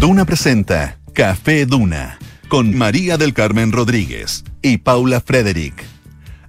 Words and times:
Duna 0.00 0.24
presenta 0.24 1.00
Café 1.12 1.66
Duna 1.66 2.20
con 2.48 2.78
María 2.78 3.16
del 3.16 3.34
Carmen 3.34 3.72
Rodríguez 3.72 4.44
y 4.62 4.78
Paula 4.78 5.20
Frederick. 5.20 5.74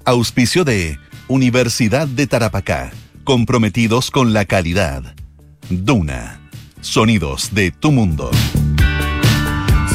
Auspicio 0.05 0.63
de 0.63 0.99
Universidad 1.27 2.07
de 2.07 2.27
Tarapacá, 2.27 2.91
comprometidos 3.23 4.11
con 4.11 4.33
la 4.33 4.45
calidad. 4.45 5.15
Duna, 5.67 6.39
sonidos 6.81 7.49
de 7.51 7.71
tu 7.71 7.91
mundo. 7.91 8.29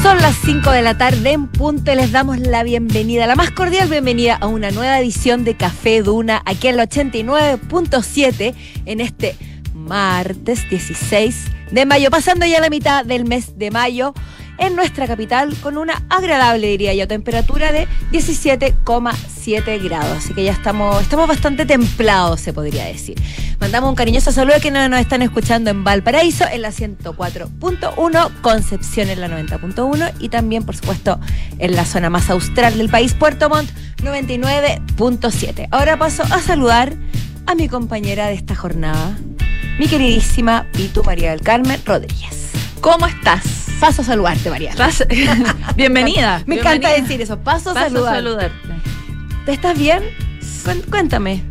Son 0.03 0.17
las 0.17 0.35
5 0.43 0.71
de 0.71 0.81
la 0.81 0.97
tarde 0.97 1.31
en 1.31 1.47
punto 1.47 1.93
y 1.93 1.95
les 1.95 2.11
damos 2.11 2.37
la 2.39 2.61
bienvenida, 2.63 3.25
la 3.25 3.37
más 3.37 3.51
cordial 3.51 3.87
bienvenida 3.87 4.35
a 4.35 4.47
una 4.47 4.69
nueva 4.71 4.99
edición 4.99 5.45
de 5.45 5.55
Café 5.55 6.01
Duna 6.01 6.41
aquí 6.45 6.67
en 6.67 6.77
el 6.77 6.89
89.7 6.89 8.53
en 8.85 8.99
este 8.99 9.37
martes 9.85 10.69
16 10.69 11.51
de 11.71 11.85
mayo, 11.85 12.09
pasando 12.09 12.45
ya 12.45 12.59
la 12.59 12.69
mitad 12.69 13.05
del 13.05 13.25
mes 13.25 13.57
de 13.57 13.71
mayo 13.71 14.13
en 14.57 14.75
nuestra 14.75 15.07
capital 15.07 15.55
con 15.61 15.77
una 15.77 16.03
agradable, 16.09 16.67
diría 16.67 16.93
yo, 16.93 17.07
temperatura 17.07 17.71
de 17.71 17.87
17,7 18.11 19.83
grados. 19.83 20.17
Así 20.17 20.33
que 20.33 20.43
ya 20.43 20.51
estamos, 20.51 21.01
estamos 21.01 21.27
bastante 21.27 21.65
templados, 21.65 22.41
se 22.41 22.53
podría 22.53 22.85
decir. 22.85 23.21
Mandamos 23.59 23.89
un 23.89 23.95
cariñoso 23.95 24.31
saludo 24.31 24.55
a 24.55 24.59
quienes 24.59 24.89
nos 24.89 24.99
están 24.99 25.21
escuchando 25.21 25.69
en 25.69 25.83
Valparaíso, 25.83 26.45
en 26.51 26.61
la 26.61 26.69
104.1, 26.69 28.41
Concepción 28.41 29.09
en 29.09 29.21
la 29.21 29.27
90.1 29.27 30.13
y 30.19 30.29
también, 30.29 30.63
por 30.63 30.75
supuesto, 30.75 31.19
en 31.59 31.75
la 31.75 31.85
zona 31.85 32.09
más 32.09 32.29
austral 32.29 32.77
del 32.77 32.89
país, 32.89 33.13
Puerto 33.13 33.49
Montt 33.49 33.69
99.7. 33.97 35.67
Ahora 35.71 35.97
paso 35.97 36.23
a 36.23 36.39
saludar 36.39 36.93
a 37.47 37.55
mi 37.55 37.67
compañera 37.69 38.27
de 38.27 38.33
esta 38.33 38.55
jornada, 38.55 39.17
mi 39.77 39.87
queridísima 39.87 40.65
Pitu 40.71 41.03
María 41.03 41.31
del 41.31 41.41
Carmen 41.41 41.79
Rodríguez. 41.85 42.51
¿Cómo 42.81 43.05
estás? 43.07 43.43
Paso 43.79 44.01
a 44.01 44.05
saludarte, 44.05 44.49
María. 44.49 44.73
Bienvenida. 45.75 46.41
Me 46.45 46.55
encanta 46.59 46.89
decir 46.93 47.21
eso. 47.21 47.39
Paso 47.39 47.71
a 47.71 47.73
Paso 47.73 47.85
a 47.85 47.89
saludar. 47.89 48.15
saludarte. 48.15 48.55
¿Te 49.45 49.53
estás 49.53 49.77
bien? 49.77 50.03
Cuéntame. 50.89 51.43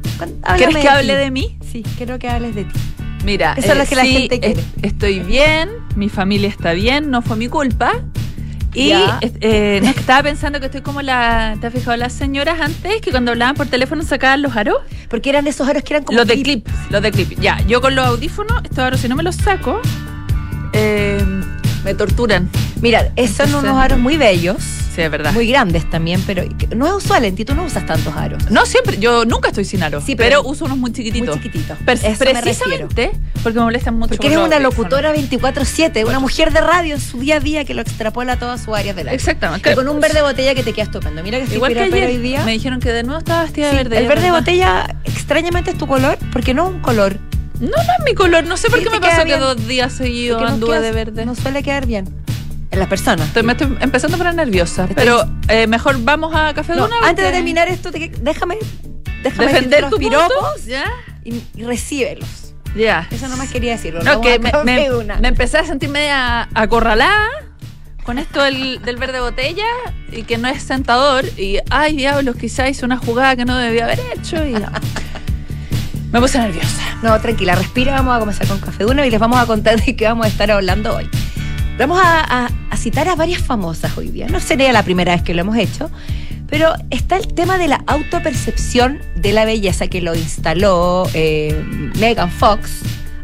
¿Quieres 0.56 0.76
que 0.76 0.88
hable 0.88 1.12
ti. 1.14 1.18
de 1.18 1.30
mí? 1.30 1.58
Sí, 1.70 1.84
quiero 1.96 2.18
que 2.18 2.28
hables 2.28 2.54
de 2.54 2.64
ti. 2.64 2.80
Mira, 3.24 3.54
Eso 3.56 3.72
es 3.72 3.78
lo 3.78 3.86
que 3.86 3.94
la 3.96 4.04
gente 4.04 4.40
quiere. 4.40 4.60
es- 4.60 4.66
estoy 4.82 5.20
bien, 5.20 5.70
mi 5.96 6.08
familia 6.08 6.48
está 6.48 6.72
bien, 6.72 7.10
no 7.10 7.22
fue 7.22 7.36
mi 7.36 7.48
culpa. 7.48 7.92
Y 8.74 8.90
eh, 8.90 9.80
no, 9.82 9.88
es 9.88 9.94
que 9.94 10.00
estaba 10.00 10.22
pensando 10.24 10.58
que 10.58 10.66
estoy 10.66 10.80
como 10.82 11.00
la. 11.00 11.56
¿Te 11.60 11.68
has 11.68 11.72
fijado 11.72 11.96
las 11.96 12.12
señoras 12.12 12.60
antes 12.60 13.00
que 13.00 13.10
cuando 13.10 13.30
hablaban 13.30 13.54
por 13.54 13.68
teléfono 13.68 14.02
sacaban 14.02 14.42
los 14.42 14.56
aros? 14.56 14.78
Porque 15.08 15.30
eran 15.30 15.46
esos 15.46 15.68
aros 15.68 15.84
que 15.84 15.94
eran 15.94 16.04
como 16.04 16.18
los 16.18 16.26
de 16.26 16.34
clip. 16.34 16.64
clip, 16.64 16.90
los 16.90 17.00
de 17.02 17.12
clip. 17.12 17.40
Ya, 17.40 17.60
yo 17.66 17.80
con 17.80 17.94
los 17.94 18.04
audífonos, 18.04 18.62
estos 18.64 18.80
aros, 18.80 19.00
si 19.00 19.08
no 19.08 19.14
me 19.14 19.22
los 19.22 19.36
saco, 19.36 19.80
eh, 20.72 21.24
me 21.84 21.94
torturan. 21.94 22.48
Mira, 22.80 23.10
eh, 23.16 23.28
son 23.28 23.54
unos 23.54 23.76
aros 23.76 23.98
muy 23.98 24.16
bellos, 24.16 24.56
Sí, 24.94 25.00
es 25.02 25.10
verdad. 25.10 25.32
muy 25.32 25.46
grandes 25.48 25.88
también, 25.90 26.22
pero 26.26 26.44
no 26.76 26.86
es 26.86 27.04
usual. 27.04 27.24
En 27.24 27.34
ti 27.34 27.44
tú 27.44 27.54
no 27.54 27.64
usas 27.64 27.84
tantos 27.86 28.14
aros. 28.16 28.50
no 28.50 28.64
siempre, 28.66 28.98
yo 28.98 29.24
nunca 29.24 29.48
estoy 29.48 29.64
sin 29.64 29.82
aros, 29.82 30.04
Sí, 30.04 30.14
pero, 30.16 30.40
pero 30.42 30.48
uso 30.50 30.64
unos 30.66 30.78
muy 30.78 30.92
chiquititos. 30.92 31.34
Muy 31.36 31.42
chiquititos. 31.44 31.76
Per- 31.84 31.98
Eso 31.98 32.24
me 32.24 32.34
precisamente 32.40 33.10
porque 33.42 33.58
me 33.58 33.64
molestan 33.64 33.94
mucho. 33.98 34.10
Porque 34.10 34.26
eres 34.28 34.38
una 34.38 34.58
locutora 34.60 35.12
24-7, 35.14 36.04
una 36.06 36.20
mujer 36.20 36.52
de 36.52 36.60
radio 36.60 36.94
en 36.94 37.00
su 37.00 37.18
día 37.20 37.36
a 37.36 37.40
día 37.40 37.64
que 37.64 37.74
lo 37.74 37.82
extrapola 37.82 38.34
a 38.34 38.38
todas 38.38 38.62
sus 38.62 38.74
áreas 38.74 38.94
de 38.96 39.04
la 39.04 39.10
vida. 39.10 39.16
Exactamente. 39.16 39.72
Y 39.72 39.74
con 39.74 39.88
un 39.88 40.00
verde 40.00 40.22
botella 40.22 40.54
que 40.54 40.62
te 40.62 40.72
queda 40.72 40.84
estupendo. 40.84 41.22
Mira 41.22 41.38
que 41.38 41.44
estoy 41.44 41.56
Igual 41.56 41.72
que 41.74 41.80
ayer 41.80 42.08
hoy 42.10 42.18
día. 42.18 42.44
me 42.44 42.52
dijeron 42.52 42.80
que 42.80 42.92
de 42.92 43.02
nuevo 43.02 43.18
estaba 43.18 43.42
vestida 43.42 43.70
Sí, 43.70 43.76
de 43.76 43.82
verde. 43.84 43.98
el 43.98 44.06
verde 44.08 44.30
botella 44.30 44.96
extrañamente 45.04 45.72
es 45.72 45.78
tu 45.78 45.86
color, 45.86 46.18
porque 46.32 46.54
no 46.54 46.68
es 46.68 46.74
un 46.74 46.80
color. 46.80 47.18
No, 47.60 47.68
no 47.68 47.74
es 47.98 48.04
mi 48.04 48.14
color. 48.14 48.44
No 48.44 48.56
sé 48.56 48.68
por 48.70 48.80
qué 48.82 48.90
me 48.90 49.00
pasó 49.00 49.24
que 49.24 49.36
dos 49.38 49.66
días 49.68 49.92
seguidos 49.92 50.38
Porque 50.38 50.50
nos 50.50 50.54
anduve 50.54 50.80
de 50.80 50.92
verde. 50.92 51.24
No 51.26 51.34
suele 51.34 51.62
quedar 51.62 51.86
bien 51.86 52.06
en 52.70 52.78
las 52.80 52.88
personas. 52.88 53.28
Estoy, 53.28 53.44
me 53.44 53.52
estoy 53.52 53.76
empezando 53.80 54.16
a 54.16 54.18
poner 54.18 54.34
nerviosa. 54.34 54.82
Estoy- 54.84 54.96
Pero 54.96 55.24
eh, 55.48 55.66
mejor 55.68 55.96
vamos 56.02 56.34
a 56.34 56.52
Café 56.54 56.74
No, 56.74 56.88
antes 57.02 57.24
de 57.24 57.30
terminar 57.30 57.68
esto, 57.68 57.92
te- 57.92 58.10
déjame, 58.20 58.58
déjame 59.22 59.46
defender 59.52 59.82
los 59.82 59.94
piropos. 59.94 60.64
Ya. 60.66 60.84
y, 61.24 61.40
y 61.54 61.62
recíbelos. 61.64 62.54
Ya. 62.76 63.06
Eso 63.12 63.28
nomás 63.28 63.50
quería 63.52 63.72
decirlo. 63.72 64.02
No, 64.02 64.20
que 64.20 64.40
me, 64.40 64.50
me- 64.64 64.88
empecé 65.28 65.58
a 65.58 65.64
sentir 65.64 65.88
media 65.90 66.48
acorralada 66.54 67.28
con 68.02 68.18
esto 68.18 68.42
del, 68.42 68.82
del 68.82 68.96
verde 68.96 69.20
botella 69.20 69.64
y 70.10 70.24
que 70.24 70.36
no 70.38 70.48
es 70.48 70.60
sentador. 70.62 71.24
Y, 71.38 71.58
ay, 71.70 71.94
diablos, 71.96 72.34
quizá 72.34 72.68
hice 72.68 72.84
una 72.84 72.96
jugada 72.96 73.36
que 73.36 73.44
no 73.44 73.56
debía 73.56 73.84
haber 73.84 74.00
hecho. 74.16 74.44
Y 74.44 74.54
me 76.14 76.20
puse 76.20 76.38
nerviosa. 76.38 76.80
No, 77.02 77.20
tranquila, 77.20 77.54
respira, 77.56 77.92
vamos 77.92 78.16
a 78.16 78.18
comenzar 78.20 78.46
con 78.46 78.58
Café 78.58 78.84
Duna 78.84 79.06
y 79.06 79.10
les 79.10 79.20
vamos 79.20 79.38
a 79.38 79.44
contar 79.46 79.78
de 79.84 79.94
qué 79.96 80.06
vamos 80.06 80.24
a 80.24 80.28
estar 80.30 80.50
hablando 80.50 80.96
hoy. 80.96 81.08
Vamos 81.78 82.00
a, 82.02 82.20
a- 82.46 82.50
a 82.70 82.76
citar 82.76 83.08
a 83.08 83.16
varias 83.16 83.42
famosas 83.42 83.96
hoy 83.98 84.08
día. 84.08 84.28
No 84.28 84.40
sería 84.40 84.72
la 84.72 84.82
primera 84.82 85.12
vez 85.12 85.22
que 85.22 85.34
lo 85.34 85.40
hemos 85.42 85.56
hecho, 85.56 85.90
pero 86.48 86.72
está 86.90 87.16
el 87.16 87.26
tema 87.34 87.58
de 87.58 87.68
la 87.68 87.82
autopercepción 87.86 89.00
de 89.16 89.32
la 89.32 89.44
belleza 89.44 89.88
que 89.88 90.00
lo 90.00 90.14
instaló 90.14 91.06
eh, 91.14 91.62
Megan 91.98 92.30
Fox 92.30 92.70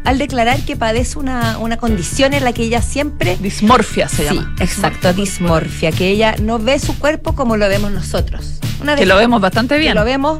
al 0.03 0.17
declarar 0.17 0.59
que 0.61 0.75
padece 0.75 1.17
una, 1.19 1.57
una 1.59 1.77
condición 1.77 2.33
en 2.33 2.43
la 2.43 2.53
que 2.53 2.63
ella 2.63 2.81
siempre 2.81 3.37
Dismorfia 3.37 4.09
se 4.09 4.27
Sí, 4.27 4.35
llama. 4.35 4.55
exacto, 4.59 5.13
dismorfia, 5.13 5.91
que 5.91 6.09
ella 6.09 6.35
no 6.41 6.57
ve 6.59 6.79
su 6.79 6.97
cuerpo 6.97 7.35
como 7.35 7.55
lo 7.55 7.69
vemos 7.69 7.91
nosotros. 7.91 8.59
Una 8.81 8.95
Que 8.95 9.05
lo 9.05 9.15
vemos 9.15 9.39
bastante 9.39 9.75
que 9.75 9.79
bien. 9.81 9.95
lo 9.95 10.03
vemos, 10.03 10.39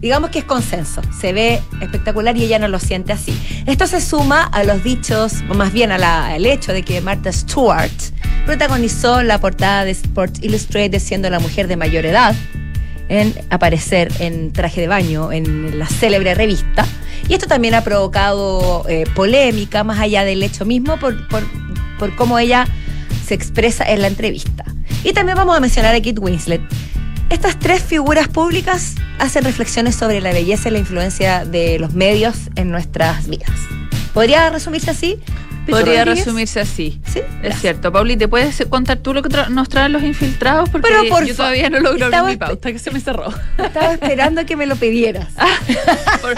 digamos 0.00 0.30
que 0.30 0.38
es 0.40 0.44
consenso, 0.44 1.02
se 1.18 1.32
ve 1.32 1.60
espectacular 1.80 2.36
y 2.36 2.44
ella 2.44 2.58
no 2.58 2.68
lo 2.68 2.78
siente 2.78 3.12
así. 3.12 3.36
Esto 3.66 3.86
se 3.86 4.00
suma 4.00 4.42
a 4.44 4.64
los 4.64 4.82
dichos, 4.82 5.34
o 5.50 5.54
más 5.54 5.72
bien 5.72 5.90
a 5.92 5.98
la- 5.98 6.28
al 6.28 6.46
hecho 6.46 6.72
de 6.72 6.82
que 6.82 7.00
Martha 7.00 7.32
Stewart 7.32 7.90
protagonizó 8.44 9.22
la 9.22 9.40
portada 9.40 9.84
de 9.84 9.90
Sports 9.90 10.40
Illustrated 10.42 11.00
siendo 11.00 11.28
la 11.30 11.40
mujer 11.40 11.66
de 11.68 11.76
mayor 11.76 12.06
edad 12.06 12.34
en 13.08 13.34
aparecer 13.50 14.12
en 14.20 14.52
traje 14.52 14.80
de 14.82 14.88
baño 14.88 15.32
en 15.32 15.78
la 15.78 15.86
célebre 15.86 16.34
revista. 16.34 16.84
Y 17.28 17.34
esto 17.34 17.46
también 17.46 17.74
ha 17.74 17.82
provocado 17.82 18.84
eh, 18.88 19.04
polémica, 19.14 19.84
más 19.84 19.98
allá 19.98 20.24
del 20.24 20.42
hecho 20.42 20.64
mismo, 20.64 20.96
por, 20.98 21.26
por, 21.28 21.42
por 21.98 22.14
cómo 22.16 22.38
ella 22.38 22.66
se 23.26 23.34
expresa 23.34 23.84
en 23.84 24.02
la 24.02 24.08
entrevista. 24.08 24.64
Y 25.04 25.12
también 25.12 25.36
vamos 25.36 25.56
a 25.56 25.60
mencionar 25.60 25.94
a 25.94 25.98
Kate 25.98 26.18
Winslet. 26.20 26.60
Estas 27.30 27.58
tres 27.58 27.82
figuras 27.82 28.28
públicas 28.28 28.94
hacen 29.18 29.44
reflexiones 29.44 29.96
sobre 29.96 30.20
la 30.20 30.32
belleza 30.32 30.68
y 30.68 30.72
la 30.72 30.78
influencia 30.78 31.44
de 31.44 31.78
los 31.78 31.92
medios 31.92 32.36
en 32.54 32.70
nuestras 32.70 33.26
vidas. 33.28 33.50
¿Podría 34.14 34.48
resumirse 34.50 34.90
así? 34.90 35.18
Podría 35.68 36.04
Rodríguez? 36.04 36.24
resumirse 36.24 36.60
así. 36.60 37.00
Sí. 37.12 37.20
Es 37.42 37.60
cierto. 37.60 37.90
Pauli, 37.90 38.16
¿te 38.16 38.28
puedes 38.28 38.64
contar 38.70 38.98
tú 38.98 39.12
lo 39.12 39.22
que 39.22 39.28
tra- 39.28 39.48
nos 39.48 39.68
traen 39.68 39.92
los 39.92 40.04
infiltrados? 40.04 40.68
Porque 40.70 40.86
Pero 40.88 41.02
por 41.08 41.24
yo 41.24 41.34
todavía 41.34 41.68
no 41.68 41.80
logro 41.80 42.06
abrir 42.06 42.22
mi 42.22 42.36
pauta, 42.36 42.70
que 42.70 42.78
se 42.78 42.92
me 42.92 43.00
cerró. 43.00 43.34
Estaba 43.58 43.92
esperando 43.94 44.46
que 44.46 44.54
me 44.54 44.66
lo 44.66 44.76
pidieras. 44.76 45.26
Por- 46.22 46.36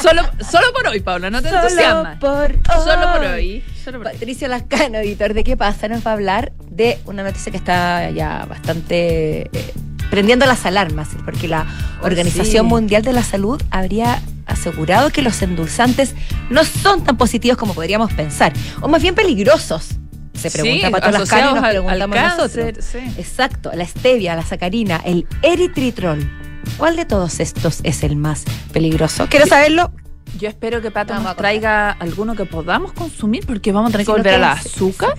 solo, 0.00 0.22
solo 0.48 0.72
por 0.72 0.86
hoy, 0.86 1.00
Paula, 1.00 1.28
no 1.28 1.42
te 1.42 1.48
Solo 1.48 1.62
entusiasmas. 1.62 2.18
por 2.20 2.56
Solo 2.84 3.12
por 3.12 3.24
hoy. 3.26 3.64
Solo 3.84 3.98
por. 4.00 4.12
Patricio 4.12 4.46
Lascano, 4.46 4.98
editor 4.98 5.34
de 5.34 5.42
¿Qué 5.42 5.56
pasa? 5.56 5.88
Nos 5.88 6.06
va 6.06 6.12
a 6.12 6.14
hablar 6.14 6.52
de 6.70 6.98
una 7.06 7.24
noticia 7.24 7.50
que 7.50 7.58
está 7.58 8.08
ya 8.10 8.46
bastante 8.48 9.50
eh, 9.52 9.72
prendiendo 10.10 10.46
las 10.46 10.64
alarmas, 10.66 11.08
porque 11.24 11.48
la 11.48 11.66
Oh, 12.02 12.06
Organización 12.06 12.66
sí. 12.66 12.68
Mundial 12.70 13.02
de 13.02 13.12
la 13.12 13.22
Salud 13.22 13.60
habría 13.70 14.22
asegurado 14.46 15.10
que 15.10 15.20
los 15.22 15.42
endulzantes 15.42 16.14
no 16.50 16.64
son 16.64 17.04
tan 17.04 17.16
positivos 17.16 17.56
como 17.58 17.74
podríamos 17.74 18.12
pensar, 18.12 18.52
o 18.80 18.88
más 18.88 19.02
bien 19.02 19.14
peligrosos. 19.14 19.88
Se 20.34 20.50
pregunta 20.50 20.86
Sí, 20.86 20.92
Pato 20.92 21.10
Lascano 21.10 21.18
y 21.18 21.22
asociados 21.22 21.54
nos 21.56 21.64
al- 21.64 21.70
preguntamos 21.70 22.16
al 22.16 22.38
nosotros. 22.38 22.84
sí. 22.84 22.98
Exacto, 23.18 23.70
la 23.74 23.84
stevia, 23.84 24.36
la 24.36 24.42
sacarina, 24.44 25.00
el 25.04 25.26
eritritrol. 25.42 26.30
¿Cuál 26.76 26.94
de 26.96 27.04
todos 27.04 27.40
estos 27.40 27.80
es 27.82 28.02
el 28.04 28.14
más 28.16 28.44
peligroso? 28.72 29.26
Quiero 29.28 29.46
saberlo. 29.46 29.90
Yo 30.38 30.48
espero 30.48 30.80
que 30.80 30.90
Pato 30.92 31.14
nos 31.18 31.34
traiga 31.36 31.90
alguno 31.90 32.36
que 32.36 32.44
podamos 32.44 32.92
consumir 32.92 33.44
porque 33.46 33.72
vamos 33.72 33.88
a 33.88 33.92
tener 33.92 34.06
Si 34.06 34.12
que 34.12 34.18
no 34.18 34.22
volver 34.22 34.34
al 34.34 34.44
azúcar. 34.44 35.14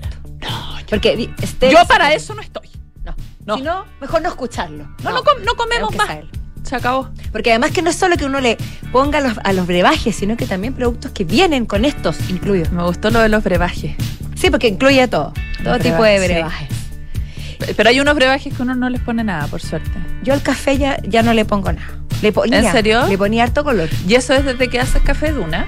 Porque 0.89 1.17
di- 1.17 1.29
stevia, 1.45 1.81
Yo 1.81 1.87
para 1.87 2.13
eso 2.13 2.33
no 2.33 2.41
estoy. 2.41 2.69
No. 3.49 3.57
Si 3.57 3.61
no, 3.63 3.85
mejor 3.99 4.21
no 4.21 4.29
escucharlo. 4.29 4.87
No, 5.03 5.11
no, 5.11 5.23
com- 5.23 5.43
no 5.45 5.55
comemos 5.55 5.95
más. 5.95 6.09
Se 6.63 6.75
acabó. 6.75 7.09
Porque 7.31 7.49
además 7.51 7.71
que 7.71 7.81
no 7.81 7.89
es 7.89 7.95
solo 7.95 8.15
que 8.17 8.25
uno 8.25 8.39
le 8.41 8.57
ponga 8.91 9.17
a 9.19 9.21
los, 9.21 9.37
a 9.43 9.53
los 9.53 9.65
brebajes, 9.65 10.15
sino 10.15 10.37
que 10.37 10.45
también 10.45 10.73
productos 10.73 11.11
que 11.11 11.23
vienen 11.23 11.65
con 11.65 11.83
estos 11.85 12.17
incluidos. 12.29 12.71
Me 12.71 12.83
gustó 12.83 13.09
lo 13.11 13.19
de 13.21 13.29
los 13.29 13.43
brebajes. 13.43 13.95
Sí, 14.35 14.49
porque 14.51 14.67
incluye 14.67 15.07
todo. 15.07 15.33
Todo 15.63 15.79
tipo 15.79 16.03
de 16.03 16.19
brebajes, 16.19 16.67
brebajes. 16.69 17.75
Pero 17.75 17.89
hay 17.89 17.99
unos 17.99 18.15
brebajes 18.15 18.53
que 18.53 18.61
uno 18.61 18.75
no 18.75 18.89
les 18.89 19.01
pone 19.01 19.23
nada, 19.23 19.47
por 19.47 19.61
suerte. 19.61 19.91
Yo 20.23 20.33
al 20.33 20.41
café 20.41 20.77
ya, 20.77 20.97
ya 21.03 21.23
no 21.23 21.33
le 21.33 21.43
pongo 21.45 21.71
nada. 21.71 21.87
Le 22.21 22.31
ponía, 22.31 22.59
¿En 22.59 22.71
serio? 22.71 23.07
Le 23.07 23.17
ponía 23.17 23.43
harto 23.43 23.63
color. 23.63 23.89
Y 24.07 24.15
eso 24.15 24.33
es 24.33 24.45
desde 24.45 24.69
que 24.69 24.79
haces 24.79 25.01
café 25.01 25.31
Duna. 25.31 25.65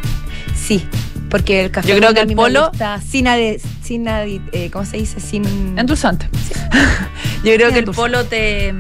Sí, 0.56 0.86
porque 1.32 1.64
el 1.66 1.72
café 1.72 1.88
Yo 1.90 1.96
creo 1.96 2.14
que 2.14 2.20
el 2.22 2.36
polo- 2.36 2.70
gusta 2.70 3.02
sin, 3.02 3.26
ade- 3.26 3.60
sin 3.82 4.06
adi- 4.06 4.42
eh, 4.52 4.70
¿cómo 4.72 4.86
se 4.86 4.98
dice? 4.98 5.20
Sin 5.20 5.44
Endulzante. 5.80 6.30
Yo 7.44 7.54
creo 7.56 7.70
Sí, 7.70 7.74
que 7.74 7.80
el 7.80 7.80
endulzante. 7.80 7.94
polo 7.96 8.26
te, 8.26 8.74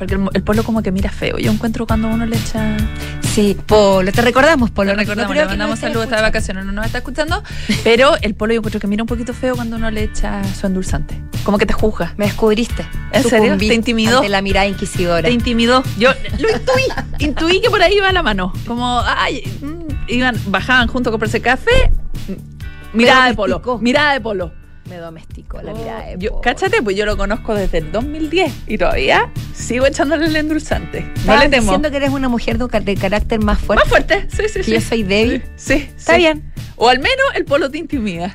Porque 0.00 0.14
el, 0.14 0.26
el 0.32 0.42
polo 0.42 0.64
como 0.64 0.82
que 0.82 0.90
mira 0.92 1.10
feo. 1.10 1.36
Yo 1.36 1.52
encuentro 1.52 1.86
cuando 1.86 2.08
uno 2.08 2.24
le 2.24 2.34
echa... 2.38 2.74
Sí, 3.20 3.54
Polo, 3.66 4.10
te 4.10 4.22
recordamos, 4.22 4.70
Polo. 4.70 4.92
Lo 4.92 4.98
recordamos, 4.98 5.36
No 5.36 5.42
le 5.42 5.46
mandamos 5.46 5.78
saludos, 5.78 6.04
está 6.04 6.16
de 6.16 6.22
vacaciones, 6.22 6.64
no 6.64 6.72
nos 6.72 6.86
está 6.86 6.98
escuchando. 6.98 7.44
Pero 7.84 8.16
el 8.22 8.34
polo 8.34 8.54
yo 8.54 8.60
encuentro 8.60 8.80
que 8.80 8.86
mira 8.86 9.02
un 9.02 9.06
poquito 9.06 9.34
feo 9.34 9.54
cuando 9.56 9.76
uno 9.76 9.90
le 9.90 10.04
echa 10.04 10.42
su 10.54 10.66
endulzante. 10.66 11.20
Como 11.44 11.58
que 11.58 11.66
te 11.66 11.74
juzga. 11.74 12.14
Me 12.16 12.24
descubriste. 12.24 12.84
¿En 13.12 13.22
serio? 13.24 13.58
¿Te 13.58 13.74
intimidó? 13.74 14.16
ante 14.16 14.30
la 14.30 14.40
mirada 14.40 14.66
inquisidora. 14.66 15.28
Te 15.28 15.32
intimidó. 15.32 15.82
Yo 15.98 16.10
lo 16.38 16.48
intuí. 16.48 16.84
intuí 17.18 17.60
que 17.60 17.68
por 17.68 17.82
ahí 17.82 17.94
iba 17.98 18.10
la 18.10 18.22
mano. 18.22 18.54
Como, 18.66 19.02
ay, 19.06 19.42
mm, 19.60 20.08
iban, 20.08 20.36
bajaban 20.46 20.88
junto 20.88 21.10
a 21.10 21.12
comprarse 21.12 21.42
café. 21.42 21.92
mm, 22.26 22.96
Mirada 22.96 23.26
de 23.26 23.34
polo. 23.34 23.60
Mirada 23.82 24.14
de 24.14 24.22
polo. 24.22 24.59
Me 24.90 24.96
domesticó 24.96 25.62
la 25.62 25.72
mirada 25.72 26.00
de 26.06 26.16
Yo, 26.18 26.40
cáchate, 26.40 26.82
pues 26.82 26.96
yo 26.96 27.06
lo 27.06 27.16
conozco 27.16 27.54
desde 27.54 27.78
el 27.78 27.92
2010 27.92 28.52
y 28.66 28.76
todavía 28.76 29.30
sigo 29.54 29.86
echándole 29.86 30.26
el 30.26 30.36
endulzante. 30.36 31.06
No 31.24 31.36
le 31.38 31.48
temo. 31.48 31.62
diciendo 31.62 31.90
que 31.90 31.96
eres 31.96 32.10
una 32.10 32.28
mujer 32.28 32.58
de, 32.58 32.68
ca- 32.68 32.80
de 32.80 32.94
carácter 32.96 33.38
más 33.40 33.58
fuerte. 33.60 33.84
Más 33.84 33.88
fuerte, 33.88 34.26
sí, 34.30 34.42
sí, 34.48 34.58
Que 34.58 34.64
sí. 34.64 34.72
yo 34.72 34.80
soy 34.80 35.02
débil. 35.04 35.44
Sí, 35.56 35.88
Está 35.96 36.14
sí. 36.14 36.18
bien. 36.18 36.52
O 36.76 36.88
al 36.88 36.98
menos 36.98 37.24
el 37.36 37.44
polo 37.44 37.70
te 37.70 37.78
intimida. 37.78 38.34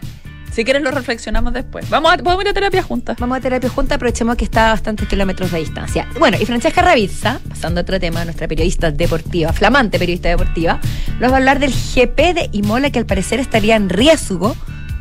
Si 0.51 0.63
quieres 0.63 0.81
lo 0.83 0.91
reflexionamos 0.91 1.51
después. 1.51 1.89
Vamos 1.89 2.13
a, 2.13 2.17
podemos 2.17 2.45
ir 2.45 2.49
a 2.49 2.53
terapia 2.53 2.81
juntas. 2.81 3.17
Vamos 3.19 3.37
a 3.37 3.41
terapia 3.41 3.69
junta, 3.69 3.95
aprovechemos 3.95 4.37
que 4.37 4.45
está 4.45 4.67
a 4.69 4.71
bastantes 4.71 5.05
kilómetros 5.09 5.51
de 5.51 5.59
distancia. 5.59 6.07
Bueno, 6.17 6.37
y 6.39 6.45
Francesca 6.45 6.81
Ravizza, 6.81 7.41
pasando 7.49 7.81
a 7.81 7.83
otro 7.83 7.99
tema, 7.99 8.23
nuestra 8.23 8.47
periodista 8.47 8.89
deportiva, 8.89 9.51
flamante 9.51 9.99
periodista 9.99 10.29
deportiva, 10.29 10.79
nos 11.19 11.29
va 11.29 11.35
a 11.35 11.37
hablar 11.39 11.59
del 11.59 11.73
GP 11.73 12.17
de 12.33 12.49
Imola 12.53 12.89
que 12.89 12.99
al 12.99 13.05
parecer 13.05 13.41
estaría 13.41 13.75
en 13.75 13.89
riesgo 13.89 14.55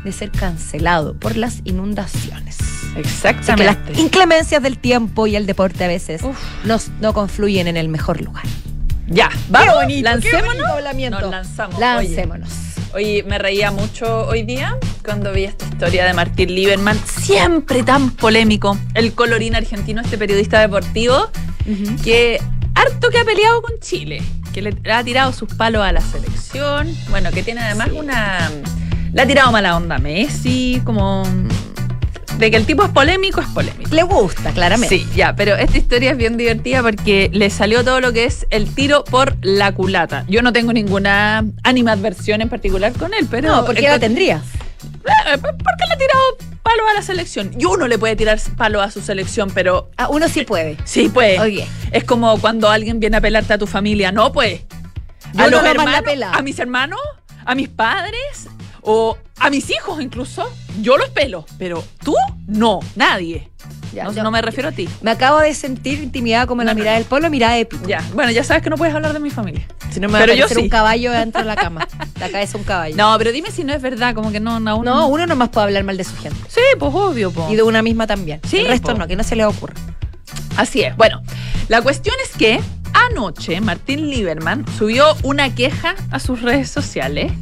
de 0.05 0.11
ser 0.11 0.31
cancelado 0.31 1.15
por 1.15 1.35
las 1.35 1.59
inundaciones. 1.65 2.57
Así 2.59 2.93
que 2.93 2.99
Exactamente. 3.01 3.91
las 3.91 3.99
inclemencias 3.99 4.63
del 4.63 4.77
tiempo 4.77 5.27
y 5.27 5.35
el 5.35 5.45
deporte 5.45 5.83
a 5.83 5.87
veces 5.87 6.21
Uf. 6.23 6.37
nos, 6.63 6.89
no 7.01 7.13
confluyen 7.13 7.67
en 7.67 7.75
el 7.75 7.89
mejor 7.89 8.21
lugar. 8.21 8.45
Ya, 9.07 9.29
vamos, 9.49 9.75
bonito, 9.75 10.03
lancémonos. 10.09 10.83
bonito. 10.83 11.09
Nos 11.09 11.29
lanzamos. 11.31 11.79
Lancémonos. 11.79 12.49
Oye, 12.93 13.05
oye, 13.05 13.23
me 13.23 13.37
reía 13.37 13.71
mucho 13.71 14.25
hoy 14.27 14.43
día 14.43 14.77
cuando 15.03 15.31
vi 15.33 15.43
esta 15.43 15.65
historia 15.65 16.05
de 16.05 16.13
Martín 16.13 16.53
Lieberman, 16.53 16.97
siempre 17.05 17.83
tan 17.83 18.11
polémico. 18.11 18.77
El 18.93 19.13
colorín 19.13 19.55
argentino, 19.55 20.01
este 20.01 20.17
periodista 20.17 20.59
deportivo, 20.61 21.29
que 22.03 22.39
harto 22.73 23.09
que 23.09 23.19
ha 23.19 23.25
peleado 23.25 23.61
con 23.61 23.79
Chile, 23.79 24.21
que 24.53 24.61
le 24.61 24.91
ha 24.91 25.03
tirado 25.03 25.33
sus 25.33 25.53
palos 25.53 25.83
a 25.83 25.91
la 25.91 26.01
selección, 26.01 26.95
bueno, 27.09 27.31
que 27.31 27.43
tiene 27.43 27.61
además 27.61 27.89
una... 27.93 28.49
Le 29.15 29.21
ha 29.21 29.25
tirado 29.25 29.49
mala 29.49 29.77
onda 29.77 29.95
a 29.95 29.99
Messi, 29.99 30.81
como... 30.83 31.23
De 32.37 32.51
que 32.51 32.57
el 32.57 32.65
tipo 32.65 32.83
es 32.83 32.89
polémico, 32.89 33.39
es 33.39 33.47
polémico. 33.47 33.95
Le 33.95 34.03
gusta, 34.03 34.51
claramente. 34.51 34.93
Sí, 34.93 35.07
ya, 35.15 35.33
pero 35.37 35.55
esta 35.55 35.77
historia 35.77 36.11
es 36.11 36.17
bien 36.17 36.35
divertida 36.35 36.81
porque 36.81 37.29
le 37.31 37.49
salió 37.49 37.81
todo 37.85 38.01
lo 38.01 38.11
que 38.11 38.25
es 38.25 38.45
el 38.49 38.67
tiro 38.75 39.05
por 39.05 39.37
la 39.39 39.71
culata. 39.71 40.25
Yo 40.27 40.41
no 40.41 40.51
tengo 40.51 40.73
ninguna 40.73 41.45
animadversión 41.63 42.41
en 42.41 42.49
particular 42.49 42.91
con 42.91 43.13
él, 43.13 43.25
pero... 43.31 43.55
no, 43.55 43.65
porque 43.65 43.83
la 43.83 43.99
tendrías. 43.99 44.43
Eh, 44.83 45.37
¿Por 45.37 45.55
qué 45.55 45.87
le 45.87 45.93
ha 45.93 45.97
tirado 45.97 46.21
palo 46.61 46.83
a 46.91 46.93
la 46.95 47.01
selección? 47.01 47.51
Y 47.57 47.63
uno 47.63 47.87
le 47.87 47.97
puede 47.97 48.17
tirar 48.17 48.37
palo 48.57 48.81
a 48.81 48.91
su 48.91 48.99
selección, 48.99 49.49
pero... 49.55 49.91
Ah, 49.95 50.09
uno 50.09 50.27
sí 50.27 50.43
puede. 50.43 50.75
Sí, 50.83 51.07
pues. 51.07 51.39
Oye. 51.39 51.65
Es 51.91 52.03
como 52.03 52.37
cuando 52.41 52.69
alguien 52.69 52.99
viene 52.99 53.15
a 53.15 53.21
pelarte 53.21 53.53
a 53.53 53.57
tu 53.57 53.65
familia. 53.65 54.11
No, 54.11 54.33
pues. 54.33 54.63
Yo 55.33 55.45
A 55.45 55.45
no 55.45 55.51
los 55.51 55.63
hermanos, 55.63 56.03
a 56.33 56.41
mis 56.41 56.59
hermanos, 56.59 56.99
a 57.45 57.55
mis 57.55 57.69
padres 57.69 58.49
o 58.85 59.17
a 59.39 59.49
mis 59.49 59.69
hijos 59.69 60.01
incluso. 60.01 60.49
Yo 60.81 60.97
los 60.97 61.09
pelo, 61.09 61.45
pero 61.57 61.83
tú 62.03 62.13
no, 62.47 62.79
nadie. 62.95 63.49
Ya, 63.93 64.03
no, 64.05 64.11
yo- 64.13 64.23
no 64.23 64.31
me 64.31 64.41
refiero 64.41 64.69
a 64.69 64.71
ti. 64.73 64.89
Me 65.01 65.11
acabo 65.11 65.39
de 65.39 65.53
sentir 65.53 66.01
intimidada 66.03 66.45
como 66.47 66.61
en 66.61 66.65
No, 66.65 66.71
la 66.71 66.73
no, 66.73 66.79
mirada 66.79 66.97
del 66.97 67.05
polo, 67.05 67.29
mirada 67.29 67.53
de 67.55 67.65
pico. 67.65 67.87
Ya, 67.87 68.03
bueno, 68.13 68.31
ya 68.31 68.43
sabes 68.43 68.61
que 68.61 68.69
no 68.69 68.75
puedes 68.75 68.93
hablar 68.93 69.13
de 69.13 69.19
mi 69.19 69.29
familia. 69.29 69.65
Si 69.91 69.99
no 70.01 70.07
me 70.07 70.13
va 70.13 70.19
Pero 70.19 70.33
a 70.33 70.35
yo 70.35 70.47
sí. 70.49 70.59
un 70.59 70.67
caballo 70.69 71.11
dentro 71.13 71.41
de 71.41 71.47
la 71.47 71.55
cama. 71.55 71.87
La 72.19 72.29
cabeza 72.29 72.57
un 72.57 72.63
caballo. 72.65 72.95
No, 72.97 73.17
pero 73.17 73.31
dime 73.31 73.51
si 73.51 73.63
no 73.63 73.73
es 73.73 73.81
verdad, 73.81 74.13
como 74.15 74.31
que 74.31 74.39
no, 74.41 74.59
no, 74.59 74.83
No, 74.83 75.07
uno 75.07 75.25
nomás 75.27 75.49
puede 75.49 75.65
hablar 75.67 75.83
mal 75.85 75.95
de 75.97 76.03
su 76.03 76.15
gente. 76.17 76.39
Sí, 76.49 76.61
pues 76.79 76.91
obvio, 76.93 77.31
pues. 77.31 77.51
Y 77.51 77.55
de 77.55 77.63
una 77.63 77.81
misma 77.81 78.05
también. 78.07 78.39
Sí, 78.47 78.57
El 78.59 78.67
resto 78.67 78.91
po. 78.93 78.97
no, 78.99 79.07
que 79.07 79.15
no 79.15 79.23
se 79.23 79.35
le 79.37 79.45
ocurra. 79.45 79.73
Así 80.57 80.81
es. 80.81 80.95
Bueno, 80.97 81.21
la 81.69 81.81
cuestión 81.81 82.15
es 82.23 82.37
que 82.37 82.59
anoche 82.93 83.59
Martín 83.61 84.09
Lieberman 84.09 84.65
subió 84.77 85.15
una 85.23 85.53
queja 85.55 85.95
a 86.11 86.19
sus 86.19 86.41
redes 86.41 86.69
sociales. 86.69 87.31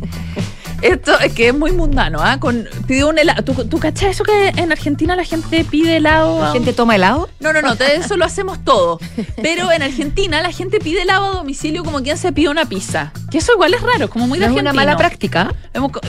Esto 0.84 1.18
es 1.18 1.32
que 1.32 1.48
es 1.48 1.54
muy 1.56 1.72
mundano, 1.72 2.20
¿ah? 2.22 2.40
Con, 2.42 2.68
pidió 2.88 3.08
un 3.08 3.18
helado. 3.18 3.42
¿Tú, 3.44 3.54
¿Tú 3.66 3.80
cachas 3.80 4.10
eso 4.10 4.26
que 4.26 4.50
en 4.50 4.70
Argentina 4.70 5.16
la 5.16 5.24
gente 5.24 5.64
pide 5.64 5.96
helado? 5.96 6.42
¿La 6.42 6.52
gente 6.52 6.74
toma 6.74 6.96
helado? 6.96 7.30
No, 7.40 7.54
no, 7.54 7.62
no, 7.62 7.72
eso 7.72 8.18
lo 8.18 8.26
hacemos 8.26 8.64
todo. 8.66 9.00
Pero 9.42 9.72
en 9.72 9.82
Argentina 9.82 10.42
la 10.42 10.52
gente 10.52 10.80
pide 10.80 11.04
helado 11.04 11.26
a 11.26 11.32
domicilio 11.36 11.86
como 11.86 12.02
quien 12.02 12.18
se 12.18 12.34
pide 12.34 12.50
una 12.50 12.66
pizza. 12.66 13.14
Que 13.32 13.38
eso 13.38 13.54
igual 13.54 13.74
es 13.74 13.82
raro, 13.82 14.10
como 14.10 14.28
muy 14.28 14.40
de 14.40 14.48
No 14.48 14.56
es 14.56 14.62
una 14.62 14.74
mala 14.74 14.98
práctica. 14.98 15.54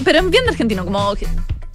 Pero 0.04 0.18
en 0.18 0.30
bien 0.30 0.42
de 0.42 0.50
argentino, 0.50 0.84
como 0.84 1.14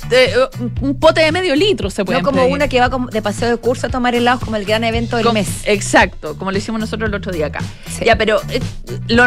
de- 0.09 0.33
un 0.81 0.99
pote 0.99 1.21
de 1.21 1.31
medio 1.31 1.55
litro 1.55 1.89
se 1.89 2.03
puede 2.05 2.19
No 2.21 2.25
como 2.25 2.45
una 2.45 2.67
que 2.67 2.79
va 2.79 2.89
de 3.11 3.21
paseo 3.21 3.49
de 3.49 3.57
curso 3.57 3.87
a 3.87 3.89
tomar 3.89 4.15
helados 4.15 4.43
como 4.43 4.55
el 4.55 4.65
gran 4.65 4.83
evento 4.83 5.15
del 5.17 5.25
Com- 5.25 5.33
mes. 5.35 5.47
Exacto, 5.65 6.37
como 6.37 6.51
lo 6.51 6.57
hicimos 6.57 6.79
nosotros 6.79 7.07
el 7.09 7.15
otro 7.15 7.31
día 7.31 7.47
acá. 7.47 7.59
Sí. 7.89 8.05
Ya, 8.05 8.17
pero 8.17 8.41
eh, 8.49 8.59
lo- 9.07 9.25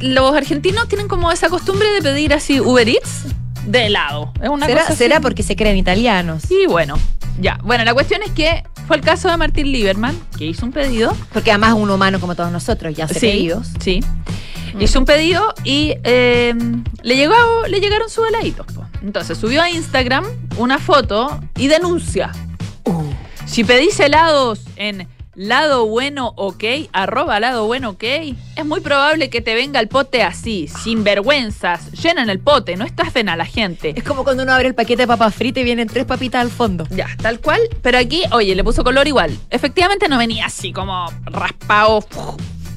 los 0.00 0.34
argentinos 0.36 0.88
tienen 0.88 1.08
como 1.08 1.30
esa 1.32 1.48
costumbre 1.48 1.88
de 1.92 2.02
pedir 2.02 2.34
así 2.34 2.60
Uber 2.60 2.88
Eats 2.88 3.24
de 3.66 3.86
helado. 3.86 4.32
Es 4.42 4.48
una 4.48 4.66
¿Será, 4.66 4.82
cosa 4.82 4.96
será 4.96 5.20
porque 5.20 5.42
se 5.42 5.54
creen 5.56 5.76
italianos? 5.76 6.42
Sí, 6.48 6.64
bueno. 6.68 6.98
Ya, 7.40 7.58
bueno, 7.62 7.84
la 7.84 7.94
cuestión 7.94 8.22
es 8.22 8.32
que 8.32 8.64
fue 8.90 8.96
el 8.96 9.04
caso 9.04 9.30
de 9.30 9.36
Martín 9.36 9.70
Lieberman, 9.70 10.20
que 10.36 10.46
hizo 10.46 10.66
un 10.66 10.72
pedido. 10.72 11.16
Porque 11.32 11.52
además 11.52 11.74
un 11.74 11.88
humano 11.90 12.18
como 12.18 12.34
todos 12.34 12.50
nosotros 12.50 12.92
ya 12.92 13.04
hace 13.04 13.20
sí, 13.20 13.20
pedidos. 13.20 13.68
Sí. 13.78 14.00
Mm. 14.74 14.80
Hizo 14.82 14.98
un 14.98 15.04
pedido 15.04 15.54
y 15.62 15.94
eh, 16.02 16.52
le, 17.04 17.14
llegó, 17.14 17.36
le 17.68 17.78
llegaron 17.78 18.10
sus 18.10 18.26
heladitos. 18.26 18.66
po. 18.72 18.84
Entonces 19.00 19.38
subió 19.38 19.62
a 19.62 19.70
Instagram 19.70 20.24
una 20.56 20.80
foto 20.80 21.38
y 21.56 21.68
denuncia. 21.68 22.32
Uh. 22.84 23.04
Si 23.46 23.62
pedís 23.62 24.00
helados 24.00 24.62
en 24.74 25.06
lado 25.40 25.86
bueno 25.86 26.34
ok, 26.36 26.64
arroba 26.92 27.40
lado 27.40 27.64
bueno 27.64 27.90
ok, 27.90 28.04
es 28.56 28.66
muy 28.66 28.80
probable 28.80 29.30
que 29.30 29.40
te 29.40 29.54
venga 29.54 29.80
el 29.80 29.88
pote 29.88 30.22
así, 30.22 30.68
sin 30.68 31.02
vergüenzas, 31.02 31.92
llenan 31.92 32.28
el 32.28 32.40
pote, 32.40 32.76
no 32.76 32.84
estafen 32.84 33.30
a 33.30 33.36
la 33.36 33.46
gente. 33.46 33.94
Es 33.96 34.04
como 34.04 34.22
cuando 34.22 34.42
uno 34.42 34.52
abre 34.52 34.68
el 34.68 34.74
paquete 34.74 35.04
de 35.04 35.06
papas 35.06 35.34
fritas 35.34 35.62
y 35.62 35.64
vienen 35.64 35.88
tres 35.88 36.04
papitas 36.04 36.42
al 36.42 36.50
fondo. 36.50 36.86
Ya, 36.90 37.06
tal 37.22 37.40
cual. 37.40 37.60
Pero 37.80 37.96
aquí, 37.96 38.22
oye, 38.32 38.54
le 38.54 38.62
puso 38.62 38.84
color 38.84 39.08
igual. 39.08 39.34
Efectivamente 39.48 40.08
no 40.08 40.18
venía 40.18 40.44
así 40.44 40.74
como 40.74 41.06
raspado, 41.24 42.04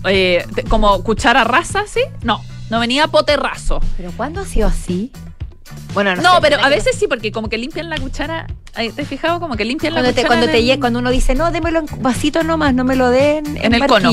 eh, 0.08 0.46
como 0.70 1.04
cuchara 1.04 1.44
rasa, 1.44 1.84
¿sí? 1.86 2.02
No, 2.22 2.42
no 2.70 2.80
venía 2.80 3.08
pote 3.08 3.36
raso. 3.36 3.82
¿Pero 3.98 4.14
cuándo 4.16 4.40
ha 4.40 4.46
sido 4.46 4.70
así? 4.70 5.12
Bueno, 5.94 6.16
no, 6.16 6.22
No, 6.24 6.36
sé, 6.36 6.42
pero 6.42 6.56
¿verdad 6.58 6.66
a 6.66 6.76
veces 6.76 6.96
sí, 6.98 7.08
porque 7.08 7.32
como 7.32 7.50
que 7.50 7.58
limpian 7.58 7.90
la 7.90 7.98
cuchara. 8.00 8.48
¿Te 8.74 9.02
has 9.02 9.08
fijado? 9.08 9.40
Como 9.40 9.56
que 9.56 9.64
limpian 9.66 9.94
la 9.94 10.00
Cuando 10.02 10.10
te, 10.16 10.22
cuchara. 10.24 10.28
cuando, 10.28 10.46
te 10.48 10.54
del- 10.54 10.66
lle- 10.68 10.80
cuando 10.80 11.00
uno 11.00 11.12
dice, 11.12 11.36
no, 11.36 11.52
démelo 11.52 11.80
en 11.80 11.86
vasito 12.02 12.42
nomás, 12.44 12.74
no 12.74 12.84
me 12.84 12.96
lo 12.96 13.10
den 13.10 13.46
en, 13.58 13.66
En 13.66 13.74
el 13.76 13.86
cono. 13.88 14.12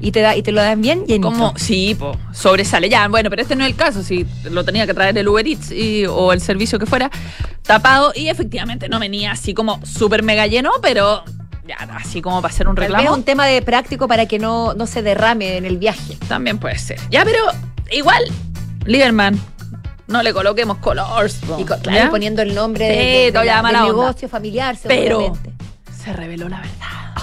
Y 0.00 0.10
te, 0.12 0.20
da, 0.20 0.36
y 0.36 0.42
te 0.42 0.52
lo 0.52 0.60
dan 0.60 0.82
bien 0.82 1.06
llenito. 1.06 1.28
Como, 1.30 1.54
sí, 1.56 1.94
po, 1.98 2.14
sobresale. 2.34 2.90
Ya, 2.90 3.08
bueno, 3.08 3.30
pero 3.30 3.40
este 3.40 3.56
no 3.56 3.64
es 3.64 3.70
el 3.70 3.76
caso. 3.76 4.02
Si 4.02 4.26
lo 4.44 4.62
tenía 4.64 4.86
que 4.86 4.92
traer 4.92 5.16
el 5.16 5.26
Uber 5.26 5.46
Eats 5.46 5.70
y- 5.70 6.04
o 6.06 6.32
el 6.34 6.40
servicio 6.42 6.78
que 6.78 6.84
fuera 6.84 7.10
tapado. 7.62 8.12
Y 8.14 8.28
efectivamente 8.28 8.88
no 8.90 8.98
venía 9.00 9.32
así 9.32 9.54
como 9.54 9.80
súper 9.86 10.22
mega 10.22 10.46
lleno, 10.46 10.72
pero 10.82 11.24
ya, 11.66 11.76
así 11.96 12.20
como 12.20 12.42
para 12.42 12.52
hacer 12.52 12.68
un 12.68 12.74
Tal 12.74 12.82
vez 12.82 12.90
reclamo. 12.90 13.10
es 13.14 13.18
un 13.18 13.24
tema 13.24 13.46
de 13.46 13.62
práctico 13.62 14.06
para 14.06 14.26
que 14.26 14.38
no, 14.38 14.74
no 14.74 14.86
se 14.86 15.00
derrame 15.00 15.56
en 15.56 15.64
el 15.64 15.78
viaje. 15.78 16.18
También 16.28 16.58
puede 16.58 16.76
ser. 16.78 16.98
Ya, 17.10 17.24
pero 17.24 17.38
igual, 17.90 18.22
Lieberman, 18.84 19.40
no 20.06 20.22
le 20.22 20.32
coloquemos 20.32 20.78
colors. 20.78 21.40
Y 21.58 21.64
co- 21.64 21.78
claro, 21.78 22.10
poniendo 22.10 22.42
el 22.42 22.54
nombre 22.54 22.86
de- 22.86 22.92
Sí, 22.94 22.98
de- 23.00 23.32
de 23.40 23.44
la- 23.44 23.62
del 23.62 23.82
negocio 23.82 24.28
familiar, 24.28 24.76
Pero 24.86 25.36
se 26.02 26.12
reveló 26.12 26.48
la 26.48 26.58
verdad. 26.58 27.14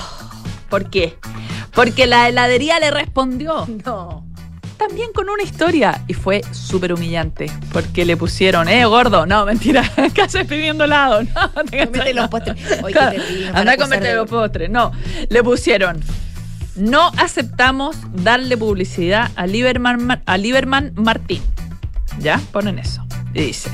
¿Por 0.69 0.89
qué? 0.89 1.17
Porque 1.73 2.05
la 2.07 2.27
heladería 2.29 2.79
le 2.79 2.91
respondió 2.91 3.65
No. 3.85 4.25
también 4.77 5.11
con 5.13 5.29
una 5.29 5.43
historia 5.43 6.01
y 6.07 6.13
fue 6.13 6.41
súper 6.51 6.93
humillante 6.93 7.51
porque 7.71 8.03
le 8.05 8.17
pusieron, 8.17 8.67
eh, 8.67 8.83
gordo, 8.85 9.25
no, 9.25 9.45
mentira, 9.45 9.83
¿qué 10.13 10.21
haces 10.23 10.47
pidiendo 10.47 10.85
helado? 10.85 11.21
No, 11.33 11.49
te 11.65 11.85
Comete 11.85 12.13
los 12.13 12.29
postres. 12.29 12.57
Oye, 12.83 12.93
nos 12.95 13.03
van 13.53 13.55
Anda 13.57 13.71
a 13.73 13.77
comerte 13.77 14.13
los 14.15 14.27
postres. 14.29 14.69
No, 14.69 14.91
le 15.29 15.43
pusieron, 15.43 16.01
no 16.75 17.11
aceptamos 17.17 17.95
darle 18.13 18.57
publicidad 18.57 19.29
a 19.35 19.45
Lieberman, 19.45 20.23
a 20.25 20.37
Lieberman 20.37 20.93
Martín. 20.95 21.41
¿Ya? 22.19 22.39
Ponen 22.51 22.79
eso. 22.79 23.05
Y 23.33 23.41
dice, 23.41 23.71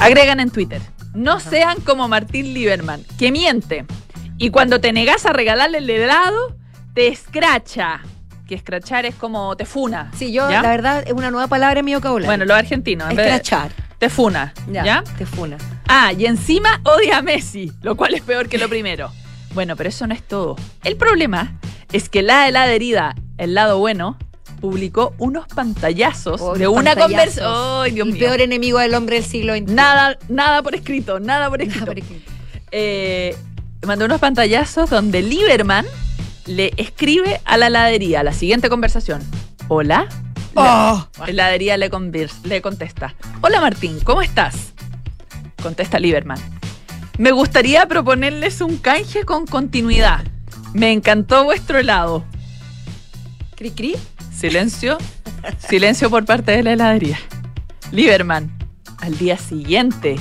agregan 0.00 0.40
en 0.40 0.50
Twitter, 0.50 0.80
no 1.14 1.40
sean 1.40 1.80
como 1.80 2.08
Martín 2.08 2.52
Lieberman, 2.54 3.02
que 3.18 3.30
miente. 3.32 3.86
Y 4.36 4.50
cuando 4.50 4.80
te 4.80 4.92
negas 4.92 5.26
a 5.26 5.32
regalarle 5.32 5.78
el 5.78 5.90
helado, 5.90 6.56
te 6.94 7.08
escracha. 7.08 8.00
Que 8.46 8.54
escrachar 8.54 9.04
es 9.04 9.14
como 9.14 9.56
te 9.56 9.66
funa. 9.66 10.10
Sí, 10.16 10.32
yo, 10.32 10.50
¿ya? 10.50 10.62
la 10.62 10.70
verdad, 10.70 11.04
es 11.06 11.12
una 11.12 11.30
nueva 11.30 11.48
palabra 11.48 11.80
en 11.80 11.84
mi 11.86 11.94
vocabulario. 11.94 12.28
Bueno, 12.28 12.44
los 12.46 12.56
argentinos. 12.56 13.10
en 13.10 13.16
vez 13.16 13.26
de- 13.26 13.32
Escrachar. 13.36 13.70
Te 13.98 14.08
funa. 14.08 14.54
Ya, 14.70 14.84
¿Ya? 14.84 15.04
Te 15.18 15.26
funa. 15.26 15.58
Ah, 15.88 16.12
y 16.16 16.24
encima 16.26 16.80
odia 16.84 17.18
a 17.18 17.22
Messi, 17.22 17.72
lo 17.82 17.96
cual 17.96 18.14
es 18.14 18.22
peor 18.22 18.48
que 18.48 18.56
lo 18.58 18.68
primero. 18.68 19.10
Bueno, 19.54 19.74
pero 19.76 19.88
eso 19.88 20.06
no 20.06 20.14
es 20.14 20.22
todo. 20.22 20.56
El 20.84 20.96
problema 20.96 21.58
es 21.92 22.08
que 22.08 22.22
la 22.22 22.46
heladería, 22.48 23.14
el 23.38 23.54
lado 23.54 23.78
bueno, 23.78 24.16
publicó 24.60 25.14
unos 25.18 25.46
pantallazos 25.48 26.40
Oh, 26.40 26.54
de 26.54 26.68
una 26.68 26.94
conversación. 26.96 27.46
¡Ay, 27.82 27.92
Dios 27.92 28.06
el 28.06 28.14
mío! 28.14 28.26
peor 28.26 28.40
enemigo 28.40 28.78
del 28.78 28.94
hombre 28.94 29.16
del 29.16 29.24
siglo 29.24 29.54
XX. 29.56 29.70
Nada, 29.72 30.18
nada 30.28 30.62
por 30.62 30.74
escrito, 30.74 31.20
nada 31.20 31.48
por 31.48 31.62
escrito. 31.62 31.80
Nada 31.80 31.92
por 31.94 31.98
escrito. 31.98 32.32
Eh, 32.70 33.36
mandó 33.86 34.04
unos 34.04 34.20
pantallazos 34.20 34.90
donde 34.90 35.22
Lieberman 35.22 35.86
le 36.46 36.72
escribe 36.76 37.40
a 37.44 37.56
la 37.56 37.68
heladería 37.68 38.22
la 38.22 38.32
siguiente 38.32 38.68
conversación. 38.68 39.22
Hola. 39.68 40.08
Oh. 40.54 41.06
La 41.20 41.26
heladería 41.26 41.76
le, 41.76 41.90
le 42.44 42.62
contesta. 42.62 43.14
Hola 43.42 43.60
Martín, 43.60 44.00
¿cómo 44.02 44.22
estás? 44.22 44.72
Contesta 45.62 45.98
Lieberman. 45.98 46.38
Me 47.18 47.32
gustaría 47.32 47.86
proponerles 47.86 48.60
un 48.60 48.76
canje 48.76 49.24
con 49.24 49.46
continuidad. 49.46 50.24
Me 50.72 50.92
encantó 50.92 51.44
vuestro 51.44 51.78
helado. 51.78 52.24
Cri 53.56 53.70
cri. 53.70 53.96
Silencio. 54.38 54.98
Silencio 55.68 56.10
por 56.10 56.24
parte 56.24 56.52
de 56.52 56.62
la 56.62 56.72
heladería. 56.72 57.18
Lieberman, 57.90 58.56
al 59.00 59.16
día 59.18 59.36
siguiente, 59.36 60.16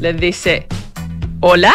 les 0.00 0.18
dice, 0.20 0.66
¿hola? 1.40 1.72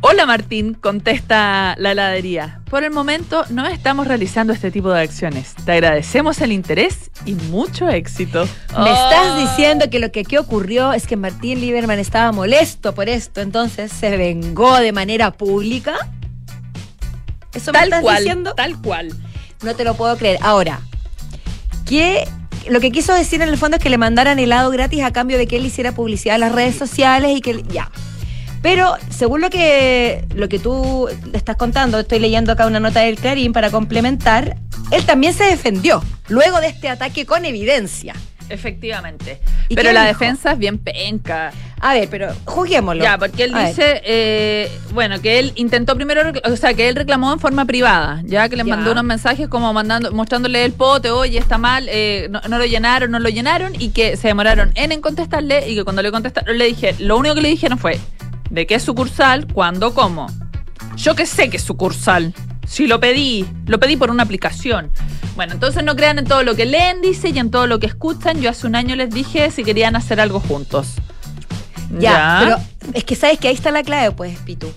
Hola 0.00 0.26
Martín, 0.26 0.74
contesta 0.74 1.74
la 1.78 1.92
heladería. 1.92 2.60
Por 2.70 2.84
el 2.84 2.90
momento 2.90 3.44
no 3.50 3.66
estamos 3.66 4.06
realizando 4.06 4.52
este 4.52 4.70
tipo 4.70 4.90
de 4.90 5.00
acciones. 5.02 5.54
Te 5.64 5.72
agradecemos 5.72 6.40
el 6.40 6.52
interés 6.52 7.10
y 7.24 7.34
mucho 7.34 7.88
éxito. 7.88 8.46
Me 8.78 8.90
estás 8.92 9.26
Oh. 9.32 9.40
diciendo 9.40 9.90
que 9.90 9.98
lo 9.98 10.12
que 10.12 10.20
aquí 10.20 10.36
ocurrió 10.36 10.92
es 10.92 11.06
que 11.06 11.16
Martín 11.16 11.60
Lieberman 11.60 11.98
estaba 11.98 12.30
molesto 12.32 12.94
por 12.94 13.08
esto, 13.08 13.40
entonces 13.40 13.90
se 13.90 14.16
vengó 14.16 14.76
de 14.78 14.92
manera 14.92 15.32
pública. 15.32 15.96
¿Eso 17.54 17.72
me 17.72 17.78
tal 17.78 17.84
estás 17.88 18.02
cual, 18.02 18.16
diciendo? 18.18 18.54
tal 18.54 18.80
cual. 18.80 19.12
No 19.62 19.74
te 19.74 19.84
lo 19.84 19.94
puedo 19.94 20.16
creer. 20.16 20.38
Ahora, 20.42 20.80
¿qué, 21.86 22.28
lo 22.68 22.80
que 22.80 22.90
quiso 22.90 23.12
decir 23.14 23.42
en 23.42 23.48
el 23.48 23.58
fondo 23.58 23.76
es 23.78 23.82
que 23.82 23.90
le 23.90 23.98
mandaran 23.98 24.38
helado 24.38 24.70
gratis 24.70 25.02
a 25.02 25.12
cambio 25.12 25.38
de 25.38 25.46
que 25.46 25.56
él 25.56 25.66
hiciera 25.66 25.92
publicidad 25.92 26.36
en 26.36 26.42
las 26.42 26.52
redes 26.52 26.76
sociales 26.76 27.36
y 27.36 27.40
que 27.40 27.62
ya. 27.68 27.90
Pero 28.62 28.94
según 29.10 29.40
lo 29.40 29.50
que, 29.50 30.24
lo 30.34 30.48
que 30.48 30.58
tú 30.58 31.08
le 31.30 31.38
estás 31.38 31.56
contando, 31.56 32.00
estoy 32.00 32.18
leyendo 32.18 32.52
acá 32.52 32.66
una 32.66 32.80
nota 32.80 33.00
del 33.00 33.16
Clarín 33.16 33.52
para 33.52 33.70
complementar, 33.70 34.56
él 34.90 35.04
también 35.06 35.32
se 35.32 35.44
defendió 35.44 36.02
luego 36.28 36.60
de 36.60 36.66
este 36.68 36.88
ataque 36.88 37.24
con 37.24 37.44
evidencia. 37.44 38.14
Efectivamente. 38.48 39.40
¿Y 39.68 39.74
Pero 39.76 39.92
la 39.92 40.06
dijo? 40.06 40.18
defensa 40.18 40.52
es 40.52 40.58
bien 40.58 40.78
penca. 40.78 41.52
A 41.80 41.94
ver, 41.94 42.08
pero 42.10 42.34
juzguémoslo. 42.44 43.02
Ya, 43.02 43.18
porque 43.18 43.44
él 43.44 43.54
A 43.54 43.66
dice, 43.66 44.00
eh, 44.04 44.70
bueno, 44.92 45.20
que 45.20 45.38
él 45.38 45.52
intentó 45.56 45.94
primero, 45.94 46.32
o 46.44 46.56
sea, 46.56 46.74
que 46.74 46.88
él 46.88 46.96
reclamó 46.96 47.32
en 47.32 47.38
forma 47.38 47.64
privada, 47.64 48.20
ya 48.24 48.48
que 48.48 48.56
le 48.56 48.64
mandó 48.64 48.92
unos 48.92 49.04
mensajes 49.04 49.48
como 49.48 49.72
mandando, 49.72 50.10
mostrándole 50.12 50.64
el 50.64 50.72
pote, 50.72 51.10
oye, 51.10 51.38
está 51.38 51.58
mal, 51.58 51.86
eh, 51.88 52.28
no, 52.30 52.40
no 52.48 52.58
lo 52.58 52.66
llenaron, 52.66 53.10
no 53.10 53.18
lo 53.18 53.28
llenaron, 53.28 53.74
y 53.80 53.90
que 53.90 54.16
se 54.16 54.28
demoraron 54.28 54.72
en, 54.74 54.92
en 54.92 55.00
contestarle, 55.00 55.68
y 55.70 55.76
que 55.76 55.84
cuando 55.84 56.02
le 56.02 56.10
contestaron, 56.10 56.58
le 56.58 56.64
dije, 56.64 56.94
lo 56.98 57.16
único 57.16 57.34
que 57.36 57.42
le 57.42 57.48
dijeron 57.48 57.78
fue, 57.78 58.00
¿de 58.50 58.66
qué 58.66 58.80
sucursal? 58.80 59.46
¿Cuándo? 59.52 59.94
¿Cómo? 59.94 60.26
Yo 60.96 61.14
que 61.14 61.26
sé 61.26 61.48
que 61.48 61.58
es 61.58 61.62
sucursal. 61.62 62.34
Si 62.66 62.86
lo 62.86 63.00
pedí, 63.00 63.46
lo 63.66 63.80
pedí 63.80 63.96
por 63.96 64.10
una 64.10 64.24
aplicación. 64.24 64.90
Bueno, 65.36 65.54
entonces 65.54 65.84
no 65.84 65.96
crean 65.96 66.18
en 66.18 66.26
todo 66.26 66.42
lo 66.42 66.54
que 66.54 66.66
leen, 66.66 67.00
dice, 67.00 67.30
y 67.30 67.38
en 67.38 67.50
todo 67.50 67.66
lo 67.66 67.78
que 67.78 67.86
escuchan. 67.86 68.40
Yo 68.42 68.50
hace 68.50 68.66
un 68.66 68.74
año 68.74 68.96
les 68.96 69.10
dije 69.10 69.50
si 69.50 69.64
querían 69.64 69.96
hacer 69.96 70.20
algo 70.20 70.40
juntos. 70.40 70.96
Ya, 71.98 72.38
pero 72.42 72.58
es 72.94 73.04
que 73.04 73.16
sabes 73.16 73.38
que 73.38 73.48
ahí 73.48 73.54
está 73.54 73.70
la 73.70 73.82
clave, 73.82 74.10
pues, 74.12 74.38
Pitu. 74.40 74.72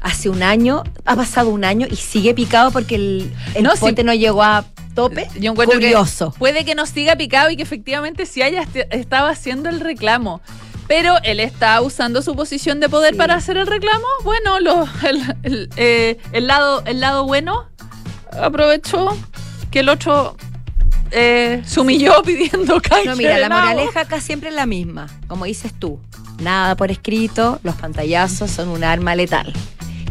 Hace 0.00 0.28
un 0.28 0.42
año, 0.42 0.84
ha 1.04 1.16
pasado 1.16 1.50
un 1.50 1.64
año 1.64 1.86
y 1.90 1.96
sigue 1.96 2.32
picado 2.34 2.70
porque 2.70 2.94
el, 2.94 3.32
el 3.54 3.62
No, 3.64 3.72
no 4.04 4.14
llegó 4.14 4.42
a 4.42 4.64
tope. 4.94 5.28
Yo 5.40 5.50
encuentro 5.52 5.78
Curioso. 5.78 6.32
que 6.32 6.38
puede 6.38 6.64
que 6.64 6.74
nos 6.74 6.90
siga 6.90 7.16
picado 7.16 7.50
y 7.50 7.56
que 7.56 7.62
efectivamente 7.62 8.24
sí 8.24 8.40
haya 8.42 8.62
est- 8.62 8.76
estaba 8.92 9.30
haciendo 9.30 9.68
el 9.68 9.80
reclamo. 9.80 10.40
Pero 10.86 11.16
él 11.24 11.40
está 11.40 11.80
usando 11.80 12.22
su 12.22 12.36
posición 12.36 12.78
de 12.78 12.88
poder 12.88 13.14
Sí. 13.14 13.18
para 13.18 13.34
hacer 13.34 13.56
el 13.56 13.66
reclamo. 13.66 14.06
Bueno, 14.22 14.60
lo- 14.60 14.86
el, 15.08 15.36
el, 15.42 15.68
eh, 15.76 16.18
el 16.32 16.46
lado, 16.46 16.82
el 16.86 17.00
lado 17.00 17.24
bueno 17.24 17.64
aprovechó 18.40 19.16
que 19.70 19.80
el 19.80 19.88
otro 19.88 20.36
eh, 21.10 21.62
se 21.66 21.80
humilló 21.80 22.22
pidiendo 22.24 22.80
canje 22.80 23.06
No, 23.06 23.16
mira, 23.16 23.38
la 23.38 23.48
moraleja 23.48 24.00
acá 24.00 24.20
siempre 24.20 24.50
es 24.50 24.54
la 24.54 24.66
misma. 24.66 25.08
Como 25.26 25.44
dices 25.44 25.72
tú, 25.78 26.00
nada 26.40 26.76
por 26.76 26.90
escrito, 26.90 27.60
los 27.62 27.74
pantallazos 27.76 28.50
son 28.50 28.68
un 28.68 28.84
arma 28.84 29.14
letal. 29.14 29.52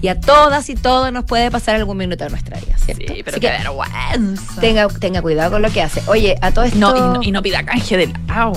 Y 0.01 0.07
a 0.09 0.19
todas 0.19 0.69
y 0.69 0.75
todos 0.75 1.11
nos 1.11 1.23
puede 1.25 1.49
pasar 1.49 1.75
algún 1.75 1.97
minuto 1.97 2.23
de 2.25 2.29
nuestra 2.29 2.59
vida, 2.59 2.77
¿cierto? 2.77 3.13
Sí, 3.13 3.21
pero 3.23 3.37
Así 3.37 3.39
qué 3.39 3.47
que 3.51 3.57
vergüenza. 3.63 4.61
tenga, 4.61 4.87
tenga 4.87 5.21
cuidado 5.21 5.51
con 5.51 5.61
lo 5.61 5.71
que 5.71 5.81
hace. 5.81 6.03
Oye, 6.07 6.35
a 6.41 6.51
todo 6.51 6.65
esto... 6.65 6.77
no, 6.77 6.95
y 6.95 6.99
no, 6.99 7.23
y 7.23 7.31
no 7.31 7.41
pida 7.41 7.63
canje 7.63 7.97
de 7.97 8.03
helado. 8.03 8.53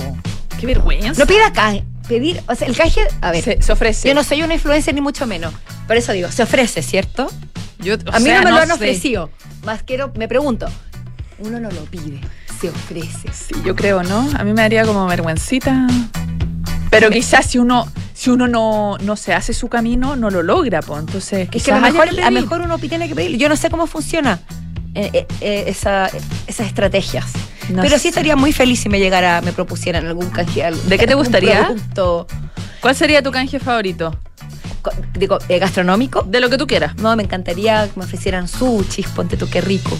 Qué 0.59 0.65
vergüenza. 0.67 1.19
No 1.19 1.25
pida 1.25 1.51
canje. 1.53 1.83
Pedir, 2.07 2.41
o 2.47 2.55
sea, 2.55 2.67
el 2.67 2.75
canje, 2.75 3.01
a 3.21 3.31
ver, 3.31 3.43
se, 3.43 3.61
se 3.61 3.71
ofrece. 3.71 4.07
yo 4.07 4.13
no 4.15 4.23
soy 4.23 4.41
una 4.43 4.55
influencer 4.55 4.93
ni 4.93 5.01
mucho 5.01 5.25
menos. 5.27 5.53
Por 5.87 5.95
eso 5.95 6.11
digo, 6.11 6.29
se 6.31 6.43
ofrece, 6.43 6.81
¿cierto? 6.83 7.29
Yo- 7.79 7.95
A 8.11 8.19
mí 8.19 8.25
sea, 8.25 8.39
no 8.39 8.45
me 8.45 8.51
lo 8.51 8.57
han 8.57 8.67
sé. 8.67 8.73
ofrecido. 8.73 9.29
Más 9.63 9.83
quiero, 9.83 10.11
me 10.15 10.27
pregunto, 10.27 10.67
uno 11.39 11.59
no 11.59 11.69
lo 11.71 11.81
pide, 11.85 12.19
se 12.59 12.69
ofrece. 12.69 13.31
Sí, 13.31 13.53
yo 13.63 13.75
creo, 13.75 14.03
¿no? 14.03 14.27
A 14.37 14.43
mí 14.43 14.53
me 14.53 14.61
daría 14.61 14.85
como 14.85 15.05
vergüencita. 15.07 15.87
Pero 16.89 17.09
quizás 17.09 17.45
si 17.45 17.57
uno, 17.59 17.87
si 18.13 18.29
uno 18.29 18.47
no, 18.47 18.97
no 18.99 19.15
se 19.15 19.33
hace 19.33 19.53
su 19.53 19.67
camino, 19.69 20.15
no 20.15 20.29
lo 20.29 20.41
logra, 20.43 20.81
pues. 20.81 20.99
Entonces, 21.01 21.47
Es 21.51 21.63
que 21.63 21.71
a 21.71 21.75
lo 21.75 21.81
mejor, 21.81 22.09
que 22.09 22.23
a 22.23 22.31
mejor 22.31 22.61
uno 22.61 22.77
tiene 22.79 23.07
que 23.07 23.15
pedirlo. 23.15 23.37
Yo 23.37 23.47
no 23.49 23.55
sé 23.55 23.69
cómo 23.69 23.85
funciona 23.87 24.39
eh, 24.95 25.09
eh, 25.13 25.27
eh, 25.41 25.63
esa- 25.67 26.09
esas 26.47 26.67
estrategias. 26.67 27.25
No 27.69 27.83
Pero 27.83 27.95
sé. 27.95 27.99
sí 27.99 28.07
estaría 28.07 28.35
muy 28.35 28.51
feliz 28.51 28.79
si 28.79 28.89
me 28.89 28.99
llegara, 28.99 29.41
me 29.41 29.53
propusieran 29.53 30.07
algún 30.07 30.29
canje. 30.31 30.63
algún- 30.63 30.89
¿De 30.89 30.97
qué 30.97 31.05
te 31.05 31.13
gustaría? 31.13 31.67
producto 31.67 32.25
¿Cuál 32.81 32.95
sería 32.95 33.21
tu 33.21 33.31
canje 33.31 33.59
favorito? 33.59 34.17
digo, 35.13 35.37
eh, 35.49 35.59
gastronómico. 35.59 36.23
De 36.23 36.39
lo 36.39 36.49
que 36.49 36.57
tú 36.57 36.65
quieras. 36.65 36.95
No, 36.95 37.15
me 37.15 37.23
encantaría 37.23 37.87
que 37.87 37.99
me 37.99 38.05
ofrecieran 38.05 38.47
sushi, 38.47 39.03
ponte 39.15 39.37
tú 39.37 39.47
qué 39.49 39.61
rico. 39.61 39.95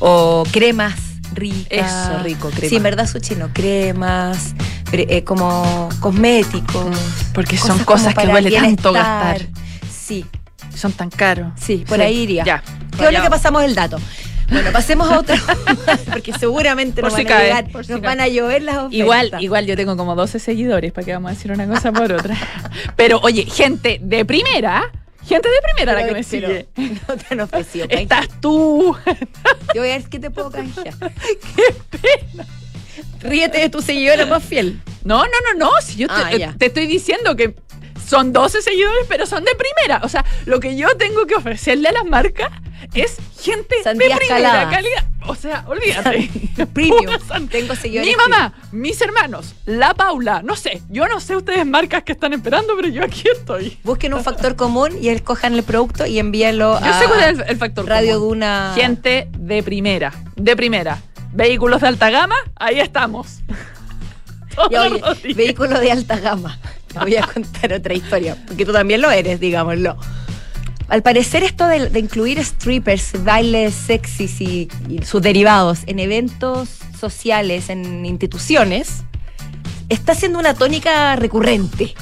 O 0.00 0.42
cremas 0.50 0.94
ricas. 1.34 2.08
Eso, 2.10 2.22
rico, 2.24 2.48
crema. 2.50 2.68
Sí, 2.68 2.76
en 2.76 2.82
verdad 2.82 3.06
sushi 3.06 3.34
no, 3.36 3.48
cremas, 3.52 4.54
cre- 4.56 4.64
eh, 4.92 5.24
como 5.24 5.88
cosméticos. 6.00 6.96
Porque 7.34 7.56
son 7.56 7.78
cosas 7.84 8.14
que 8.14 8.26
duele 8.26 8.50
tanto 8.50 8.92
gastar. 8.92 9.42
Sí, 9.90 10.24
Son 10.74 10.92
tan 10.92 11.10
caros. 11.10 11.52
sí, 11.56 11.84
por 11.86 11.98
Sí, 11.98 12.02
ahí 12.02 12.18
iría. 12.18 12.44
Ya. 12.44 12.62
Qué 12.96 13.04
bueno 13.04 13.22
que 13.22 13.30
pasamos 13.30 13.62
el 13.62 13.74
dato. 13.74 13.98
Bueno, 14.50 14.70
pasemos 14.70 15.10
a 15.10 15.18
otro, 15.18 15.34
porque 16.12 16.34
seguramente 16.34 17.00
Por 17.00 17.10
nos, 17.10 17.18
si 17.18 17.24
van, 17.24 17.32
a 17.32 17.42
llegar, 17.42 17.70
por 17.70 17.88
nos 17.88 18.00
van 18.02 18.20
a 18.20 18.28
llover 18.28 18.62
las 18.62 18.76
ofertas. 18.76 18.92
Igual, 18.98 19.30
igual 19.40 19.66
yo 19.66 19.76
tengo 19.76 19.96
como 19.96 20.14
12 20.14 20.38
seguidores, 20.38 20.92
para 20.92 21.06
que 21.06 21.12
vamos 21.14 21.30
a 21.30 21.34
decir 21.34 21.50
una 21.52 21.66
cosa 21.66 21.90
por 21.90 22.12
otra. 22.12 22.36
Pero 22.96 23.18
oye, 23.22 23.46
gente 23.46 23.98
de 24.02 24.26
primera, 24.26 24.92
gente 25.26 25.48
de 25.48 25.56
primera 25.72 25.94
la 25.94 26.06
que 26.06 26.12
me 26.12 26.22
Pero 26.22 26.48
sigue. 26.48 26.68
No 27.08 27.16
te 27.16 27.26
han 27.30 27.40
ofrecido. 27.40 27.86
Estás 27.88 28.28
tú. 28.40 28.94
Yo 29.74 29.80
voy 29.80 29.90
a 29.90 29.96
ver 29.96 30.04
qué 30.04 30.18
te 30.18 30.30
puedo 30.30 30.50
canjear. 30.50 30.94
Ríete 33.20 33.58
de 33.58 33.68
tu 33.68 33.80
seguidora 33.82 34.26
más 34.26 34.42
fiel. 34.42 34.80
No, 35.04 35.24
no, 35.24 35.30
no, 35.52 35.58
no. 35.58 35.70
Si 35.82 35.96
yo 35.96 36.08
te, 36.08 36.14
Ah, 36.14 36.32
eh, 36.32 36.50
te 36.58 36.66
estoy 36.66 36.86
diciendo 36.86 37.34
que 37.36 37.54
son 38.06 38.32
12 38.32 38.62
seguidores, 38.62 39.06
pero 39.08 39.26
son 39.26 39.44
de 39.44 39.52
primera. 39.54 40.00
O 40.04 40.08
sea, 40.08 40.24
lo 40.46 40.60
que 40.60 40.76
yo 40.76 40.88
tengo 40.96 41.26
que 41.26 41.34
ofrecerle 41.34 41.88
a 41.88 41.92
las 41.92 42.04
marcas 42.04 42.50
es 42.94 43.16
gente 43.40 43.76
de 43.84 43.94
primera 43.94 44.18
caladas. 44.28 44.74
calidad. 44.74 45.06
O 45.28 45.36
sea, 45.36 45.64
olvídate. 45.68 46.28
Premium. 46.74 47.06
Tengo 47.50 47.76
seguidores. 47.76 48.10
Mi 48.10 48.16
mamá, 48.16 48.54
mis 48.72 49.00
hermanos, 49.00 49.54
la 49.66 49.94
Paula, 49.94 50.42
no 50.42 50.56
sé, 50.56 50.82
yo 50.88 51.06
no 51.06 51.20
sé 51.20 51.36
ustedes 51.36 51.64
marcas 51.64 52.02
que 52.02 52.10
están 52.12 52.32
esperando, 52.32 52.74
pero 52.74 52.88
yo 52.88 53.04
aquí 53.04 53.22
estoy. 53.32 53.78
Busquen 53.84 54.14
un 54.14 54.24
factor 54.24 54.56
común 54.56 54.90
y 55.00 55.08
escojan 55.10 55.54
el 55.54 55.62
producto 55.62 56.06
y 56.06 56.18
envíenlo 56.18 56.78
Yo 56.80 56.86
a 56.86 56.98
sé 56.98 57.06
cuál 57.06 57.20
es 57.20 57.26
el, 57.38 57.44
el 57.50 57.56
factor 57.56 57.86
Radio 57.86 58.14
común. 58.14 58.28
Duna. 58.40 58.72
Gente 58.74 59.28
de 59.38 59.62
primera, 59.62 60.12
de 60.34 60.56
primera. 60.56 61.00
Vehículos 61.32 61.80
de 61.80 61.88
alta 61.88 62.10
gama, 62.10 62.36
ahí 62.56 62.80
estamos. 62.80 63.40
Oye, 64.70 65.34
vehículo 65.34 65.78
de 65.80 65.90
alta 65.92 66.18
gama. 66.18 66.58
Te 66.92 66.98
voy 66.98 67.16
a 67.16 67.22
contar 67.26 67.72
otra 67.72 67.94
historia, 67.94 68.36
porque 68.46 68.66
tú 68.66 68.72
también 68.72 69.00
lo 69.00 69.10
eres, 69.10 69.40
digámoslo. 69.40 69.96
Al 70.88 71.02
parecer 71.02 71.42
esto 71.42 71.66
de, 71.68 71.88
de 71.88 71.98
incluir 72.00 72.38
strippers, 72.44 73.24
bailes 73.24 73.74
sexys 73.74 74.40
y, 74.42 74.68
y 74.90 75.02
sus 75.04 75.22
derivados 75.22 75.80
en 75.86 75.98
eventos 76.00 76.68
sociales, 77.00 77.70
en 77.70 78.04
instituciones, 78.04 79.04
está 79.88 80.14
siendo 80.14 80.38
una 80.38 80.52
tónica 80.52 81.16
recurrente. 81.16 81.94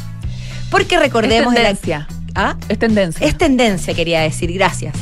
Porque 0.73 0.99
recordemos... 0.99 1.55
Es 1.55 1.59
de 1.59 1.63
la- 1.63 1.69
tendencia. 1.69 2.09
¿Ah? 2.35 2.57
Es 2.69 2.79
tendencia. 2.81 3.27
Es 3.27 3.39
tendencia, 3.39 3.95
quería 3.95 4.23
decir, 4.23 4.53
gracias. 4.53 4.95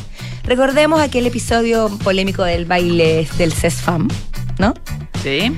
Recordemos 0.48 0.98
aquel 1.02 1.26
episodio 1.26 1.90
polémico 2.02 2.42
del 2.42 2.64
baile 2.64 3.28
del 3.36 3.52
CESFAM, 3.52 4.08
¿no? 4.58 4.72
Sí. 5.22 5.52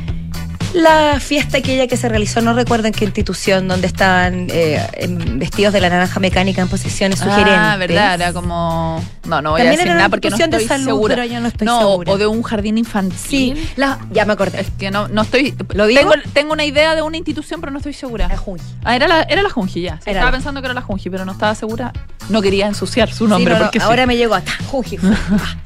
La 0.72 1.18
fiesta 1.20 1.58
aquella 1.58 1.86
que 1.86 1.96
se 1.96 2.08
realizó, 2.08 2.40
no 2.40 2.52
recuerdo 2.54 2.86
en 2.86 2.92
qué 2.92 3.04
institución, 3.04 3.66
donde 3.68 3.86
estaban 3.88 4.46
eh, 4.50 4.80
en- 4.94 5.38
vestidos 5.38 5.72
de 5.72 5.80
la 5.80 5.88
naranja 5.90 6.20
mecánica 6.20 6.62
en 6.62 6.68
posiciones 6.68 7.18
sugerentes. 7.18 7.54
Ah, 7.56 7.76
verdad, 7.76 8.14
era 8.14 8.32
como. 8.32 9.02
No, 9.26 9.42
no 9.42 9.50
voy 9.50 9.60
También 9.60 9.68
a 9.68 9.70
decir 9.72 9.86
era 9.86 9.92
una 9.92 9.98
nada 10.00 10.08
porque 10.08 10.30
no 10.30 10.36
institución 10.36 10.50
de 10.50 10.56
estoy 10.58 10.68
salud, 10.78 10.86
segura. 10.86 11.14
pero 11.16 11.26
yo 11.26 11.40
no 11.40 11.48
estoy 11.48 11.66
no, 11.66 11.78
segura. 11.80 12.12
o 12.12 12.18
de 12.18 12.26
un 12.26 12.42
jardín 12.42 12.78
infantil. 12.78 13.18
Sí, 13.18 13.68
la- 13.76 13.98
ya 14.12 14.24
me 14.24 14.32
acordé. 14.32 14.60
Es 14.60 14.70
que 14.78 14.90
no, 14.90 15.08
no 15.08 15.22
estoy. 15.22 15.54
¿Lo 15.74 15.86
digo? 15.86 16.00
Tengo, 16.00 16.14
tengo 16.32 16.52
una 16.52 16.64
idea 16.64 16.94
de 16.94 17.02
una 17.02 17.16
institución, 17.16 17.60
pero 17.60 17.72
no 17.72 17.78
estoy 17.78 17.92
segura. 17.92 18.28
La 18.28 18.36
Junji. 18.36 18.64
Ah, 18.84 18.94
era 18.96 19.08
la, 19.08 19.22
era 19.22 19.42
la 19.42 19.50
Junji 19.50 19.82
ya. 19.82 19.96
Sí, 20.04 20.10
estaba 20.10 20.26
la- 20.26 20.32
pensando 20.32 20.60
que 20.60 20.66
era 20.66 20.74
la 20.74 20.82
Junji, 20.82 21.10
pero 21.10 21.24
no 21.24 21.32
estaba 21.32 21.54
segura. 21.54 21.92
No 22.28 22.40
quería 22.42 22.66
ensuciar 22.68 23.12
su 23.12 23.26
nombre 23.26 23.54
no, 23.54 23.58
no, 23.60 23.66
porque 23.66 23.80
ahora 23.80 24.06
me 24.06 24.16
llegó 24.16 24.34
hasta 24.34 24.52
Juji. 24.68 24.98
Ah. 25.32 25.56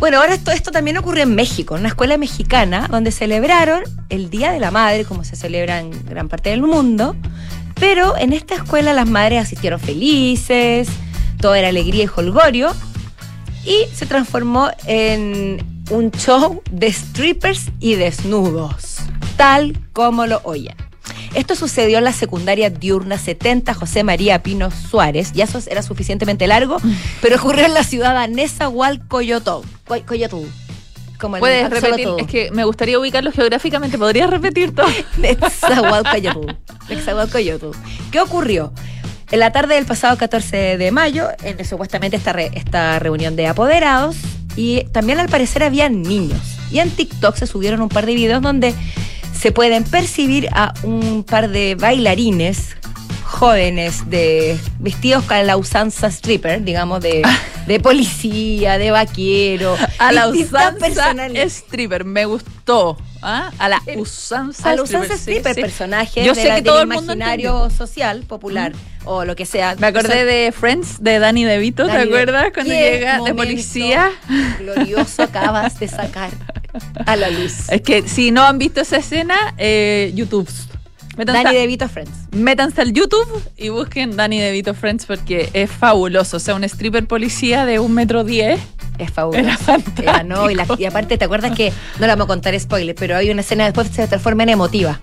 Bueno, 0.00 0.16
ahora 0.16 0.32
esto, 0.32 0.72
también 0.72 0.96
ocurrió 0.96 1.24
en 1.24 1.34
México, 1.34 1.74
en 1.74 1.80
una 1.80 1.90
escuela 1.90 2.16
mexicana, 2.16 2.88
donde 2.90 3.12
celebraron 3.12 3.82
el 4.08 4.30
Día 4.30 4.50
de 4.50 4.58
la 4.58 4.70
Madre, 4.70 5.04
como 5.04 5.24
se 5.24 5.36
celebra 5.36 5.78
en 5.78 5.90
gran 6.06 6.30
parte 6.30 6.48
del 6.48 6.62
mundo. 6.62 7.14
Pero 7.78 8.16
en 8.16 8.32
esta 8.32 8.54
escuela 8.54 8.94
las 8.94 9.06
madres 9.06 9.42
asistieron 9.42 9.78
felices, 9.78 10.88
todo 11.38 11.54
era 11.54 11.68
alegría 11.68 12.04
y 12.04 12.08
holgorio. 12.16 12.74
Y 13.66 13.94
se 13.94 14.06
transformó 14.06 14.70
en 14.86 15.62
un 15.90 16.10
show 16.12 16.62
de 16.70 16.90
strippers 16.90 17.66
y 17.78 17.96
desnudos, 17.96 19.00
tal 19.36 19.78
como 19.92 20.24
lo 20.24 20.40
oyen. 20.44 20.76
Esto 21.34 21.54
sucedió 21.54 21.98
en 21.98 22.04
la 22.04 22.12
secundaria 22.12 22.70
diurna 22.70 23.16
70 23.18 23.72
José 23.74 24.02
María 24.04 24.42
Pino 24.42 24.70
Suárez. 24.70 25.32
Ya 25.32 25.44
eso 25.44 25.60
era 25.68 25.82
suficientemente 25.82 26.46
largo, 26.46 26.78
pero 27.22 27.36
ocurrió 27.36 27.66
en 27.66 27.74
la 27.74 27.84
ciudad 27.84 28.14
danesa 28.14 28.68
Hualcoyotó. 28.68 29.62
Coy- 29.86 30.02
Coyotú. 30.02 30.46
Como 31.20 31.36
el 31.36 31.40
Puedes 31.40 31.68
repetir, 31.70 32.04
todo. 32.06 32.18
es 32.18 32.26
que 32.26 32.50
me 32.50 32.64
gustaría 32.64 32.98
ubicarlo 32.98 33.30
geográficamente. 33.30 33.98
¿Podrías 33.98 34.30
repetir 34.30 34.74
todo? 34.74 34.86
Netzahualcoyotl. 35.18 36.48
¿Qué 38.10 38.20
ocurrió? 38.20 38.72
En 39.30 39.38
la 39.40 39.52
tarde 39.52 39.74
del 39.76 39.84
pasado 39.86 40.16
14 40.16 40.76
de 40.78 40.90
mayo, 40.90 41.28
en 41.44 41.62
supuestamente 41.64 42.16
esta, 42.16 42.32
re- 42.32 42.50
esta 42.54 42.98
reunión 42.98 43.36
de 43.36 43.46
apoderados, 43.46 44.16
y 44.56 44.84
también 44.92 45.20
al 45.20 45.28
parecer 45.28 45.62
habían 45.62 46.02
niños. 46.02 46.40
Y 46.72 46.78
en 46.80 46.90
TikTok 46.90 47.36
se 47.36 47.46
subieron 47.46 47.80
un 47.82 47.88
par 47.88 48.06
de 48.06 48.14
videos 48.14 48.42
donde 48.42 48.74
se 49.40 49.52
pueden 49.52 49.84
percibir 49.84 50.48
a 50.52 50.74
un 50.82 51.24
par 51.24 51.48
de 51.48 51.74
bailarines 51.74 52.76
jóvenes 53.24 54.10
de 54.10 54.58
vestidos 54.80 55.24
con 55.24 55.46
la 55.46 55.56
usanza 55.56 56.08
stripper, 56.08 56.62
digamos, 56.64 57.00
de, 57.00 57.22
de 57.66 57.80
policía, 57.80 58.76
de 58.76 58.90
vaquero. 58.90 59.76
A 59.98 60.12
la 60.12 60.28
usanza 60.28 60.88
stripper, 61.48 62.04
me 62.04 62.24
gustó. 62.24 62.96
¿ah? 63.22 63.50
A 63.58 63.68
la 63.68 63.80
usanza 63.96 64.70
A 64.70 64.74
la 64.74 64.82
usanza 64.82 65.14
stripper, 65.14 65.54
sí. 65.54 65.60
personaje 65.60 66.24
Yo 66.24 66.34
de 66.34 66.42
sé 66.42 66.48
la- 66.48 66.54
que 66.56 66.62
del 66.62 66.72
todo 66.72 66.80
el 66.82 66.88
mundo 66.88 67.12
imaginario 67.12 67.50
entendió. 67.64 67.76
social, 67.86 68.22
popular, 68.26 68.72
o 69.04 69.24
lo 69.24 69.34
que 69.36 69.46
sea. 69.46 69.74
Me 69.78 69.86
acordé 69.88 70.24
de 70.24 70.52
Friends, 70.52 71.02
de 71.02 71.18
Danny 71.18 71.44
DeVito, 71.44 71.86
¿te 71.86 71.92
acuerdas? 71.92 72.46
Cuando 72.54 72.72
¿qué 72.72 72.90
llega 72.92 73.20
de 73.20 73.34
policía. 73.34 74.10
Glorioso 74.58 75.22
acabas 75.22 75.78
de 75.80 75.88
sacar 75.88 76.30
a 77.06 77.16
la 77.16 77.30
luz. 77.30 77.68
Es 77.70 77.82
que 77.82 78.06
si 78.08 78.30
no 78.30 78.44
han 78.46 78.58
visto 78.58 78.80
esa 78.80 78.98
escena, 78.98 79.34
eh, 79.58 80.12
YouTube. 80.14 80.48
Métanse, 81.16 81.42
Dani 81.42 81.56
a- 81.56 81.60
DeVito 81.60 81.88
Friends. 81.88 82.10
métanse 82.30 82.80
al 82.80 82.92
YouTube 82.92 83.28
y 83.56 83.68
busquen 83.68 84.16
Danny 84.16 84.38
DeVito 84.40 84.74
Friends 84.74 85.04
porque 85.06 85.50
es 85.52 85.70
fabuloso. 85.70 86.36
O 86.36 86.40
sea, 86.40 86.54
un 86.54 86.64
stripper 86.64 87.06
policía 87.06 87.66
de 87.66 87.78
un 87.78 87.92
metro 87.92 88.22
diez. 88.24 88.60
Es 88.98 89.10
fabuloso. 89.10 89.44
Era 89.44 89.56
fantástico. 89.58 90.02
Era, 90.02 90.22
no, 90.22 90.48
y, 90.50 90.54
la- 90.54 90.66
y 90.78 90.84
aparte, 90.84 91.18
¿te 91.18 91.24
acuerdas 91.24 91.54
que 91.56 91.72
no 91.98 92.06
la 92.06 92.14
vamos 92.14 92.26
a 92.26 92.28
contar 92.28 92.58
spoiler, 92.58 92.94
pero 92.94 93.16
hay 93.16 93.30
una 93.30 93.40
escena 93.40 93.64
después 93.64 93.88
que 93.88 93.94
se 93.96 94.06
transforma 94.08 94.44
en 94.44 94.50
emotiva? 94.50 95.00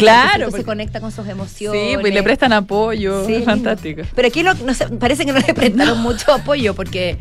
Claro. 0.00 0.46
Porque 0.46 0.58
se 0.58 0.64
conecta 0.64 1.00
con 1.00 1.12
sus 1.12 1.26
emociones. 1.28 1.90
sí, 1.90 1.96
pues 2.00 2.12
le 2.12 2.22
prestan 2.22 2.52
apoyo. 2.52 3.24
Sí, 3.26 3.34
es 3.34 3.44
fantástico. 3.44 4.02
Pero 4.14 4.28
aquí 4.28 4.42
no, 4.42 4.54
no 4.54 4.74
sé, 4.74 4.88
parece 4.88 5.24
que 5.24 5.32
no 5.32 5.38
le 5.38 5.54
prestaron 5.54 5.98
mucho 6.02 6.32
apoyo 6.32 6.74
porque 6.74 7.18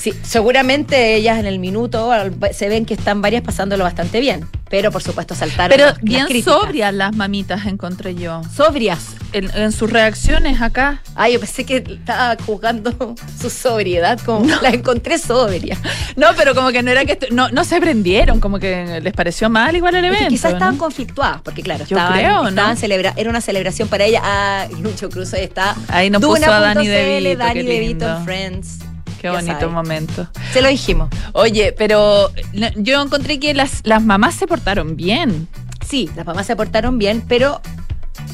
sí, 0.00 0.12
seguramente 0.22 1.14
ellas 1.14 1.38
en 1.38 1.46
el 1.46 1.58
minuto 1.58 2.10
se 2.52 2.68
ven 2.68 2.86
que 2.86 2.94
están 2.94 3.22
varias 3.22 3.42
pasándolo 3.42 3.84
bastante 3.84 4.18
bien. 4.20 4.46
Pero 4.68 4.92
por 4.92 5.02
supuesto 5.02 5.34
saltaron. 5.34 5.76
Pero 5.76 5.86
las- 5.86 6.00
bien 6.00 6.26
sobrias 6.44 6.94
las 6.94 7.14
mamitas 7.16 7.66
encontré 7.66 8.14
yo. 8.14 8.40
Sobrias. 8.54 9.00
En, 9.32 9.50
en 9.56 9.72
sus 9.72 9.90
reacciones 9.90 10.60
acá. 10.60 11.02
Ay, 11.16 11.32
yo 11.34 11.40
pensé 11.40 11.64
que 11.64 11.76
estaba 11.86 12.36
juzgando 12.46 13.14
su 13.40 13.50
sobriedad, 13.50 14.18
como 14.24 14.46
la 14.62 14.68
encontré 14.70 15.18
sobria. 15.18 15.76
No, 16.16 16.28
pero 16.36 16.54
como 16.54 16.70
que 16.70 16.82
no 16.84 16.90
era 16.92 17.04
que 17.04 17.18
no, 17.32 17.48
no 17.50 17.64
se 17.64 17.80
prendieron, 17.80 18.38
como 18.40 18.58
que 18.60 19.00
les 19.02 19.12
pareció 19.12 19.50
mal 19.50 19.74
igual 19.74 19.94
el 19.96 20.04
Es 20.04 20.10
que 20.12 20.16
evento. 20.18 20.30
quizás 20.30 20.52
estaban 20.52 20.74
¿no? 20.76 20.80
conflictuadas, 20.84 21.40
porque 21.42 21.62
claro, 21.62 21.84
Yo 21.86 21.96
estaban, 21.96 22.18
creo, 22.18 22.42
¿no? 22.42 22.48
estaban 22.50 22.76
celebra 22.76 23.12
era 23.16 23.28
una 23.30 23.40
celebración 23.40 23.88
para 23.88 24.04
ella. 24.04 24.20
Ah, 24.22 24.66
Lucho 24.80 25.08
Cruz 25.10 25.32
ahí 25.34 25.44
está. 25.44 25.74
Ahí 25.88 26.10
nos 26.10 26.22
puso 26.22 26.44
a 26.50 26.60
Dani 26.60 26.86
DeVito, 26.86 27.38
Dani 27.38 27.62
DeVito 27.62 28.20
Friends. 28.24 28.78
Qué 29.20 29.26
Ya 29.26 29.34
bonito 29.34 29.68
momento. 29.68 30.28
Se 30.52 30.62
lo 30.62 30.68
dijimos. 30.68 31.10
Oye, 31.34 31.74
pero 31.76 32.30
yo 32.76 33.02
encontré 33.02 33.38
que 33.38 33.52
las, 33.52 33.82
las 33.84 34.02
mamás 34.02 34.34
se 34.34 34.46
portaron 34.46 34.96
bien. 34.96 35.46
Sí, 35.86 36.08
las 36.16 36.24
mamás 36.24 36.46
se 36.46 36.56
portaron 36.56 36.98
bien, 36.98 37.22
pero 37.28 37.60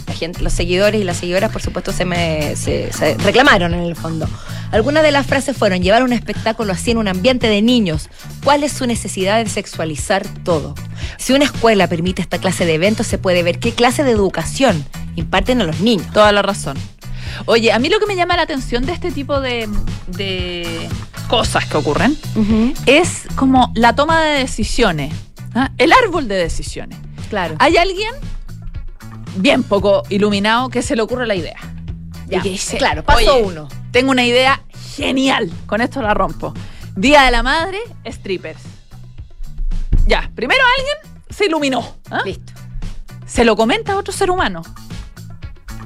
la 0.06 0.14
gente, 0.14 0.42
los 0.42 0.52
seguidores 0.52 1.00
y 1.00 1.04
las 1.04 1.16
seguidoras, 1.16 1.50
por 1.50 1.60
supuesto, 1.60 1.90
se 1.90 2.04
me 2.04 2.54
se, 2.54 2.92
se 2.92 3.16
reclamaron 3.16 3.74
en 3.74 3.80
el 3.80 3.96
fondo. 3.96 4.28
Algunas 4.70 5.02
de 5.02 5.10
las 5.10 5.26
frases 5.26 5.56
fueron 5.56 5.82
llevar 5.82 6.04
un 6.04 6.12
espectáculo 6.12 6.72
así 6.72 6.92
en 6.92 6.98
un 6.98 7.08
ambiente 7.08 7.48
de 7.48 7.62
niños. 7.62 8.08
¿Cuál 8.44 8.62
es 8.62 8.72
su 8.72 8.86
necesidad 8.86 9.42
de 9.42 9.50
sexualizar 9.50 10.24
todo? 10.44 10.76
Si 11.18 11.32
una 11.32 11.46
escuela 11.46 11.88
permite 11.88 12.22
esta 12.22 12.38
clase 12.38 12.64
de 12.64 12.74
eventos, 12.74 13.08
se 13.08 13.18
puede 13.18 13.42
ver 13.42 13.58
qué 13.58 13.72
clase 13.72 14.04
de 14.04 14.12
educación 14.12 14.84
imparten 15.16 15.60
a 15.62 15.64
los 15.64 15.80
niños. 15.80 16.06
Toda 16.12 16.30
la 16.30 16.42
razón. 16.42 16.76
Oye, 17.44 17.72
a 17.72 17.78
mí 17.78 17.88
lo 17.88 18.00
que 18.00 18.06
me 18.06 18.16
llama 18.16 18.36
la 18.36 18.42
atención 18.42 18.86
de 18.86 18.92
este 18.92 19.10
tipo 19.12 19.40
de, 19.40 19.68
de 20.08 20.88
cosas 21.28 21.66
que 21.66 21.76
ocurren 21.76 22.16
es 22.86 23.24
como 23.36 23.72
la 23.74 23.94
toma 23.94 24.22
de 24.22 24.38
decisiones. 24.38 25.14
¿ah? 25.54 25.70
El 25.78 25.92
árbol 25.92 26.28
de 26.28 26.36
decisiones. 26.36 26.98
Claro. 27.28 27.56
Hay 27.58 27.76
alguien 27.76 28.12
bien 29.36 29.62
poco 29.62 30.02
iluminado 30.08 30.68
que 30.70 30.82
se 30.82 30.96
le 30.96 31.02
ocurre 31.02 31.26
la 31.26 31.34
idea. 31.34 31.58
Ya, 32.28 32.38
y 32.38 32.40
que 32.42 32.48
dice, 32.50 32.76
claro, 32.78 33.04
paso 33.04 33.18
"Oye, 33.36 33.42
uno. 33.44 33.68
Tengo 33.92 34.10
una 34.10 34.24
idea 34.24 34.62
genial. 34.96 35.50
Con 35.66 35.80
esto 35.80 36.02
la 36.02 36.14
rompo. 36.14 36.54
Día 36.96 37.22
de 37.22 37.30
la 37.30 37.42
madre, 37.42 37.78
strippers. 38.06 38.62
Ya, 40.06 40.30
primero 40.34 40.62
alguien 40.78 41.24
se 41.30 41.46
iluminó. 41.46 41.96
¿ah? 42.10 42.22
Listo. 42.24 42.52
Se 43.26 43.44
lo 43.44 43.56
comenta 43.56 43.92
a 43.92 43.96
otro 43.96 44.12
ser 44.12 44.30
humano. 44.30 44.62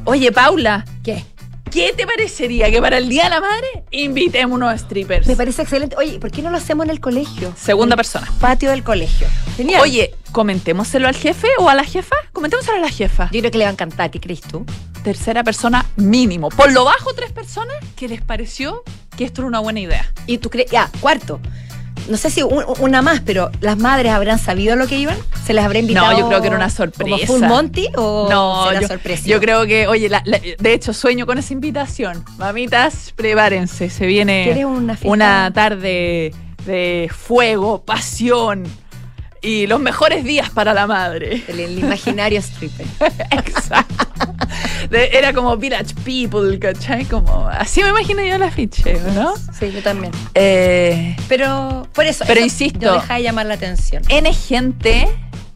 Oye, 0.05 0.33
Paula, 0.33 0.85
¿Qué? 1.03 1.25
¿Qué 1.71 1.93
te 1.97 2.07
parecería 2.07 2.71
que 2.71 2.81
para 2.81 2.99
el 2.99 3.09
Día 3.09 3.25
de 3.25 3.31
la 3.31 3.41
Madre 3.41 3.67
invitemos 3.91 4.57
unos 4.57 4.81
strippers? 4.81 5.27
Me 5.27 5.37
parece 5.37 5.63
excelente. 5.63 5.97
Oye, 5.97 6.19
¿por 6.19 6.31
qué 6.31 6.43
no 6.43 6.51
lo 6.51 6.57
hacemos 6.57 6.85
en 6.85 6.91
el 6.91 7.01
colegio? 7.01 7.55
Segunda 7.57 7.97
persona. 7.97 8.31
Patio 8.41 8.71
del 8.71 8.83
colegio. 8.83 9.27
Genial. 9.57 9.81
Oye, 9.81 10.15
comentémoselo 10.33 11.09
al 11.09 11.17
jefe 11.17 11.49
o 11.59 11.69
a 11.69 11.75
la 11.75 11.85
jefa. 11.85 12.17
Comentémoselo 12.33 12.79
a 12.79 12.81
la 12.81 12.91
jefa. 12.91 13.31
yo 13.33 13.41
creo 13.41 13.51
que 13.51 13.59
le 13.59 13.65
va 13.65 13.71
a 13.71 13.73
encantar. 13.73 14.11
¿Qué 14.11 14.21
crees 14.21 14.41
tú? 14.41 14.67
Tercera 15.05 15.45
persona 15.45 15.87
mínimo. 15.97 16.51
Por 16.51 16.73
lo 16.73 16.85
bajo, 16.85 17.15
tres 17.15 17.33
personas 17.33 17.77
que 17.97 18.09
les 18.09 18.21
pareció 18.21 18.83
que 19.17 19.25
esto 19.25 19.43
era 19.43 19.49
una 19.49 19.61
buena 19.61 19.81
idea. 19.81 20.13
Y 20.27 20.39
tú 20.39 20.51
crees, 20.51 20.71
ya, 20.71 20.91
cuarto. 21.01 21.41
No 22.09 22.17
sé 22.17 22.31
si 22.31 22.43
un- 22.43 22.65
una 22.81 23.03
más, 23.03 23.21
pero 23.21 23.51
las 23.61 23.77
madres 23.79 24.13
habrán 24.13 24.39
sabido 24.39 24.77
lo 24.77 24.87
que 24.87 24.99
iban, 24.99 25.17
se 25.47 25.53
les 25.53 25.65
habrá 25.65 25.79
invitado. 25.79 26.11
No, 26.13 26.19
yo 26.19 26.27
creo 26.29 26.41
que 26.41 26.47
era 26.49 26.57
una 26.57 26.71
sorpresa. 26.71 27.03
¿Como 27.03 27.19
Full 27.19 27.47
Monty 27.49 27.89
o 27.97 28.29
no, 28.31 28.73
yo, 28.81 28.89
sorpresa? 28.89 29.23
yo 29.27 29.41
creo 29.41 29.67
que, 29.67 29.87
oye, 29.87 30.09
la- 30.09 30.23
la- 30.25 30.41
de 30.59 30.73
hecho 30.73 30.93
sueño 30.93 31.27
con 31.27 31.39
esa 31.39 31.53
invitación. 31.53 32.25
Mamitas, 32.39 33.13
prepárense, 33.17 33.91
se 33.91 34.07
viene 34.07 34.45
¿Quieres 34.45 34.65
una 34.65 34.99
una 35.05 35.53
tarde 35.55 36.33
de 36.67 37.11
fuego, 37.17 37.83
pasión 37.85 38.65
y 39.43 39.67
los 39.67 39.81
mejores 39.81 40.25
días 40.25 40.51
para 40.51 40.75
la 40.75 40.87
madre. 40.87 41.43
El, 41.49 41.61
el 41.61 41.79
imaginario 41.79 42.39
stripper. 42.41 42.87
Exacto. 43.31 44.07
De- 44.91 45.11
era 45.17 45.33
como 45.33 45.57
Village 45.57 45.95
People, 46.05 46.59
¿cachai? 46.59 47.05
Como, 47.05 47.49
así 47.49 47.83
me 47.83 47.91
imagino 47.91 48.23
yo 48.25 48.35
el 48.37 48.43
afiche, 48.43 48.99
¿no? 49.15 49.35
Sí, 49.59 49.71
yo 49.73 49.83
también. 49.83 50.13
Eh, 50.35 51.17
Pero 51.29 51.87
por 51.95 52.07
eso. 52.07 52.25
Pero 52.27 52.41
eso 52.41 52.47
insisto. 52.47 52.87
No 52.87 52.95
deja 52.95 53.15
de 53.15 53.23
llamar 53.23 53.47
la 53.47 53.55
atención. 53.55 54.03
N 54.09 54.33
gente 54.35 55.09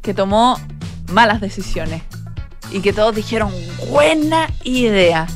que 0.03 0.15
tomó 0.15 0.59
malas 1.11 1.41
decisiones 1.41 2.03
y 2.71 2.81
que 2.81 2.93
todos 2.93 3.15
dijeron, 3.15 3.53
buena 3.91 4.49
idea. 4.63 5.27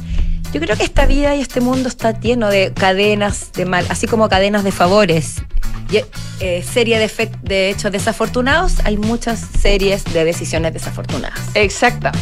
Yo 0.52 0.60
creo 0.60 0.76
que 0.76 0.84
esta 0.84 1.04
vida 1.06 1.34
y 1.34 1.40
este 1.40 1.60
mundo 1.60 1.88
está 1.88 2.18
lleno 2.18 2.48
de 2.48 2.72
cadenas 2.72 3.52
de 3.52 3.64
mal, 3.66 3.84
así 3.90 4.06
como 4.06 4.28
cadenas 4.28 4.64
de 4.64 4.72
favores. 4.72 5.42
Y, 5.90 6.00
eh, 6.40 6.62
serie 6.62 6.98
de, 6.98 7.08
fe- 7.08 7.30
de 7.42 7.70
hechos 7.70 7.90
desafortunados, 7.92 8.74
hay 8.84 8.96
muchas 8.98 9.40
series 9.60 10.04
de 10.04 10.24
decisiones 10.24 10.72
desafortunadas. 10.74 11.38
Exacta. 11.54 12.12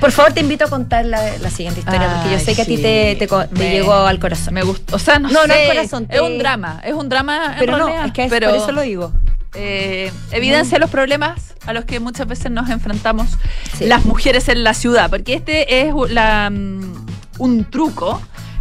Por 0.00 0.12
favor, 0.12 0.32
te 0.32 0.40
invito 0.40 0.64
a 0.64 0.68
contar 0.70 1.04
la, 1.04 1.36
la 1.38 1.50
siguiente 1.50 1.80
historia, 1.80 2.08
porque 2.14 2.32
yo 2.32 2.38
sé 2.38 2.54
que 2.54 2.62
a 2.62 2.64
ti 2.64 2.78
te, 2.78 3.16
te 3.16 3.26
co- 3.28 3.46
te 3.46 3.58
Me- 3.58 3.70
llegó 3.70 3.94
al 3.94 4.18
corazón. 4.18 4.54
Me 4.54 4.62
gustó. 4.62 4.96
O 4.96 4.98
sea, 4.98 5.18
no, 5.18 5.28
No, 5.28 5.46
no 5.46 5.54
sé, 5.54 5.62
al 5.62 5.76
corazón, 5.76 6.02
Es 6.04 6.10
te- 6.10 6.20
un 6.20 6.38
drama. 6.38 6.80
Es 6.84 6.94
un 6.94 7.08
drama. 7.08 7.52
en 7.54 7.58
pero 7.58 7.72
no, 7.78 7.86
realidad, 7.86 8.06
es 8.06 8.12
que 8.12 8.24
es- 8.24 8.30
pero, 8.30 8.48
por 8.50 8.58
eso 8.58 8.72
lo 8.72 8.82
digo. 8.82 9.12
eh, 9.54 10.12
evidencia 10.30 10.78
los 10.78 10.90
problemas 10.90 11.54
a 11.66 11.72
los 11.72 11.84
que 11.84 11.98
muchas 12.00 12.26
veces 12.28 12.50
nos 12.52 12.70
enfrentamos 12.70 13.28
Sí. 13.76 13.86
las 13.86 14.04
mujeres 14.04 14.48
en 14.48 14.62
la 14.62 14.72
ciudad, 14.74 15.10
porque 15.10 15.34
este 15.34 15.80
es 15.88 15.92
la, 16.10 16.48
mm, 16.50 17.06
un 17.40 17.64
truco 17.64 18.20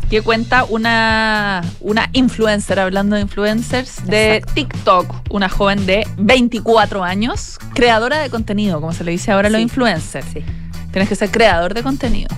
que 0.09 0.23
cuenta 0.23 0.63
una, 0.63 1.61
una 1.81 2.09
influencer, 2.13 2.79
hablando 2.79 3.15
de 3.15 3.21
influencers, 3.21 4.03
de 4.07 4.37
Exacto. 4.37 4.53
TikTok, 4.55 5.15
una 5.29 5.49
joven 5.49 5.85
de 5.85 6.07
24 6.17 7.03
años, 7.03 7.59
creadora 7.75 8.17
de 8.17 8.31
contenido, 8.31 8.81
como 8.81 8.91
se 8.91 9.03
le 9.03 9.11
dice 9.11 9.31
ahora 9.31 9.49
a 9.49 9.51
los 9.51 9.61
influencers. 9.61 10.25
Sí. 10.33 10.43
Tienes 10.91 11.07
que 11.09 11.15
ser 11.15 11.29
creador 11.29 11.75
de 11.75 11.83
contenido. 11.83 12.29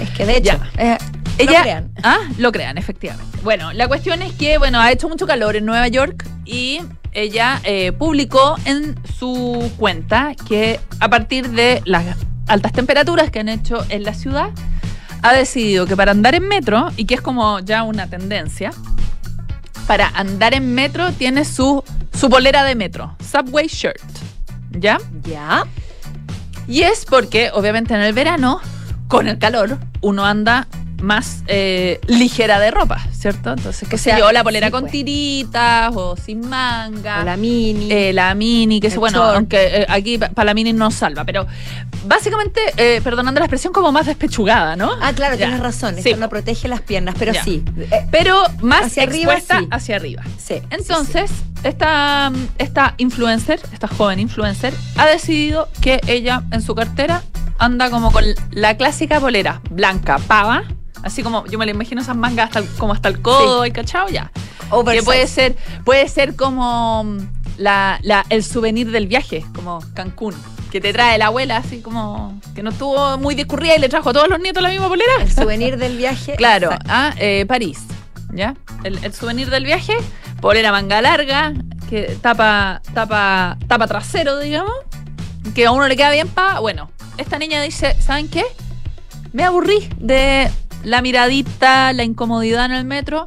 Es 0.00 0.10
que 0.10 0.26
de 0.26 0.36
hecho, 0.36 0.58
Ya. 0.76 0.94
eh, 0.94 0.98
Ella, 1.38 1.52
lo 1.58 1.62
crean. 1.62 1.90
Ah, 2.02 2.18
lo 2.36 2.52
crean, 2.52 2.76
efectivamente. 2.76 3.38
Bueno, 3.42 3.72
la 3.72 3.88
cuestión 3.88 4.20
es 4.20 4.32
que, 4.34 4.58
bueno, 4.58 4.78
ha 4.80 4.92
hecho 4.92 5.08
mucho 5.08 5.26
calor 5.26 5.56
en 5.56 5.64
Nueva 5.64 5.88
York 5.88 6.26
y 6.44 6.80
ella 7.12 7.60
eh, 7.64 7.92
publicó 7.92 8.56
en 8.66 8.96
su 9.18 9.72
cuenta 9.78 10.34
que 10.46 10.78
a 11.00 11.08
partir 11.08 11.48
de 11.50 11.80
las 11.86 12.04
altas 12.48 12.72
temperaturas 12.72 13.30
que 13.30 13.38
han 13.40 13.48
hecho 13.48 13.82
en 13.88 14.02
la 14.02 14.12
ciudad, 14.12 14.50
ha 15.24 15.32
decidido 15.32 15.86
que 15.86 15.96
para 15.96 16.10
andar 16.10 16.34
en 16.34 16.46
metro, 16.46 16.90
y 16.98 17.06
que 17.06 17.14
es 17.14 17.22
como 17.22 17.58
ya 17.60 17.82
una 17.82 18.08
tendencia, 18.08 18.72
para 19.86 20.08
andar 20.08 20.52
en 20.52 20.74
metro 20.74 21.12
tiene 21.12 21.46
su, 21.46 21.82
su 22.12 22.28
polera 22.28 22.62
de 22.62 22.74
metro, 22.74 23.16
Subway 23.32 23.66
Shirt. 23.66 24.02
¿Ya? 24.72 24.98
Ya. 25.22 25.64
Y 26.68 26.82
es 26.82 27.06
porque, 27.06 27.50
obviamente, 27.54 27.94
en 27.94 28.02
el 28.02 28.12
verano, 28.12 28.60
con 29.08 29.26
el 29.26 29.38
calor, 29.38 29.78
uno 30.02 30.26
anda 30.26 30.68
más 31.04 31.42
eh, 31.46 32.00
ligera 32.08 32.58
de 32.58 32.70
ropa, 32.70 33.06
¿cierto? 33.12 33.52
Entonces, 33.52 33.88
qué 33.88 33.96
O 33.96 33.98
sea, 33.98 34.18
yo, 34.18 34.32
la 34.32 34.42
polera 34.42 34.66
sí, 34.68 34.70
con 34.72 34.80
pues. 34.82 34.92
tiritas 34.92 35.92
o 35.94 36.16
sin 36.16 36.48
manga. 36.48 37.20
O 37.20 37.24
la 37.24 37.36
mini. 37.36 37.90
eh, 37.92 38.12
la 38.12 38.34
mini, 38.34 38.80
que 38.80 38.88
es 38.88 38.96
bueno, 38.96 39.18
short. 39.18 39.36
aunque 39.36 39.82
eh, 39.82 39.86
aquí 39.88 40.18
para 40.18 40.44
la 40.46 40.54
mini 40.54 40.72
no 40.72 40.90
salva, 40.90 41.24
pero 41.24 41.46
básicamente, 42.06 42.60
perdonando 43.02 43.38
la 43.40 43.46
expresión, 43.46 43.72
como 43.72 43.92
más 43.92 44.06
despechugada, 44.06 44.76
¿no? 44.76 44.90
ah, 45.00 45.12
claro, 45.14 45.34
Ya. 45.36 45.46
tienes 45.46 45.60
razón. 45.60 45.94
Sí. 45.96 46.08
Esto 46.10 46.20
no 46.20 46.28
protege 46.28 46.68
las 46.68 46.80
piernas, 46.82 47.14
pero 47.18 47.32
Ya. 47.32 47.44
sí. 47.44 47.62
Pero 48.10 48.42
más 48.62 48.86
Hacia 48.86 49.04
arriba, 49.04 49.36
sí. 49.40 49.68
hacia 49.70 49.96
arriba. 49.96 50.22
sí. 50.38 50.56
Entonces, 50.70 51.30
esta, 51.62 52.30
esta 52.58 52.94
influencer, 52.98 53.60
esta 53.72 53.88
joven 53.88 54.20
influencer, 54.20 54.74
ha 54.96 55.06
decidido 55.06 55.68
que 55.80 56.00
ella 56.06 56.42
en 56.50 56.60
su 56.62 56.74
cartera 56.74 57.22
anda 57.58 57.88
como 57.90 58.10
con 58.12 58.24
la 58.50 58.76
clásica 58.76 59.20
polera 59.20 59.60
blanca, 59.70 60.18
pava. 60.18 60.64
Así 61.04 61.22
como 61.22 61.46
yo 61.46 61.58
me 61.58 61.66
la 61.66 61.72
imagino 61.72 62.00
esas 62.00 62.16
mangas 62.16 62.46
hasta 62.46 62.58
el- 62.60 62.68
como 62.78 62.92
hasta 62.94 63.08
el 63.10 63.20
codo, 63.20 63.64
¿y 63.66 63.70
cachao? 63.70 64.08
Ya. 64.08 64.32
Oversize. 64.70 65.00
Que 65.00 65.04
puede 65.04 65.26
ser, 65.26 65.56
puede 65.84 66.08
ser 66.08 66.34
como 66.34 67.04
mm, 67.04 67.18
la, 67.58 67.98
la- 68.02 68.24
el 68.30 68.42
souvenir 68.42 68.90
del 68.90 69.06
viaje, 69.06 69.44
como 69.54 69.80
Cancún. 69.94 70.34
Que 70.72 70.80
te 70.80 70.92
trae 70.92 71.18
la 71.18 71.26
abuela, 71.26 71.58
así 71.58 71.80
como 71.82 72.40
que 72.54 72.62
no 72.64 72.70
estuvo 72.70 73.16
muy 73.18 73.34
discurrida 73.36 73.76
y 73.76 73.78
le 73.78 73.88
trajo 73.88 74.10
a 74.10 74.12
todos 74.12 74.28
los 74.28 74.40
nietos 74.40 74.60
la 74.62 74.70
misma 74.70 74.88
polera. 74.88 75.12
El 75.20 75.30
souvenir 75.30 75.76
del 75.76 75.96
viaje. 75.96 76.34
Claro, 76.38 76.70
a 76.88 77.12
eh, 77.18 77.44
París. 77.46 77.80
¿Ya? 78.32 78.56
El, 78.82 78.98
el 79.04 79.12
souvenir 79.12 79.50
del 79.50 79.64
viaje, 79.64 79.94
polera 80.40 80.72
manga 80.72 81.00
larga, 81.00 81.52
que 81.88 82.16
tapa, 82.20 82.80
tapa, 82.92 83.56
tapa 83.68 83.86
trasero, 83.86 84.38
digamos, 84.40 84.72
que 85.54 85.66
a 85.66 85.70
uno 85.70 85.86
le 85.86 85.96
queda 85.96 86.10
bien 86.10 86.26
pa. 86.28 86.58
Bueno, 86.58 86.90
esta 87.18 87.38
niña 87.38 87.62
dice, 87.62 87.94
¿saben 88.00 88.28
qué? 88.28 88.44
Me 89.32 89.44
aburrí 89.44 89.88
de 89.98 90.50
la 90.84 91.02
miradita, 91.02 91.92
la 91.92 92.04
incomodidad 92.04 92.66
en 92.66 92.72
el 92.72 92.84
metro. 92.84 93.24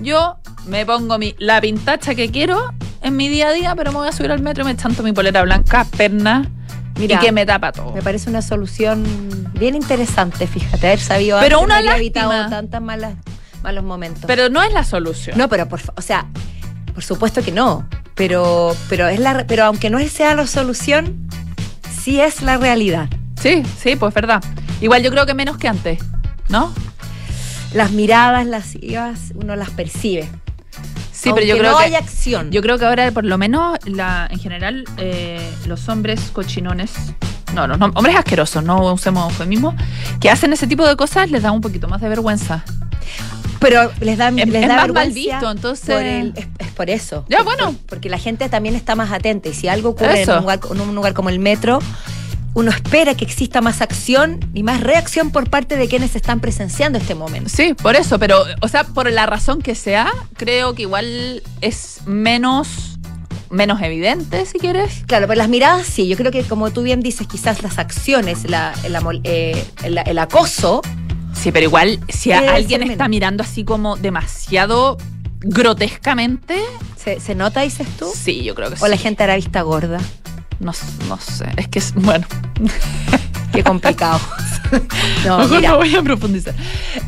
Yo 0.00 0.36
me 0.66 0.84
pongo 0.84 1.18
mi, 1.18 1.34
la 1.38 1.60
pintacha 1.60 2.14
que 2.14 2.30
quiero 2.30 2.72
en 3.02 3.16
mi 3.16 3.28
día 3.28 3.48
a 3.48 3.52
día, 3.52 3.74
pero 3.74 3.92
me 3.92 3.98
voy 3.98 4.08
a 4.08 4.12
subir 4.12 4.30
al 4.32 4.42
metro 4.42 4.64
y 4.64 4.66
me 4.66 4.76
chanto 4.76 5.02
mi 5.02 5.12
polera 5.12 5.42
blanca, 5.42 5.86
perna, 5.96 6.50
Mira, 6.98 7.16
y 7.16 7.18
que 7.18 7.32
me 7.32 7.46
tapa 7.46 7.72
todo. 7.72 7.92
Me 7.92 8.02
parece 8.02 8.28
una 8.28 8.42
solución 8.42 9.04
bien 9.54 9.74
interesante, 9.74 10.46
fíjate, 10.46 10.86
haber 10.86 11.00
sabido 11.00 11.38
Pero 11.40 11.58
antes 11.58 11.64
una 11.64 11.76
lástima. 11.76 11.96
evitado 11.96 12.50
tantas 12.50 12.82
malas 12.82 13.14
malos 13.62 13.84
momentos. 13.84 14.24
Pero 14.26 14.48
no 14.48 14.62
es 14.62 14.72
la 14.72 14.84
solución. 14.84 15.36
no, 15.36 15.48
pero 15.48 15.68
por 15.68 15.80
o 15.96 16.02
sea, 16.02 16.26
por 16.94 17.02
supuesto 17.04 17.42
que 17.42 17.52
no, 17.52 17.88
pero 18.14 18.76
pero 18.88 19.08
es 19.08 19.20
la 19.20 19.46
pero 19.46 19.64
aunque 19.64 19.90
no 19.90 19.98
sea 20.08 20.34
la 20.34 20.46
solución, 20.46 21.28
sí 22.02 22.20
es 22.20 22.42
la 22.42 22.56
realidad. 22.56 23.08
Sí, 23.40 23.62
sí, 23.78 23.96
pues 23.96 24.12
verdad. 24.14 24.42
Igual 24.80 25.02
yo 25.02 25.10
creo 25.10 25.26
que 25.26 25.34
menos 25.34 25.58
que 25.58 25.68
antes, 25.68 25.98
¿no? 26.48 26.72
Las 27.74 27.90
miradas 27.90 28.46
lascivas 28.46 29.32
uno 29.34 29.54
las 29.56 29.70
percibe. 29.70 30.28
Sí, 31.12 31.30
pero 31.34 31.44
yo 31.46 31.58
creo 31.58 31.72
no 31.72 31.78
que 31.78 31.84
hay 31.84 31.94
acción. 31.96 32.50
yo 32.52 32.62
creo 32.62 32.78
que 32.78 32.84
ahora 32.86 33.10
por 33.10 33.24
lo 33.24 33.36
menos 33.38 33.76
la 33.86 34.28
en 34.30 34.38
general 34.38 34.84
eh, 34.98 35.50
los 35.66 35.88
hombres 35.88 36.20
cochinones 36.32 36.92
no, 37.54 37.66
los 37.66 37.78
nom- 37.78 37.90
hombres 37.94 38.14
asquerosos, 38.14 38.62
no 38.62 38.92
usemos 38.92 39.30
eufemismo, 39.32 39.74
que 40.20 40.30
hacen 40.30 40.52
ese 40.52 40.66
tipo 40.66 40.86
de 40.86 40.94
cosas 40.96 41.30
les 41.30 41.42
da 41.42 41.50
un 41.50 41.60
poquito 41.60 41.88
más 41.88 42.00
de 42.00 42.08
vergüenza. 42.08 42.62
pero 43.58 43.90
les 44.00 44.16
da, 44.18 44.28
Es- 44.28 44.34
les 44.36 44.62
es 44.62 44.68
da 44.68 44.76
más 44.76 44.88
mal 44.92 45.10
visto, 45.10 45.50
entonces- 45.50 45.94
por 45.96 46.04
el- 46.04 46.32
es, 46.36 46.46
es 46.58 46.68
por 46.72 46.88
eso. 46.90 47.24
Ya, 47.28 47.42
bueno. 47.42 47.72
por- 47.72 47.86
porque 47.86 48.08
la 48.10 48.18
gente 48.18 48.48
también 48.48 48.76
está 48.76 48.94
más 48.94 49.10
atenta 49.10 49.48
y 49.48 49.54
si 49.54 49.66
algo 49.66 49.88
ocurre 49.90 50.22
en 50.22 50.30
un, 50.30 50.36
lugar, 50.40 50.60
en 50.70 50.80
un 50.80 50.94
lugar 50.94 51.14
como 51.14 51.30
el 51.30 51.40
metro, 51.40 51.80
uno 52.54 52.70
espera 52.70 53.14
que 53.14 53.24
exista 53.24 53.60
más 53.60 53.80
acción 53.82 54.40
y 54.54 54.62
más 54.62 54.80
reacción 54.80 55.30
por 55.30 55.48
parte 55.48 55.76
de 55.76 55.86
quienes 55.88 56.16
están 56.16 56.40
presenciando 56.40 56.98
este 56.98 57.14
momento. 57.14 57.48
Sí, 57.48 57.74
por 57.74 57.94
eso, 57.94 58.18
pero 58.18 58.42
o 58.60 58.68
sea, 58.68 58.84
por 58.84 59.10
la 59.12 59.26
razón 59.26 59.62
que 59.62 59.74
sea, 59.74 60.10
creo 60.36 60.74
que 60.74 60.82
igual 60.82 61.42
es 61.60 62.00
menos 62.06 62.98
menos 63.50 63.80
evidente, 63.80 64.44
si 64.44 64.58
quieres. 64.58 65.04
Claro, 65.06 65.26
pero 65.26 65.38
las 65.38 65.48
miradas 65.48 65.86
sí, 65.86 66.06
yo 66.06 66.18
creo 66.18 66.30
que 66.30 66.42
como 66.42 66.70
tú 66.70 66.82
bien 66.82 67.00
dices, 67.00 67.26
quizás 67.26 67.62
las 67.62 67.78
acciones, 67.78 68.44
la, 68.44 68.74
eh, 69.24 69.64
el- 69.84 69.98
el 70.04 70.18
acoso, 70.18 70.82
Sí, 71.32 71.50
pero 71.52 71.64
igual 71.64 71.98
si 72.10 72.32
a- 72.32 72.40
alguien 72.56 72.82
está 72.82 73.08
mirando 73.08 73.42
así 73.42 73.64
como 73.64 73.96
demasiado 73.96 74.98
grotescamente, 75.40 76.56
¿se, 76.96 77.20
se 77.20 77.34
nota, 77.34 77.60
dices 77.62 77.86
tú? 77.98 78.10
sí, 78.14 78.42
yo 78.44 78.54
creo 78.54 78.70
que 78.70 78.76
¿O 78.80 78.88
la 78.88 78.96
sí. 78.96 79.02
gente 79.02 79.22
hará 79.22 79.36
vista 79.36 79.62
gorda? 79.62 79.98
No, 80.60 80.72
no 81.08 81.18
sé, 81.20 81.46
es 81.56 81.68
que 81.68 81.78
es 81.78 81.94
bueno. 81.94 82.26
Qué 83.52 83.62
complicado. 83.64 84.20
no, 85.26 85.38
Mejor 85.38 85.56
mira, 85.56 85.70
no 85.70 85.76
voy 85.78 85.94
a 85.96 86.02
profundizar. 86.02 86.54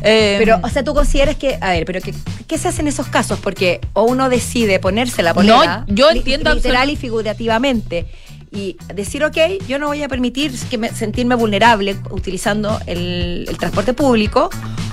Eh, 0.01 0.35
Pero, 0.39 0.59
o 0.63 0.69
sea, 0.69 0.83
tú 0.83 0.93
consideras 0.93 1.35
que, 1.35 1.57
a 1.61 1.69
ver, 1.69 1.85
pero 1.85 2.01
que, 2.01 2.13
¿qué 2.47 2.57
se 2.57 2.67
hace 2.67 2.81
en 2.81 2.87
esos 2.87 3.07
casos? 3.07 3.39
Porque 3.39 3.79
o 3.93 4.03
uno 4.03 4.27
decide 4.29 4.79
ponerse 4.79 5.21
la 5.21 5.33
polera, 5.33 5.85
No, 5.87 5.93
yo 5.93 6.11
li- 6.11 6.19
entiendo 6.19 6.53
literal 6.53 6.89
y 6.89 6.95
figurativamente, 6.95 8.07
y 8.51 8.75
decir, 8.93 9.23
ok, 9.23 9.37
yo 9.67 9.79
no 9.79 9.87
voy 9.87 10.01
a 10.03 10.09
permitir 10.09 10.51
que 10.69 10.77
me- 10.77 10.89
sentirme 10.93 11.35
vulnerable 11.35 11.95
utilizando 12.09 12.79
el, 12.87 13.45
el 13.47 13.57
transporte 13.57 13.93
público, 13.93 14.49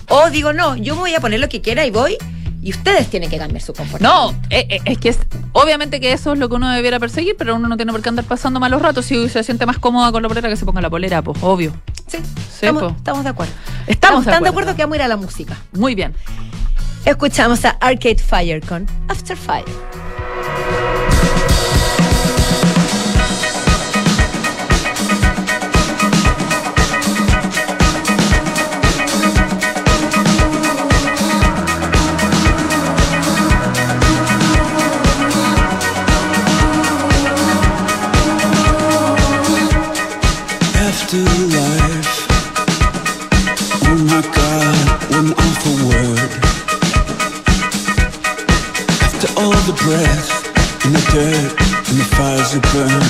o 0.09 0.31
digo, 0.31 0.53
no, 0.53 0.77
yo 0.77 0.95
me 0.95 1.01
voy 1.01 1.15
a 1.15 1.21
poner 1.21 1.41
lo 1.41 1.49
que 1.49 1.61
quiera 1.63 1.85
y 1.87 1.91
voy, 1.91 2.17
y 2.61 2.71
ustedes 2.71 3.09
tienen 3.09 3.31
que 3.31 3.39
cambiar 3.39 3.63
su 3.63 3.73
comportamiento. 3.73 4.33
no, 4.33 4.39
eh, 4.51 4.67
eh, 4.69 4.81
es 4.85 4.99
que 4.99 5.11
es, 5.11 5.19
obviamente 5.53 6.01
que 6.01 6.13
eso 6.13 6.33
es 6.33 6.39
lo 6.39 6.49
que 6.49 6.57
uno 6.57 6.71
debiera 6.71 6.99
perseguir, 6.99 7.37
pero 7.39 7.55
uno 7.57 7.69
no 7.69 7.77
tiene 7.77 7.93
por 7.93 8.03
qué 8.03 8.09
andar 8.09 8.25
pasando 8.25 8.59
malos 8.61 8.83
ratos. 8.83 9.07
Si 9.07 9.29
se 9.29 9.43
siente 9.45 9.65
más 9.67 9.79
cómoda 9.79 10.11
con 10.13 10.23
la 10.23 10.29
polera, 10.29 10.49
que 10.49 10.57
se 10.57 10.65
ponga 10.65 10.81
la 10.81 10.91
polera, 10.91 11.23
pues 11.23 11.39
obvio. 11.43 11.73
Sí, 12.09 12.19
Sí, 12.19 12.67
estamos, 12.67 12.83
po. 12.83 12.89
estamos 12.97 13.23
de 13.25 13.31
acuerdo. 13.31 13.53
Estamos 13.87 14.25
de 14.25 14.33
tan 14.33 14.43
de 14.43 14.49
acuerdo. 14.49 14.71
acuerdo 14.71 14.77
que 14.77 14.83
vamos 14.83 14.95
a 14.95 14.97
ir 14.97 15.03
a 15.03 15.09
la 15.09 15.17
música. 15.17 15.57
Muy 15.73 15.95
bien. 15.95 16.15
Escuchamos 17.05 17.65
a 17.65 17.71
Arcade 17.81 18.19
Fire 18.19 18.61
con 18.67 18.87
After 19.09 19.37
Fire. 19.37 19.65
Cause 52.49 52.55
you 52.55 52.61
burn 52.73 53.08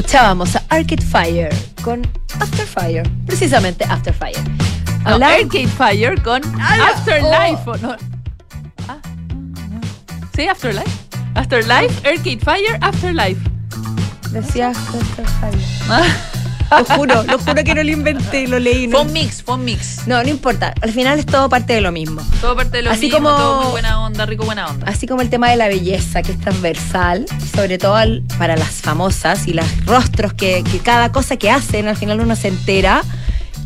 Escuchábamos 0.00 0.56
a 0.56 0.62
Arcade 0.70 1.02
Fire 1.04 1.50
con 1.82 2.00
After 2.40 2.66
Fire, 2.66 3.02
precisamente 3.26 3.84
After 3.84 4.14
Fire. 4.14 4.40
No, 5.04 5.16
Arcade 5.26 5.68
Fire 5.68 6.22
con 6.22 6.40
Ah, 6.58 6.92
Afterlife. 6.94 7.62
oh. 7.66 7.70
¿o 7.72 7.76
no? 7.76 7.96
Ah, 8.88 8.96
Sí, 10.34 10.48
Afterlife. 10.48 10.90
Afterlife, 11.34 12.08
Arcade 12.08 12.38
Fire, 12.38 12.78
Afterlife. 12.80 13.40
Decía 14.30 14.70
After 14.70 15.26
Fire. 15.38 15.60
Ah, 15.90 16.06
Lo 16.70 16.84
juro, 16.84 17.22
lo 17.24 17.38
juro 17.38 17.64
que 17.64 17.74
no 17.74 17.82
lo 17.82 17.90
inventé, 17.90 18.46
lo 18.46 18.58
leí. 18.58 18.86
Fue 18.88 19.00
No, 19.00 19.02
un 19.02 19.12
mix, 19.12 19.42
fue 19.42 19.54
un 19.56 19.64
mix. 19.64 20.06
no, 20.06 20.22
no 20.22 20.28
importa. 20.28 20.72
Al 20.80 20.92
final 20.92 21.18
es 21.18 21.26
todo 21.26 21.48
parte 21.48 21.72
de 21.74 21.80
lo 21.80 21.90
mismo. 21.92 22.22
Todo 22.40 22.54
parte 22.56 22.78
de 22.78 22.82
lo 22.84 22.90
Así 22.90 23.06
mismo, 23.06 23.18
como- 23.18 23.30
todo 23.36 23.62
muy 23.62 23.70
buena 23.72 24.00
onda, 24.00 24.26
rico 24.26 24.44
buena 24.44 24.66
onda. 24.68 24.86
Así 24.88 25.06
como 25.06 25.20
el 25.22 25.30
tema 25.30 25.50
de 25.50 25.56
la 25.56 25.68
belleza, 25.68 26.22
que 26.22 26.32
es 26.32 26.40
transversal, 26.40 27.26
sobre 27.54 27.78
todo 27.78 27.96
al- 27.96 28.22
para 28.38 28.56
las 28.56 28.70
famosas 28.82 29.46
y 29.48 29.52
los 29.52 29.66
rostros 29.84 30.32
que, 30.34 30.62
que 30.64 30.78
cada 30.78 31.10
cosa 31.12 31.36
que 31.36 31.50
hacen, 31.50 31.88
al 31.88 31.96
final 31.96 32.20
uno 32.20 32.36
se 32.36 32.48
entera 32.48 33.02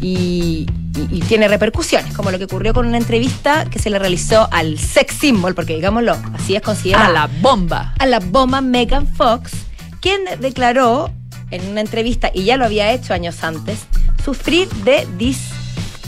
y, 0.01 0.67
y- 0.97 1.17
y 1.19 1.21
tiene 1.23 1.49
repercusiones, 1.49 2.14
como 2.14 2.31
lo 2.31 2.38
que 2.38 2.45
ocurrió 2.45 2.75
con 2.75 2.87
una 2.87 2.97
entrevista 2.99 3.64
que 3.67 3.79
se 3.79 3.90
le 3.90 3.99
realizó 3.99 4.49
al 4.53 4.79
sex 4.79 5.14
symbol, 5.14 5.55
porque 5.55 5.75
digámoslo, 5.75 6.17
así 6.35 6.57
es 6.57 6.62
considerada 6.62 7.07
A 7.07 7.11
la 7.12 7.27
bomba. 7.40 7.95
a 7.99 8.07
la 8.07 8.21
bomba 8.21 8.61
Megan 8.61 9.07
Fox, 9.07 9.53
quien 10.01 10.21
declaró 10.40 11.11
en 11.51 11.67
una 11.69 11.81
entrevista, 11.81 12.31
y 12.33 12.45
ya 12.45 12.57
lo 12.57 12.65
había 12.65 12.93
hecho 12.93 13.15
años 13.15 13.43
antes, 13.45 13.81
sufrir 14.25 14.69
de 14.85 15.07
dis- 15.19 15.53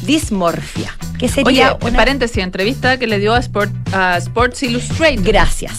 dismorfia, 0.03 0.95
que 1.19 1.29
sería 1.29 1.75
Oye, 1.75 1.87
una- 1.89 1.97
paréntesis, 1.99 2.39
entrevista 2.39 2.99
que 2.99 3.07
le 3.07 3.19
dio 3.19 3.35
a, 3.35 3.39
Sport, 3.39 3.73
a 3.95 4.17
Sports 4.19 4.63
Illustrated. 4.63 5.21
Gracias. 5.25 5.79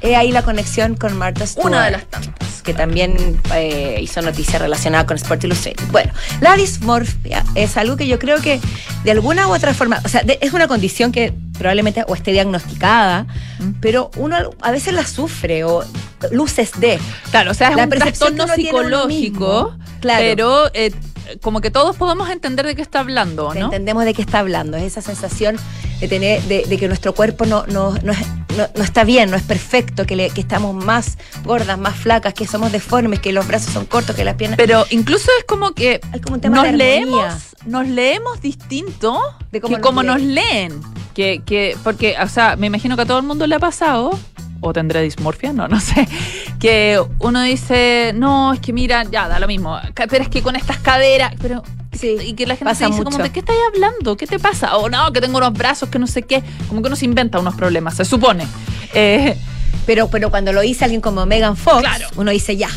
He 0.00 0.14
ahí 0.16 0.30
la 0.32 0.42
conexión 0.42 0.94
con 0.96 1.16
Martha 1.16 1.46
Stewart. 1.46 1.66
Una 1.68 1.84
de 1.86 1.90
las 1.92 2.04
tantas. 2.06 2.47
Que 2.68 2.74
también 2.74 3.40
eh, 3.54 3.98
hizo 4.02 4.20
noticia 4.20 4.58
relacionada 4.58 5.06
con 5.06 5.16
Sport 5.16 5.42
Illustrated. 5.44 5.86
Bueno, 5.90 6.12
la 6.42 6.54
dismorfia 6.54 7.42
es 7.54 7.78
algo 7.78 7.96
que 7.96 8.06
yo 8.06 8.18
creo 8.18 8.42
que 8.42 8.60
de 9.04 9.10
alguna 9.10 9.48
u 9.48 9.54
otra 9.54 9.72
forma, 9.72 10.02
o 10.04 10.08
sea, 10.10 10.20
de- 10.22 10.38
es 10.42 10.52
una 10.52 10.68
condición 10.68 11.10
que 11.10 11.32
probablemente 11.56 12.04
o 12.06 12.14
esté 12.14 12.32
diagnosticada, 12.32 13.26
Mm. 13.58 13.70
pero 13.80 14.10
uno 14.16 14.36
a 14.60 14.70
veces 14.70 14.92
la 14.92 15.06
sufre 15.06 15.64
o 15.64 15.82
luces 16.30 16.72
de. 16.78 16.98
Claro, 17.30 17.52
o 17.52 17.54
sea, 17.54 17.70
es 17.70 17.76
La 17.76 17.84
un 17.84 17.88
trastorno 17.90 18.46
psicológico, 18.54 19.72
mismo. 19.72 19.78
Claro. 20.00 20.20
pero 20.20 20.70
eh, 20.74 20.92
como 21.42 21.60
que 21.60 21.70
todos 21.70 21.96
podemos 21.96 22.30
entender 22.30 22.66
de 22.66 22.74
qué 22.74 22.82
está 22.82 23.00
hablando, 23.00 23.52
¿no? 23.54 23.66
Entendemos 23.66 24.04
de 24.04 24.14
qué 24.14 24.22
está 24.22 24.38
hablando. 24.40 24.76
Es 24.76 24.84
esa 24.84 25.02
sensación 25.02 25.56
de 26.00 26.08
tener, 26.08 26.42
de, 26.44 26.64
de 26.64 26.78
que 26.78 26.88
nuestro 26.88 27.14
cuerpo 27.14 27.44
no, 27.46 27.66
no, 27.66 27.92
no, 28.02 28.12
es- 28.12 28.26
no- 28.56 28.68
no 28.74 28.82
está 28.84 29.04
bien, 29.04 29.30
no 29.30 29.36
es 29.36 29.42
perfecto, 29.42 30.04
que, 30.06 30.16
le- 30.16 30.30
que 30.30 30.40
estamos 30.40 30.74
más 30.74 31.18
gordas, 31.44 31.78
más 31.78 31.94
flacas, 31.96 32.34
que 32.34 32.46
somos 32.46 32.72
deformes, 32.72 33.20
que 33.20 33.32
los 33.32 33.46
brazos 33.46 33.72
son 33.72 33.86
cortos, 33.86 34.14
que 34.16 34.24
las 34.24 34.34
piernas. 34.36 34.56
Pero 34.56 34.84
incluso 34.90 35.30
es 35.38 35.44
como 35.44 35.72
que 35.72 36.00
Hay 36.12 36.20
como 36.20 36.36
un 36.36 36.40
tema 36.40 36.56
nos 36.56 36.64
de 36.66 36.72
leemos, 36.72 37.34
nos 37.66 37.86
leemos 37.88 38.40
distinto 38.40 39.20
De 39.52 39.60
cómo 39.60 39.76
que 39.76 39.80
nos 39.80 39.86
como 39.86 40.02
leen. 40.02 40.12
nos 40.14 40.22
leen. 40.22 40.80
Que, 41.14 41.42
que, 41.44 41.76
porque, 41.82 42.14
o 42.22 42.28
sea, 42.28 42.54
me 42.56 42.68
imagino 42.68 42.94
que 42.96 43.02
a 43.02 43.06
todo 43.06 43.18
el 43.18 43.24
mundo 43.24 43.46
le 43.46 43.54
ha 43.56 43.58
pasado, 43.58 44.16
o 44.60 44.72
tendré 44.72 45.02
dismorfia, 45.02 45.52
no, 45.52 45.68
no 45.68 45.80
sé, 45.80 46.06
que 46.58 47.00
uno 47.20 47.42
dice, 47.42 48.12
no, 48.14 48.52
es 48.52 48.60
que 48.60 48.72
mira, 48.72 49.04
ya, 49.04 49.28
da 49.28 49.38
lo 49.38 49.46
mismo, 49.46 49.78
pero 50.08 50.22
es 50.22 50.28
que 50.28 50.42
con 50.42 50.56
estas 50.56 50.78
caderas, 50.78 51.32
pero... 51.40 51.62
Sí, 51.90 52.16
y 52.22 52.34
que 52.34 52.46
la 52.46 52.54
gente 52.54 52.72
te 52.74 52.84
dice 52.86 52.88
mucho. 52.98 53.04
como, 53.10 53.24
¿de 53.24 53.30
qué 53.30 53.40
estás 53.40 53.56
hablando? 53.74 54.16
¿Qué 54.16 54.26
te 54.28 54.38
pasa? 54.38 54.76
O 54.76 54.88
no, 54.88 55.12
que 55.12 55.20
tengo 55.20 55.38
unos 55.38 55.52
brazos 55.54 55.88
que 55.88 55.98
no 55.98 56.06
sé 56.06 56.22
qué. 56.22 56.44
Como 56.68 56.80
que 56.80 56.86
uno 56.86 56.94
se 56.94 57.06
inventa 57.06 57.40
unos 57.40 57.56
problemas, 57.56 57.96
se 57.96 58.04
supone. 58.04 58.46
Eh, 58.94 59.36
Pero, 59.84 60.08
pero 60.08 60.30
cuando 60.30 60.52
lo 60.52 60.60
dice 60.60 60.84
alguien 60.84 61.00
como 61.00 61.26
Megan 61.26 61.56
Fox, 61.56 61.80
Claro. 61.80 62.06
uno 62.16 62.30
dice 62.30 62.56
ya. 62.56 62.68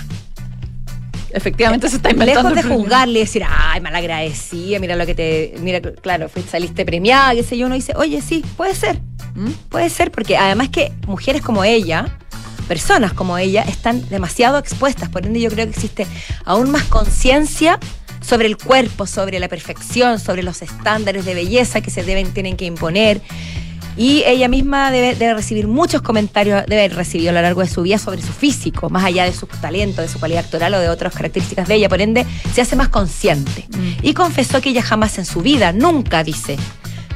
Efectivamente 1.34 1.90
se 1.90 1.98
está 1.98 2.12
inventando 2.12 2.50
Lejos 2.50 2.70
de 2.70 2.76
juzgarle 2.76 3.20
y 3.20 3.22
decir, 3.24 3.44
ay, 3.48 3.82
malagradecida, 3.82 4.80
mira 4.80 4.96
lo 4.96 5.06
que 5.06 5.16
te. 5.16 5.56
Mira, 5.60 5.82
claro, 5.82 6.30
saliste 6.50 6.86
premiada, 6.86 7.34
qué 7.34 7.44
sé 7.44 7.58
yo, 7.58 7.66
uno 7.68 7.76
dice, 7.76 7.94
oye, 7.96 8.22
sí, 8.22 8.44
puede 8.58 8.76
ser. 8.76 9.00
¿Mm? 9.36 9.52
Puede 9.70 9.90
ser, 9.90 10.12
porque 10.12 10.38
además 10.38 10.70
que 10.70 10.92
mujeres 11.08 11.42
como 11.42 11.64
ella 11.64 12.18
personas 12.68 13.12
como 13.12 13.38
ella 13.38 13.64
están 13.64 14.08
demasiado 14.08 14.58
expuestas. 14.58 15.10
Por 15.10 15.26
ende, 15.26 15.42
yo 15.42 15.50
creo 15.50 15.66
que 15.66 15.72
existe 15.72 16.08
aún 16.46 16.72
más 16.72 16.84
conciencia 16.86 17.78
sobre 18.22 18.48
el 18.48 18.56
cuerpo, 18.56 19.08
sobre 19.08 19.40
la 19.40 19.50
perfección, 19.50 20.20
sobre 20.20 20.42
los 20.42 20.62
estándares 20.62 21.26
de 21.26 21.34
belleza 21.34 21.82
que 21.82 21.92
se 21.92 22.04
deben, 22.04 22.34
tienen 22.34 22.56
que 22.56 22.64
imponer. 22.64 23.22
Y 23.98 24.24
ella 24.26 24.48
misma 24.48 24.92
debe, 24.92 25.16
debe 25.16 25.34
recibir 25.34 25.68
muchos 25.68 26.02
comentarios, 26.02 26.64
debe 26.68 26.86
haber 26.86 26.96
recibido 26.96 27.32
a 27.32 27.34
lo 27.34 27.42
largo 27.42 27.62
de 27.62 27.68
su 27.68 27.82
vida 27.82 27.98
sobre 27.98 28.22
su 28.22 28.32
físico, 28.32 28.90
más 28.90 29.04
allá 29.04 29.26
de 29.26 29.34
su 29.34 29.48
talento, 29.48 30.02
de 30.02 30.08
su 30.08 30.20
calidad 30.20 30.46
actoral 30.46 30.74
o 30.74 30.80
de 30.80 30.90
otras 30.90 31.14
características 31.14 31.68
de 31.68 31.76
ella. 31.76 31.90
Por 31.90 32.02
ende, 32.02 32.26
se 32.54 32.62
hace 32.62 32.76
más 32.76 32.90
consciente. 32.90 33.68
Y 34.02 34.14
confesó 34.14 34.62
que 34.62 34.70
ella 34.70 34.82
jamás 34.82 35.18
en 35.18 35.26
su 35.26 35.42
vida, 35.42 35.72
nunca 35.74 36.24
dice, 36.24 36.58